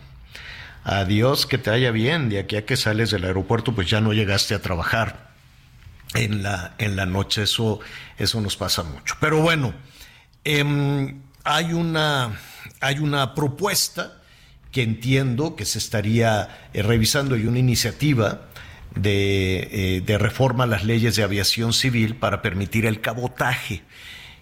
[0.83, 4.13] adiós, que te vaya bien, de aquí a que sales del aeropuerto, pues ya no
[4.13, 5.31] llegaste a trabajar
[6.15, 7.79] en la, en la noche, eso,
[8.19, 9.17] eso nos pasa mucho.
[9.21, 9.73] Pero bueno,
[10.45, 11.15] eh,
[11.45, 12.33] hay, una,
[12.81, 14.22] hay una propuesta
[14.73, 18.49] que entiendo que se estaría eh, revisando y una iniciativa
[18.97, 23.83] de, eh, de, reforma a las leyes de aviación civil para permitir el cabotaje.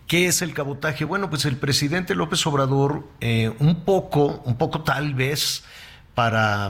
[0.06, 1.04] ¿Qué es el cabotaje?
[1.04, 5.64] Bueno, pues el presidente López Obrador, eh, un poco, un poco tal vez,
[6.14, 6.66] para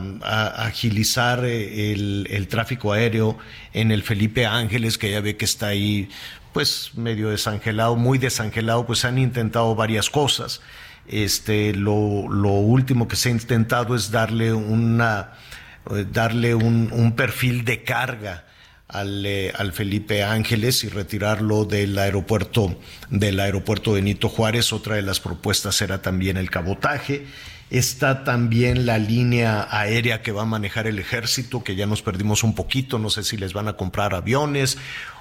[0.67, 3.39] agilizar el, el, tráfico aéreo
[3.73, 6.11] en el Felipe Ángeles, que ya ve que está ahí,
[6.53, 10.61] pues medio desangelado, muy desangelado, pues han intentado varias cosas.
[11.11, 15.33] Este, lo, último que se ha intentado es darle una
[15.91, 18.45] eh, darle un, perfil de carga
[18.87, 22.79] al, eh, al, Felipe Ángeles y retirarlo del aeropuerto
[23.09, 24.73] del aeropuerto Benito Juárez.
[24.73, 27.27] Otra de las propuestas era también el cabotaje.
[27.71, 32.43] Está también la línea aérea que va a manejar el ejército, que ya nos perdimos
[32.43, 34.77] un poquito, no sé si les van a comprar aviones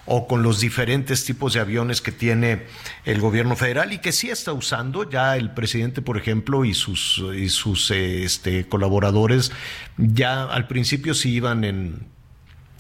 [0.08, 2.66] o con los diferentes tipos de aviones que tiene
[3.06, 5.08] el gobierno federal y que sí está usando.
[5.08, 9.52] Ya el presidente, por ejemplo, y sus, y sus este, colaboradores
[9.98, 12.08] ya al principio sí iban en,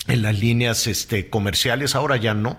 [0.07, 2.57] en las líneas este, comerciales, ahora ya no.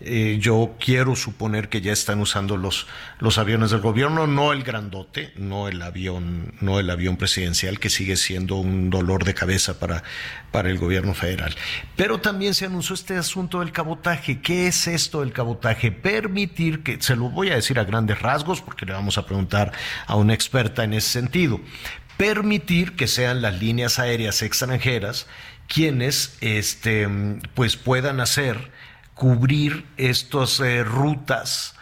[0.00, 2.86] Eh, yo quiero suponer que ya están usando los,
[3.18, 7.90] los aviones del gobierno, no el grandote, no el avión, no el avión presidencial, que
[7.90, 10.04] sigue siendo un dolor de cabeza para,
[10.52, 11.54] para el gobierno federal.
[11.96, 14.40] Pero también se anunció este asunto del cabotaje.
[14.40, 15.90] ¿Qué es esto del cabotaje?
[15.90, 19.72] Permitir que, se lo voy a decir a grandes rasgos, porque le vamos a preguntar
[20.06, 21.60] a una experta en ese sentido
[22.16, 25.28] permitir que sean las líneas aéreas extranjeras
[25.68, 27.08] quienes este,
[27.54, 28.72] pues puedan hacer
[29.18, 31.74] cubrir estas eh, rutas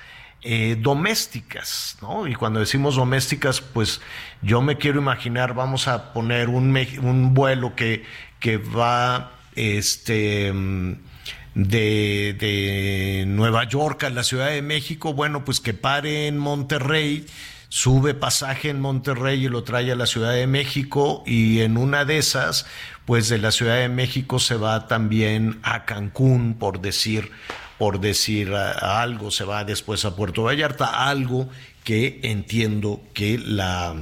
[0.42, 2.26] eh, domésticas, ¿no?
[2.26, 4.00] Y cuando decimos domésticas, pues
[4.42, 8.04] yo me quiero imaginar, vamos a poner un, un vuelo que,
[8.40, 10.52] que va este,
[11.54, 17.26] de, de Nueva York a la Ciudad de México, bueno, pues que pare en Monterrey
[17.68, 22.04] sube pasaje en Monterrey y lo trae a la Ciudad de México y en una
[22.04, 22.66] de esas,
[23.04, 27.30] pues de la Ciudad de México se va también a Cancún, por decir,
[27.78, 31.48] por decir algo, se va después a Puerto Vallarta, algo
[31.84, 33.94] que entiendo que la,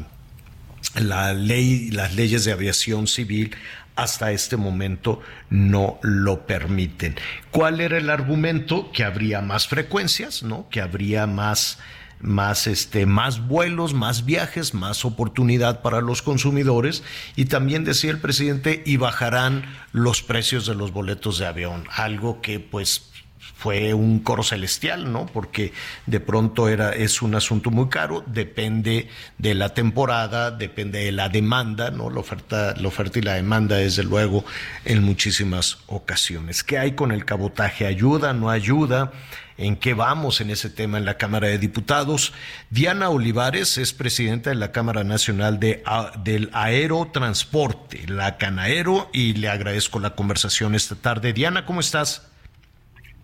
[0.94, 3.54] la ley, las leyes de aviación civil
[3.96, 5.20] hasta este momento
[5.50, 7.16] no lo permiten.
[7.50, 8.90] ¿Cuál era el argumento?
[8.92, 10.68] Que habría más frecuencias, ¿no?
[10.68, 11.78] Que habría más
[12.24, 17.02] más este más vuelos, más viajes, más oportunidad para los consumidores
[17.36, 22.40] y también decía el presidente y bajarán los precios de los boletos de avión, algo
[22.40, 23.10] que pues
[23.56, 25.26] fue un coro celestial, ¿no?
[25.26, 25.72] Porque
[26.06, 31.28] de pronto era, es un asunto muy caro, depende de la temporada, depende de la
[31.28, 32.10] demanda, ¿no?
[32.10, 34.44] La oferta, la oferta y la demanda, desde luego,
[34.84, 36.62] en muchísimas ocasiones.
[36.62, 37.86] ¿Qué hay con el cabotaje?
[37.86, 38.32] ¿Ayuda?
[38.34, 39.12] ¿No ayuda?
[39.58, 42.32] En qué vamos en ese tema en la Cámara de Diputados.
[42.70, 45.82] Diana Olivares es presidenta de la Cámara Nacional de,
[46.22, 51.32] del Aerotransporte, la Canaero, y le agradezco la conversación esta tarde.
[51.32, 52.30] Diana, ¿cómo estás?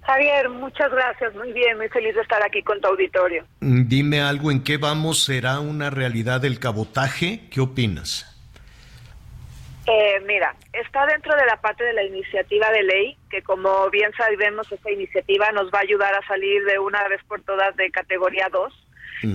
[0.03, 3.45] Javier, muchas gracias, muy bien, muy feliz de estar aquí con tu auditorio.
[3.61, 5.25] Dime algo, ¿en qué vamos?
[5.25, 7.49] ¿Será una realidad el cabotaje?
[7.51, 8.30] ¿Qué opinas?
[9.93, 14.13] Eh, mira, está dentro de la parte de la iniciativa de ley, que como bien
[14.17, 17.91] sabemos, esta iniciativa nos va a ayudar a salir de una vez por todas de
[17.91, 18.87] categoría 2,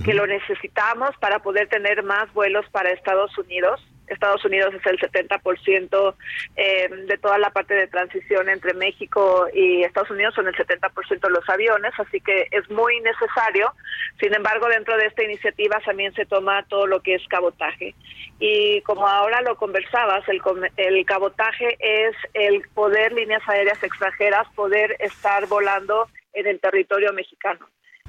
[0.02, 3.86] que lo necesitamos para poder tener más vuelos para Estados Unidos.
[4.06, 6.14] Estados Unidos es el 70%
[6.56, 11.20] eh, de toda la parte de transición entre México y Estados Unidos, son el 70%
[11.20, 13.74] de los aviones, así que es muy necesario.
[14.20, 17.94] Sin embargo, dentro de esta iniciativa también se toma todo lo que es cabotaje.
[18.38, 20.42] Y como ahora lo conversabas, el,
[20.76, 27.66] el cabotaje es el poder líneas aéreas extranjeras poder estar volando en el territorio mexicano.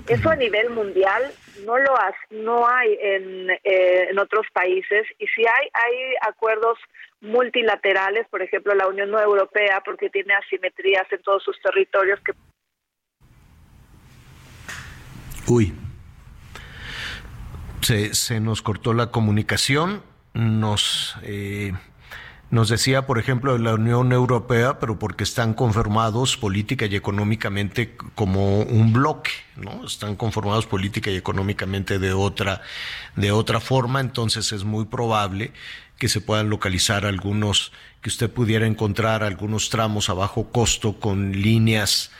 [0.07, 1.23] Eso a nivel mundial
[1.65, 6.77] no lo has, no hay en, eh, en otros países y si hay hay acuerdos
[7.19, 12.31] multilaterales, por ejemplo la Unión Europea, porque tiene asimetrías en todos sus territorios que.
[15.47, 15.73] Uy,
[17.81, 20.03] se, se nos cortó la comunicación,
[20.37, 21.73] nos eh,
[22.49, 27.97] nos decía, por ejemplo, de la Unión Europea, pero porque están conformados política y económicamente
[28.15, 29.85] como un bloque, ¿no?
[29.85, 32.61] Están conformados política y económicamente de otra,
[33.17, 35.51] de otra forma, entonces es muy probable
[35.97, 41.33] que se puedan localizar algunos, que usted pudiera encontrar algunos tramos a bajo costo con
[41.33, 42.11] líneas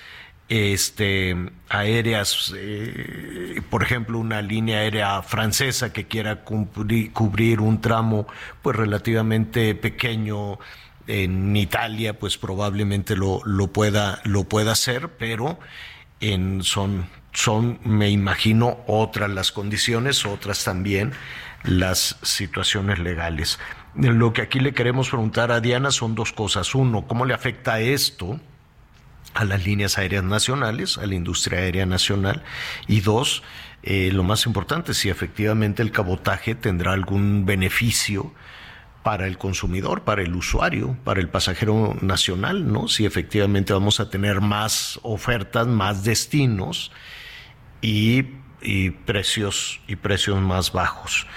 [0.49, 1.36] este,
[1.69, 8.28] aéreas, eh, por ejemplo, una línea aérea francesa que quiera cubrir, un tramo
[8.61, 10.60] pues relativamente pequeño
[11.07, 15.60] en Italia, pues probablemente lo, lo pueda, lo pueda hacer, pero
[16.19, 21.14] en, son, son, me imagino, otras las condiciones, otras también
[21.64, 23.60] las situaciones legales.
[23.95, 26.76] Lo que aquí le queremos preguntar a Diana son dos cosas.
[26.76, 28.40] Uno, ¿cómo le afecta esto?
[29.38, 32.44] A las líneas aéreas nacionales, a la industria aérea nacional,
[32.88, 33.44] y dos,
[33.84, 38.34] eh, lo más importante, si efectivamente el cabotaje tendrá algún beneficio
[39.04, 42.88] para el consumidor, para el usuario, para el pasajero nacional, ¿no?
[42.88, 46.92] Si efectivamente vamos a tener más ofertas, más destinos
[47.82, 48.24] y,
[49.06, 51.28] precios y precios más bajos.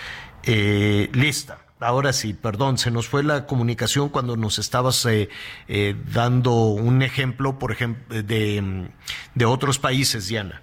[0.42, 1.58] Eh, lista.
[1.80, 5.30] Ahora sí, perdón, se nos fue la comunicación cuando nos estabas eh,
[5.66, 8.90] eh, dando un ejemplo, por ejemplo, de,
[9.34, 10.62] de, otros países, Diana.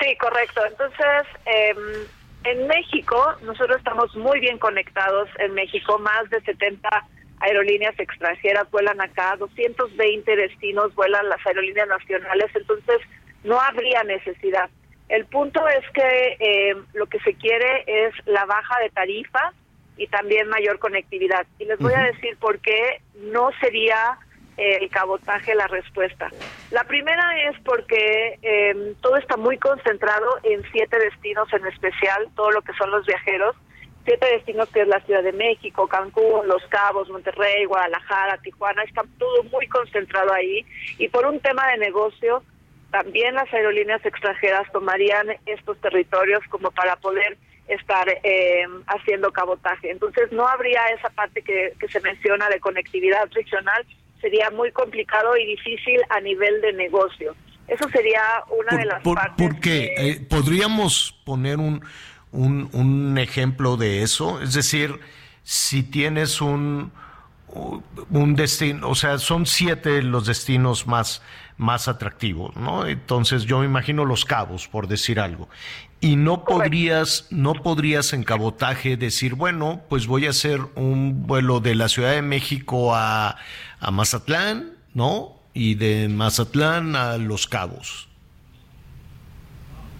[0.00, 0.62] Sí, correcto.
[0.66, 1.76] Entonces, em,
[2.44, 5.28] en México, nosotros estamos muy bien conectados.
[5.38, 6.88] En México, más de 70
[7.40, 13.00] aerolíneas extranjeras vuelan acá, 220 destinos vuelan las aerolíneas nacionales, entonces
[13.42, 14.70] no habría necesidad.
[15.10, 19.52] El punto es que em, lo que se quiere es la baja de tarifas
[19.96, 21.46] y también mayor conectividad.
[21.58, 24.18] Y les voy a decir por qué no sería
[24.56, 26.30] eh, el cabotaje la respuesta.
[26.70, 32.50] La primera es porque em, todo está muy concentrado en siete destinos en especial, todo
[32.52, 33.56] lo que son los viajeros.
[34.04, 39.02] Siete destinos que es la Ciudad de México, Cancún, Los Cabos, Monterrey, Guadalajara, Tijuana, está
[39.18, 40.64] todo muy concentrado ahí.
[40.98, 42.42] Y por un tema de negocio,
[42.90, 47.38] también las aerolíneas extranjeras tomarían estos territorios como para poder
[47.68, 49.90] estar eh, haciendo cabotaje.
[49.90, 53.84] Entonces no habría esa parte que, que se menciona de conectividad regional,
[54.20, 57.34] sería muy complicado y difícil a nivel de negocio.
[57.66, 59.46] Eso sería una de las por, partes.
[59.46, 59.94] ¿Por qué?
[59.96, 61.84] Eh, ¿Podríamos poner un,
[62.30, 64.40] un, un ejemplo de eso?
[64.42, 65.00] Es decir,
[65.42, 66.92] si tienes un,
[68.10, 71.22] un destino, o sea, son siete los destinos más,
[71.56, 72.86] más atractivos, ¿no?
[72.86, 75.48] Entonces yo me imagino los cabos, por decir algo.
[76.04, 81.60] Y no podrías, no podrías en cabotaje decir, bueno, pues voy a hacer un vuelo
[81.60, 83.38] de la Ciudad de México a,
[83.80, 85.40] a Mazatlán, ¿no?
[85.54, 88.10] Y de Mazatlán a Los Cabos.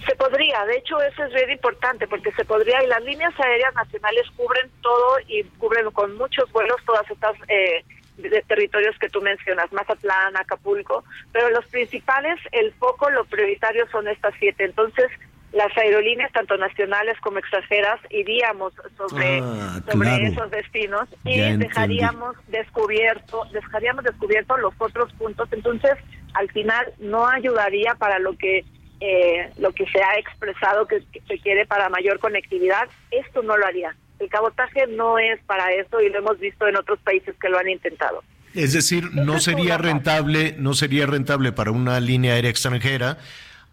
[0.07, 3.75] Se podría, de hecho eso es bien importante porque se podría y las líneas aéreas
[3.75, 7.83] nacionales cubren todo y cubren con muchos vuelos todas estas eh,
[8.19, 11.03] de territorios que tú mencionas, Mazatlán, Acapulco,
[11.33, 14.65] pero los principales, el foco, lo prioritario son estas siete.
[14.67, 15.11] Entonces,
[15.55, 20.27] las aerolíneas, tanto nacionales como extranjeras, iríamos sobre, Ah, sobre claro.
[20.27, 21.67] esos destinos Ya y entendí.
[21.69, 25.49] dejaríamos descubierto, dejaríamos descubierto los otros puntos.
[25.53, 25.93] Entonces,
[26.35, 28.65] al final no ayudaría para lo que
[29.01, 32.89] eh, lo que se ha expresado que, que se quiere para mayor conectividad.
[33.11, 33.95] Esto no lo haría.
[34.21, 37.59] El cabotaje no es para eso y lo hemos visto en otros países que lo
[37.59, 38.23] han intentado.
[38.55, 43.19] Es decir, no sería rentable, no sería rentable para una línea aérea extranjera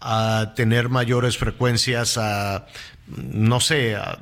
[0.02, 2.66] a tener mayores frecuencias a
[3.18, 4.20] no sé, a,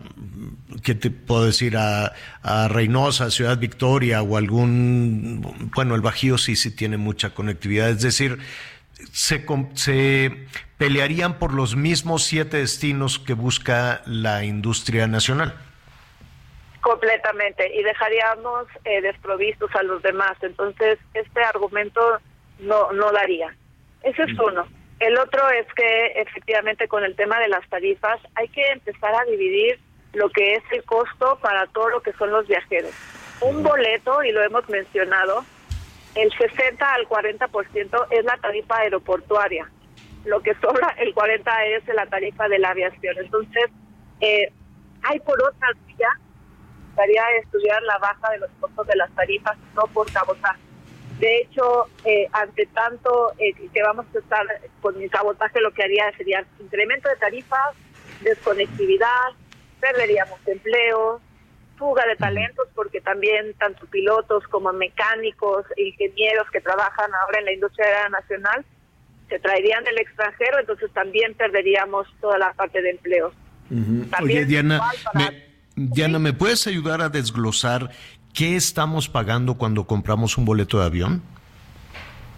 [0.84, 1.78] ¿qué te puedo decir?
[1.78, 5.42] A, a Reynosa, Ciudad Victoria o algún,
[5.76, 8.40] bueno, el Bajío sí, sí tiene mucha conectividad, es decir,
[9.12, 9.46] se,
[9.76, 10.48] se
[10.78, 15.56] pelearían por los mismos siete destinos que busca la industria nacional.
[16.82, 20.38] Completamente, y dejaríamos eh, desprovistos a los demás.
[20.42, 22.02] Entonces, este argumento
[22.60, 23.54] no, no daría.
[24.02, 24.66] Ese es uno.
[25.00, 29.26] El otro es que efectivamente con el tema de las tarifas hay que empezar a
[29.26, 29.80] dividir
[30.14, 32.92] lo que es el costo para todo lo que son los viajeros.
[33.42, 35.46] Un boleto, y lo hemos mencionado,
[36.16, 39.70] el 60 al 40% es la tarifa aeroportuaria.
[40.26, 43.16] Lo que sobra, el 40 es la tarifa de la aviación.
[43.20, 43.66] Entonces,
[44.20, 44.52] eh,
[45.04, 46.10] hay por otra vía
[47.00, 50.60] gustaría estudiar la baja de los costos de las tarifas, no por cabotaje.
[51.20, 54.46] De hecho, eh, ante tanto eh, que vamos a estar
[54.82, 57.76] con el cabotaje, lo que haría sería incremento de tarifas,
[58.22, 59.08] desconectividad,
[59.80, 61.22] perderíamos empleos,
[61.78, 67.54] fuga de talentos, porque también tanto pilotos como mecánicos, ingenieros que trabajan ahora en la
[67.54, 68.66] industria nacional,
[69.30, 73.34] se traerían del extranjero, entonces también perderíamos toda la parte de empleos.
[73.72, 75.44] Oye, También Diana, igual para- me,
[75.76, 77.92] Diana, ¿me puedes ayudar a desglosar
[78.40, 81.22] qué estamos pagando cuando compramos un boleto de avión?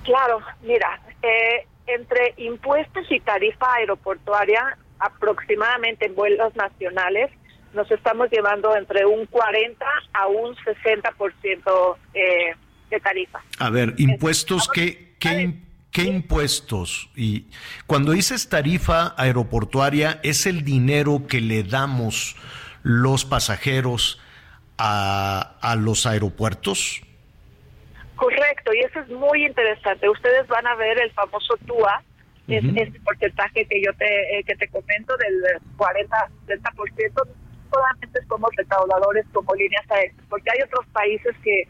[0.04, 7.30] Claro, mira, eh, entre impuestos y tarifa aeroportuaria, aproximadamente en vuelos nacionales,
[7.76, 12.56] nos estamos llevando entre un 40 a un 60% eh,
[12.90, 13.40] de tarifa.
[13.60, 15.54] A ver, impuestos, ¿qué, qué,
[15.92, 17.12] qué impuestos?
[17.16, 17.46] Y
[17.86, 22.38] cuando dices tarifa aeroportuaria, ¿es el dinero que le damos
[22.82, 24.20] los pasajeros
[24.84, 27.02] a, a los aeropuertos?
[28.16, 30.10] Correcto, y eso es muy interesante.
[30.10, 32.04] Ustedes van a ver el famoso TUA,
[32.48, 32.74] es Ujú.
[32.76, 37.28] este porcentaje que yo te eh, que te comento del 40-60%,
[37.72, 41.68] solamente somos recaudadores como líneas aéreas, porque hay otros países que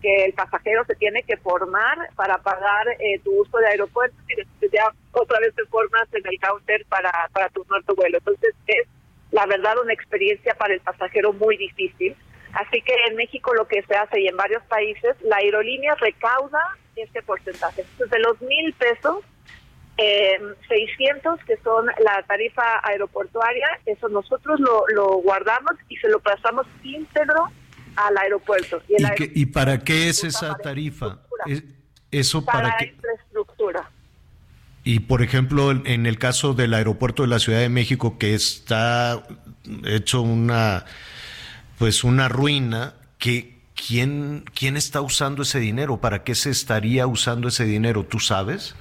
[0.00, 4.34] que el pasajero se tiene que formar para pagar eh, tu uso de aeropuertos y
[4.34, 7.64] después ya otra vez te formas en el counter para, para tu
[7.94, 8.18] vuelo.
[8.18, 8.88] Entonces es
[9.30, 12.16] la verdad una experiencia para el pasajero muy difícil.
[12.52, 16.60] Así que en México lo que se hace y en varios países, la aerolínea recauda
[16.96, 17.82] este porcentaje.
[17.82, 19.24] Entonces de los mil pesos,
[19.98, 20.38] eh,
[20.68, 26.66] 600 que son la tarifa aeroportuaria, eso nosotros lo, lo guardamos y se lo pasamos
[26.82, 27.50] íntegro
[27.96, 28.82] al aeropuerto.
[28.88, 31.18] Y el ¿Y, aer- qué- y para qué es esa tarifa?
[31.46, 31.64] Es-
[32.10, 32.84] Eso para, para qué.
[32.86, 33.90] infraestructura.
[34.84, 39.22] Y por ejemplo, en el caso del aeropuerto de la Ciudad de México, que está
[39.86, 40.84] hecho una,
[41.82, 47.48] pues una ruina, que quién, quién está usando ese dinero, para qué se estaría usando
[47.48, 48.76] ese dinero, ¿tú sabes?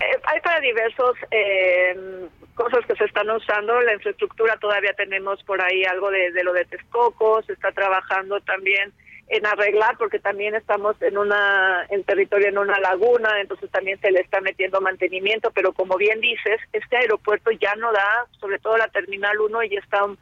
[0.00, 3.78] Eh, hay para diversos eh, cosas que se están usando.
[3.82, 7.42] La infraestructura todavía tenemos por ahí algo de, lo de Texcoco.
[7.42, 8.94] Se está trabajando también
[9.28, 14.10] en arreglar porque también estamos en una en territorio en una laguna, entonces también se
[14.10, 15.50] le está metiendo mantenimiento.
[15.50, 19.76] Pero como bien dices, este aeropuerto ya no da, sobre todo la terminal 1 y
[19.76, 20.16] está un-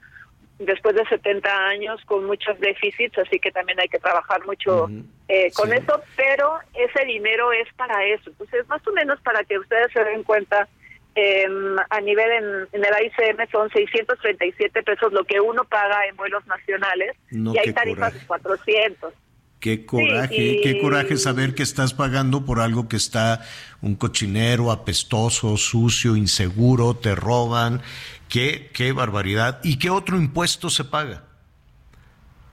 [0.65, 4.89] después de 70 años con muchos déficits, así que también hay que trabajar mucho
[5.29, 5.77] eh, con Sí.
[5.77, 8.31] eso, pero ese dinero es para eso.
[8.31, 10.69] Entonces, más o menos para que ustedes se den cuenta
[11.15, 16.17] em, a nivel en, en el AICM son 637 pesos lo que uno paga en
[16.17, 18.19] vuelos nacionales No, y hay tarifas coraje.
[18.21, 19.15] de 400.
[19.61, 23.43] Qué coraje, y- qué coraje saber que estás pagando por algo que está
[23.81, 27.81] un cochinero, apestoso, sucio, inseguro, te roban.
[28.33, 29.61] Qué, qué barbaridad.
[29.63, 31.23] ¿Y qué otro impuesto se paga?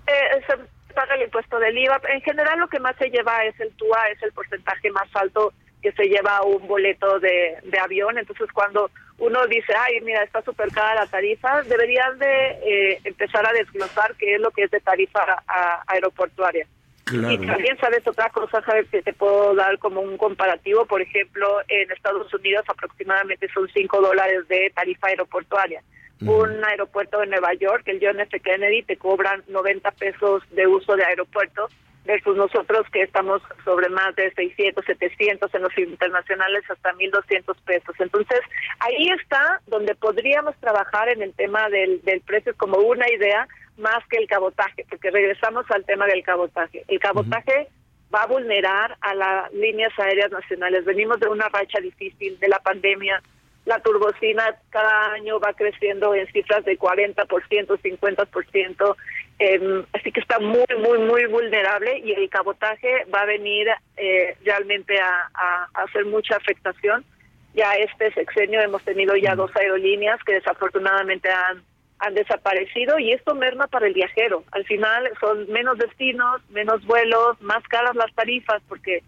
[0.07, 2.01] Eh, se paga el impuesto del IVA.
[2.09, 5.53] En general lo que más se lleva es el TUA, es el porcentaje más alto
[5.81, 8.17] que se lleva un boleto de, avión.
[8.17, 13.47] Entonces cuando uno dice, ay, mira, está súper cara la tarifa, deberían de eh, empezar
[13.47, 15.41] a desglosar qué es lo que es de tarifa
[15.87, 16.67] aeroportuaria.
[17.11, 20.85] Y también sabes otra cosa, Javier, que te puedo dar como un comparativo.
[20.85, 25.81] Por ejemplo, en Estados Unidos aproximadamente son 5 dólares de tarifa aeroportuaria.
[26.21, 28.39] Un aeropuerto de Nueva York, el John F.
[28.41, 31.69] Kennedy, te cobran 90 pesos de uso de aeropuerto
[32.03, 37.95] versus nosotros que estamos sobre más de 600, 700 en los internacionales hasta 1.200 pesos.
[37.99, 38.39] Entonces,
[38.79, 43.47] ahí está donde podríamos trabajar en el tema del, del precio como una idea
[43.79, 46.83] más que el cabotaje, porque regresamos al tema del cabotaje.
[46.87, 47.67] El cabotaje
[48.13, 50.85] va a vulnerar a las líneas aéreas nacionales.
[50.85, 53.21] Venimos de una racha difícil de la pandemia.
[53.65, 58.95] La turbocina cada año va creciendo en cifras de 40%, 50%.
[59.39, 64.35] eh, así que está muy, muy, muy vulnerable y el cabotaje va a venir eh,
[64.43, 67.05] realmente a, a- a hacer mucha afectación.
[67.53, 71.61] Ya este sexenio hemos tenido ya dos aerolíneas que desafortunadamente han
[71.99, 74.43] han desaparecido y esto merma para el viajero.
[74.51, 79.03] Al final son menos destinos, menos vuelos, más caras las tarifas porque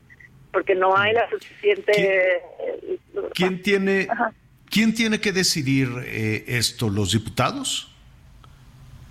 [0.52, 2.98] porque no hay la suficiente eh,
[3.34, 4.10] ¿Quién tiene,
[4.70, 6.90] ¿quién tiene que decidir eh, esto?
[6.90, 7.88] ¿Los diputados?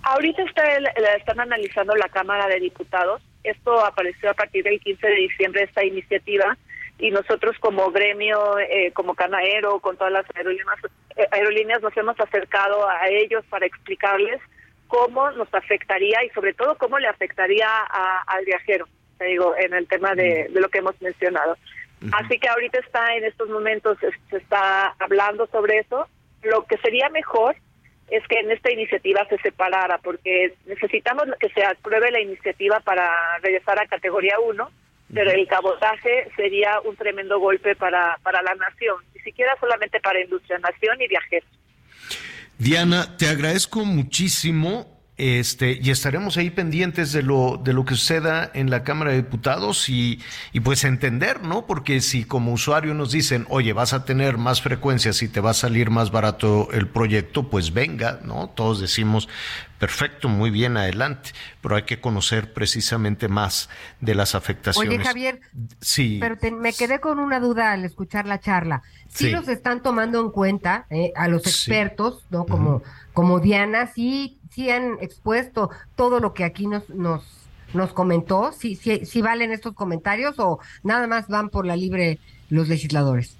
[0.03, 0.87] Ahorita está el-
[1.17, 3.23] están analizando la Cámara de Diputados.
[3.43, 6.55] Esto apareció a partir del 15 de diciembre, esta iniciativa,
[7.01, 10.77] y nosotros como gremio, eh, como Canaero, con todas las aerolíneas,
[11.17, 14.39] eh, aerolíneas, nos hemos acercado a ellos para explicarles
[14.87, 18.87] cómo nos afectaría y sobre todo cómo le afectaría a- al viajero,
[19.17, 21.57] te digo, en el tema de, de lo que hemos mencionado.
[22.13, 26.07] Así que ahorita está en estos momentos, se- se está hablando sobre eso.
[26.43, 27.55] Lo que sería mejor
[28.09, 33.09] es que en esta iniciativa se separara, porque necesitamos que se apruebe la iniciativa para
[33.41, 34.69] regresar a categoría 1,
[35.13, 40.21] pero el cabotaje sería un tremendo golpe para, para la nación, ni siquiera solamente para
[40.21, 41.49] industria, nación y viajeros.
[42.57, 45.00] Diana, te agradezco muchísimo.
[45.17, 49.17] Este, y estaremos ahí pendientes de lo, de lo que suceda en la Cámara de
[49.17, 50.19] Diputados y,
[50.51, 51.67] y pues entender, ¿no?
[51.67, 55.51] Porque si como usuario nos dicen, oye, vas a tener más frecuencias y te va
[55.51, 58.49] a salir más barato el proyecto, pues venga, ¿no?
[58.49, 59.29] Todos decimos,
[59.77, 61.31] perfecto, muy bien, adelante,
[61.61, 63.69] pero hay que conocer precisamente más
[63.99, 64.97] de las afectaciones.
[64.97, 65.41] Oye, Javier,
[65.81, 66.17] Sí.
[66.19, 68.81] pero te- me quedé con una duda al escuchar la charla.
[69.07, 69.31] Sí, Sí.
[69.31, 71.49] los están tomando en cuenta eh, a los Sí.
[71.49, 72.45] expertos, ¿no?
[72.45, 72.81] Como,
[73.13, 78.51] como Diana, sí, sí han expuesto todo lo que aquí nos, nos, nos comentó.
[78.51, 82.19] Sí, sí, sí valen estos comentarios o nada más van por la libre
[82.49, 83.37] los legisladores.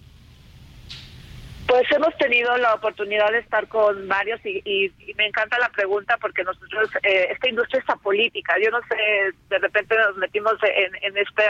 [1.67, 5.69] Pues hemos tenido la oportunidad de estar con varios y, y- y me encanta la
[5.69, 8.55] pregunta porque nosotros, eh, esta industria es apolítica.
[8.61, 8.97] Yo no sé,
[9.49, 11.43] de repente nos metimos en, en este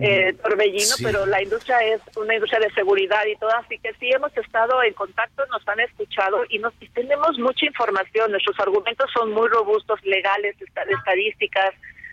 [0.00, 1.04] eh, torbellino, Sí.
[1.04, 4.82] pero la industria es una industria de seguridad y todo, así que sí hemos estado
[4.82, 8.30] en contacto, nos han escuchado y, nos, y tenemos mucha información.
[8.30, 11.70] Nuestros argumentos son muy robustos, legales, esta- estadísticas,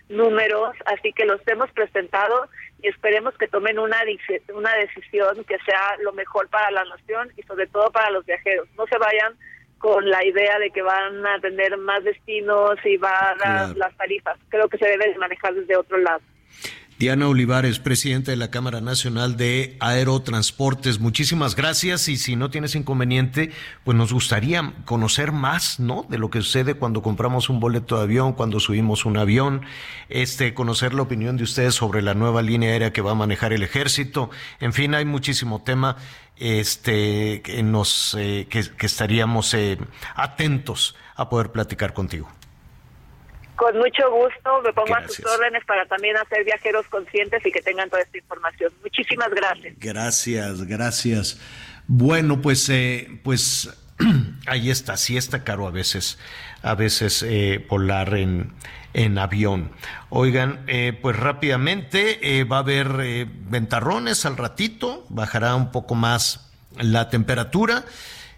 [0.08, 2.48] números, así que los hemos presentado
[2.82, 3.98] y esperemos que tomen una,
[4.54, 8.68] una decisión que sea lo mejor para la nación y sobre todo para los viajeros.
[8.76, 9.34] No se vayan
[9.78, 13.74] con la idea de que van a tener más destinos y van a Claro.
[13.76, 14.38] las tarifas.
[14.48, 16.20] Creo que se debe de manejar desde otro lado.
[16.98, 22.74] Diana Olivares, presidenta de la Cámara Nacional de Aerotransportes, muchísimas gracias y si no tienes
[22.74, 23.52] inconveniente,
[23.84, 26.04] pues nos gustaría conocer más, ¿no?
[26.08, 29.62] De lo que sucede cuando compramos un boleto de avión, cuando subimos un avión,
[30.08, 33.52] este, conocer la opinión de ustedes sobre la nueva línea aérea que va a manejar
[33.52, 35.98] el ejército, en fin, hay muchísimo tema,
[36.36, 39.78] este, que nos, eh, que, estaríamos eh,
[40.16, 42.28] atentos a poder platicar contigo.
[43.58, 47.60] Con mucho gusto, me pongo a sus órdenes para también hacer viajeros conscientes y que
[47.60, 48.72] tengan toda esta información.
[48.82, 49.74] Muchísimas gracias.
[49.78, 51.40] Gracias, gracias.
[51.88, 53.68] Bueno, pues, eh, pues
[54.46, 56.18] ahí está, sí está caro a veces,
[56.62, 58.52] a veces eh, volar en,
[58.94, 59.70] en avión.
[60.10, 65.94] Oigan, eh, pues rápidamente eh, va a haber eh, ventarrones al ratito, bajará un poco
[65.94, 67.84] más la temperatura.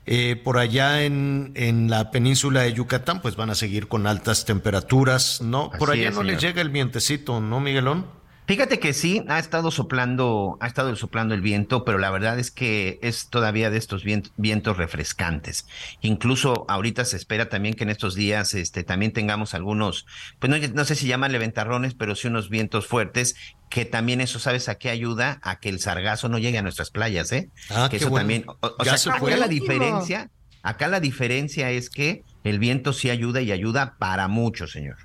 [0.07, 4.45] Eh, por allá en, en la península de Yucatán, pues van a seguir con altas
[4.45, 5.71] temperaturas, ¿no?
[5.79, 8.07] Por allá es, no les llega el vientecito, ¿no, Miguelón?
[8.51, 12.51] Fíjate que sí, ha estado soplando, ha estado soplando el viento, pero la verdad es
[12.51, 15.69] que es todavía de estos vientos refrescantes.
[16.01, 20.05] Incluso ahorita se espera también que en estos días este, también tengamos algunos,
[20.41, 23.37] pues no, no sé si llaman ventarrones, pero sí unos vientos fuertes
[23.69, 25.39] que también eso, ¿sabes a qué ayuda?
[25.45, 27.51] A que el sargazo no llegue a nuestras playas, ¿eh?
[27.71, 28.23] Ah, que qué eso bueno.
[28.23, 29.33] también, o, sea, se fue.
[29.33, 30.29] acá la diferencia,
[30.65, 34.97] acá la diferencia es que el viento sí ayuda y ayuda para mucho, señor.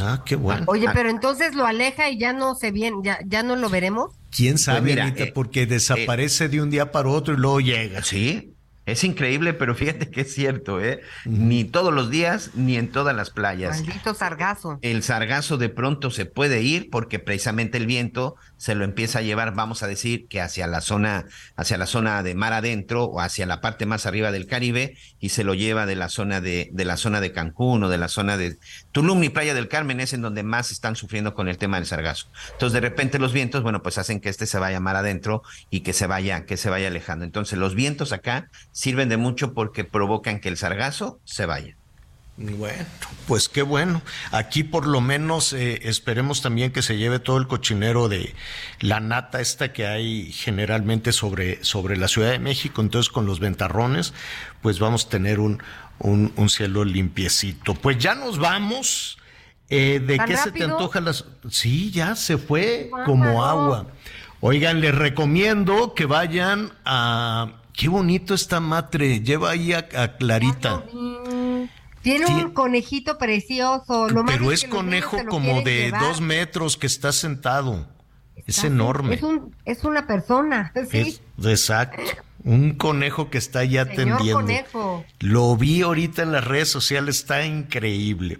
[0.00, 0.64] Ah, qué bueno.
[0.66, 4.12] Oye, pero entonces lo aleja y ya no se viene, ya, ya no lo veremos.
[4.30, 5.24] ¿Quién sabe, Pues mira, Anita?
[5.24, 8.02] eh, Porque desaparece de un día para otro y luego llega.
[8.02, 8.55] Sí,
[8.86, 11.00] es increíble, pero fíjate que es cierto, ¿eh?
[11.24, 13.80] Ni todos los días, ni en todas las playas.
[13.80, 14.78] Maldito sargazo.
[14.80, 19.22] El sargazo de pronto se puede ir porque precisamente el viento se lo empieza a
[19.22, 21.26] llevar, vamos a decir, que hacia la zona,
[21.56, 25.30] hacia la zona de mar adentro o hacia la parte más arriba del Caribe y
[25.30, 28.06] se lo lleva de la zona de, de la zona de Cancún o de la
[28.06, 28.56] zona de
[28.92, 31.86] Tulum y Playa del Carmen es en donde más están sufriendo con el tema del
[31.86, 32.28] sargazo.
[32.52, 35.80] Entonces de repente los vientos, bueno, pues hacen que este se vaya mar adentro y
[35.80, 37.24] que se vaya, que se vaya alejando.
[37.24, 41.76] Entonces los vientos acá sirven de mucho porque provocan que el sargazo se vaya.
[42.36, 42.84] Bueno,
[43.26, 44.02] pues qué bueno.
[44.32, 48.34] Aquí por lo menos eh, esperemos también que se lleve todo el cochinero de
[48.80, 52.82] la nata esta que hay generalmente sobre, sobre la Ciudad de México.
[52.82, 54.12] Entonces con los ventarrones,
[54.60, 55.62] pues vamos a tener un,
[55.98, 57.72] un, un cielo limpiecito.
[57.72, 59.16] Pues ya nos vamos.
[59.70, 61.24] Eh, ¿De ¿Tan qué se te antoja las...?
[61.48, 63.86] Sí, ya se fue como agua.
[64.40, 67.62] Oigan, les recomiendo que vayan a...
[67.76, 69.20] Qué bonito está Matre.
[69.20, 70.84] Lleva ahí a, a Clarita.
[70.92, 71.64] Mm,
[72.02, 74.08] Tiene un conejito precioso.
[74.08, 76.00] Lo Pero es que conejo como de llevar.
[76.00, 77.86] dos metros que está sentado.
[78.46, 79.16] Es enorme.
[79.16, 80.72] Es, un, es una persona.
[80.90, 80.98] Sí.
[80.98, 82.02] Es- exacto.
[82.44, 84.34] Un conejo que está ya atendiendo.
[84.34, 85.04] conejo.
[85.18, 88.38] Lo vi ahorita en las redes sociales, está increíble.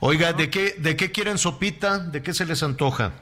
[0.00, 1.98] Oiga, ¿de qué, ¿de qué quieren sopita?
[2.00, 3.12] ¿De qué se les antoja?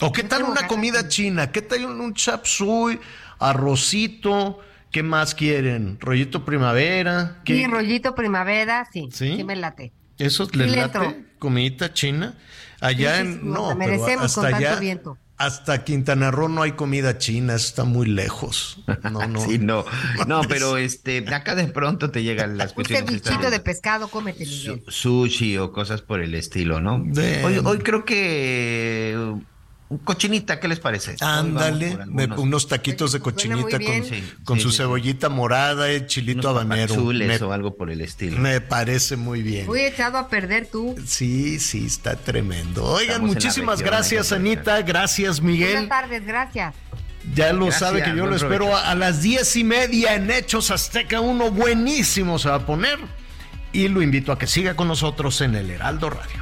[0.00, 1.50] ¿O qué tal una comida china?
[1.50, 3.00] ¿Qué tal un, un chap suey,
[3.42, 4.58] arrocito?
[4.90, 5.98] ¿Qué más quieren?
[6.00, 7.40] ¿Rollito primavera?
[7.44, 9.08] ¿Qué- Sí, rollito primavera, sí.
[9.10, 9.36] ¿Sí?
[9.36, 9.92] Sí, me late.
[10.18, 10.98] ¿Eso Sí les le late?
[10.98, 11.14] entro.
[11.38, 12.36] ¿Comidita china?
[12.80, 13.50] Allá Sí, sí, en...
[13.50, 14.80] no, la pero merecemos hasta con tanto allá...
[14.80, 15.18] viento.
[15.38, 18.84] Hasta Quintana Roo no hay comida china, eso está muy lejos.
[19.10, 19.40] No, no.
[19.48, 19.84] Sí, no,
[20.28, 23.10] no, pero este, de acá de pronto te llegan las Un cuestiones.
[23.10, 24.84] estas cevichito de pescado, cómete, Miguel.
[24.86, 27.02] sushi o cosas por el estilo, ¿no?
[27.04, 29.46] De- Hoy, hoy creo que un
[29.98, 31.16] cochinita, ¿qué les parece?
[31.20, 34.04] Ándale, algunos- unos taquitos de cochinita con.
[34.04, 34.82] Sí, con sí, su sí, sí.
[34.82, 36.94] cebollita morada y chilito unos habanero.
[37.04, 38.38] Me, o algo por el estilo.
[38.38, 39.66] me parece muy bien.
[39.66, 40.94] Fui echado a perder tú.
[41.06, 42.84] Sí, sí, está tremendo.
[42.84, 44.32] Oigan, Estamos muchísimas región, gracias.
[44.32, 44.82] Anita.
[44.82, 45.88] Gracias, Buenas Miguel.
[45.88, 46.74] tardes, gracias.
[47.34, 48.76] Ya lo Gracias, sabe que yo lo espero provecho.
[48.84, 51.20] a las diez y media en Hechos Azteca.
[51.20, 52.98] Uno buenísimo se va a poner.
[53.72, 56.41] Y lo invito a que siga con nosotros en el Heraldo Radio.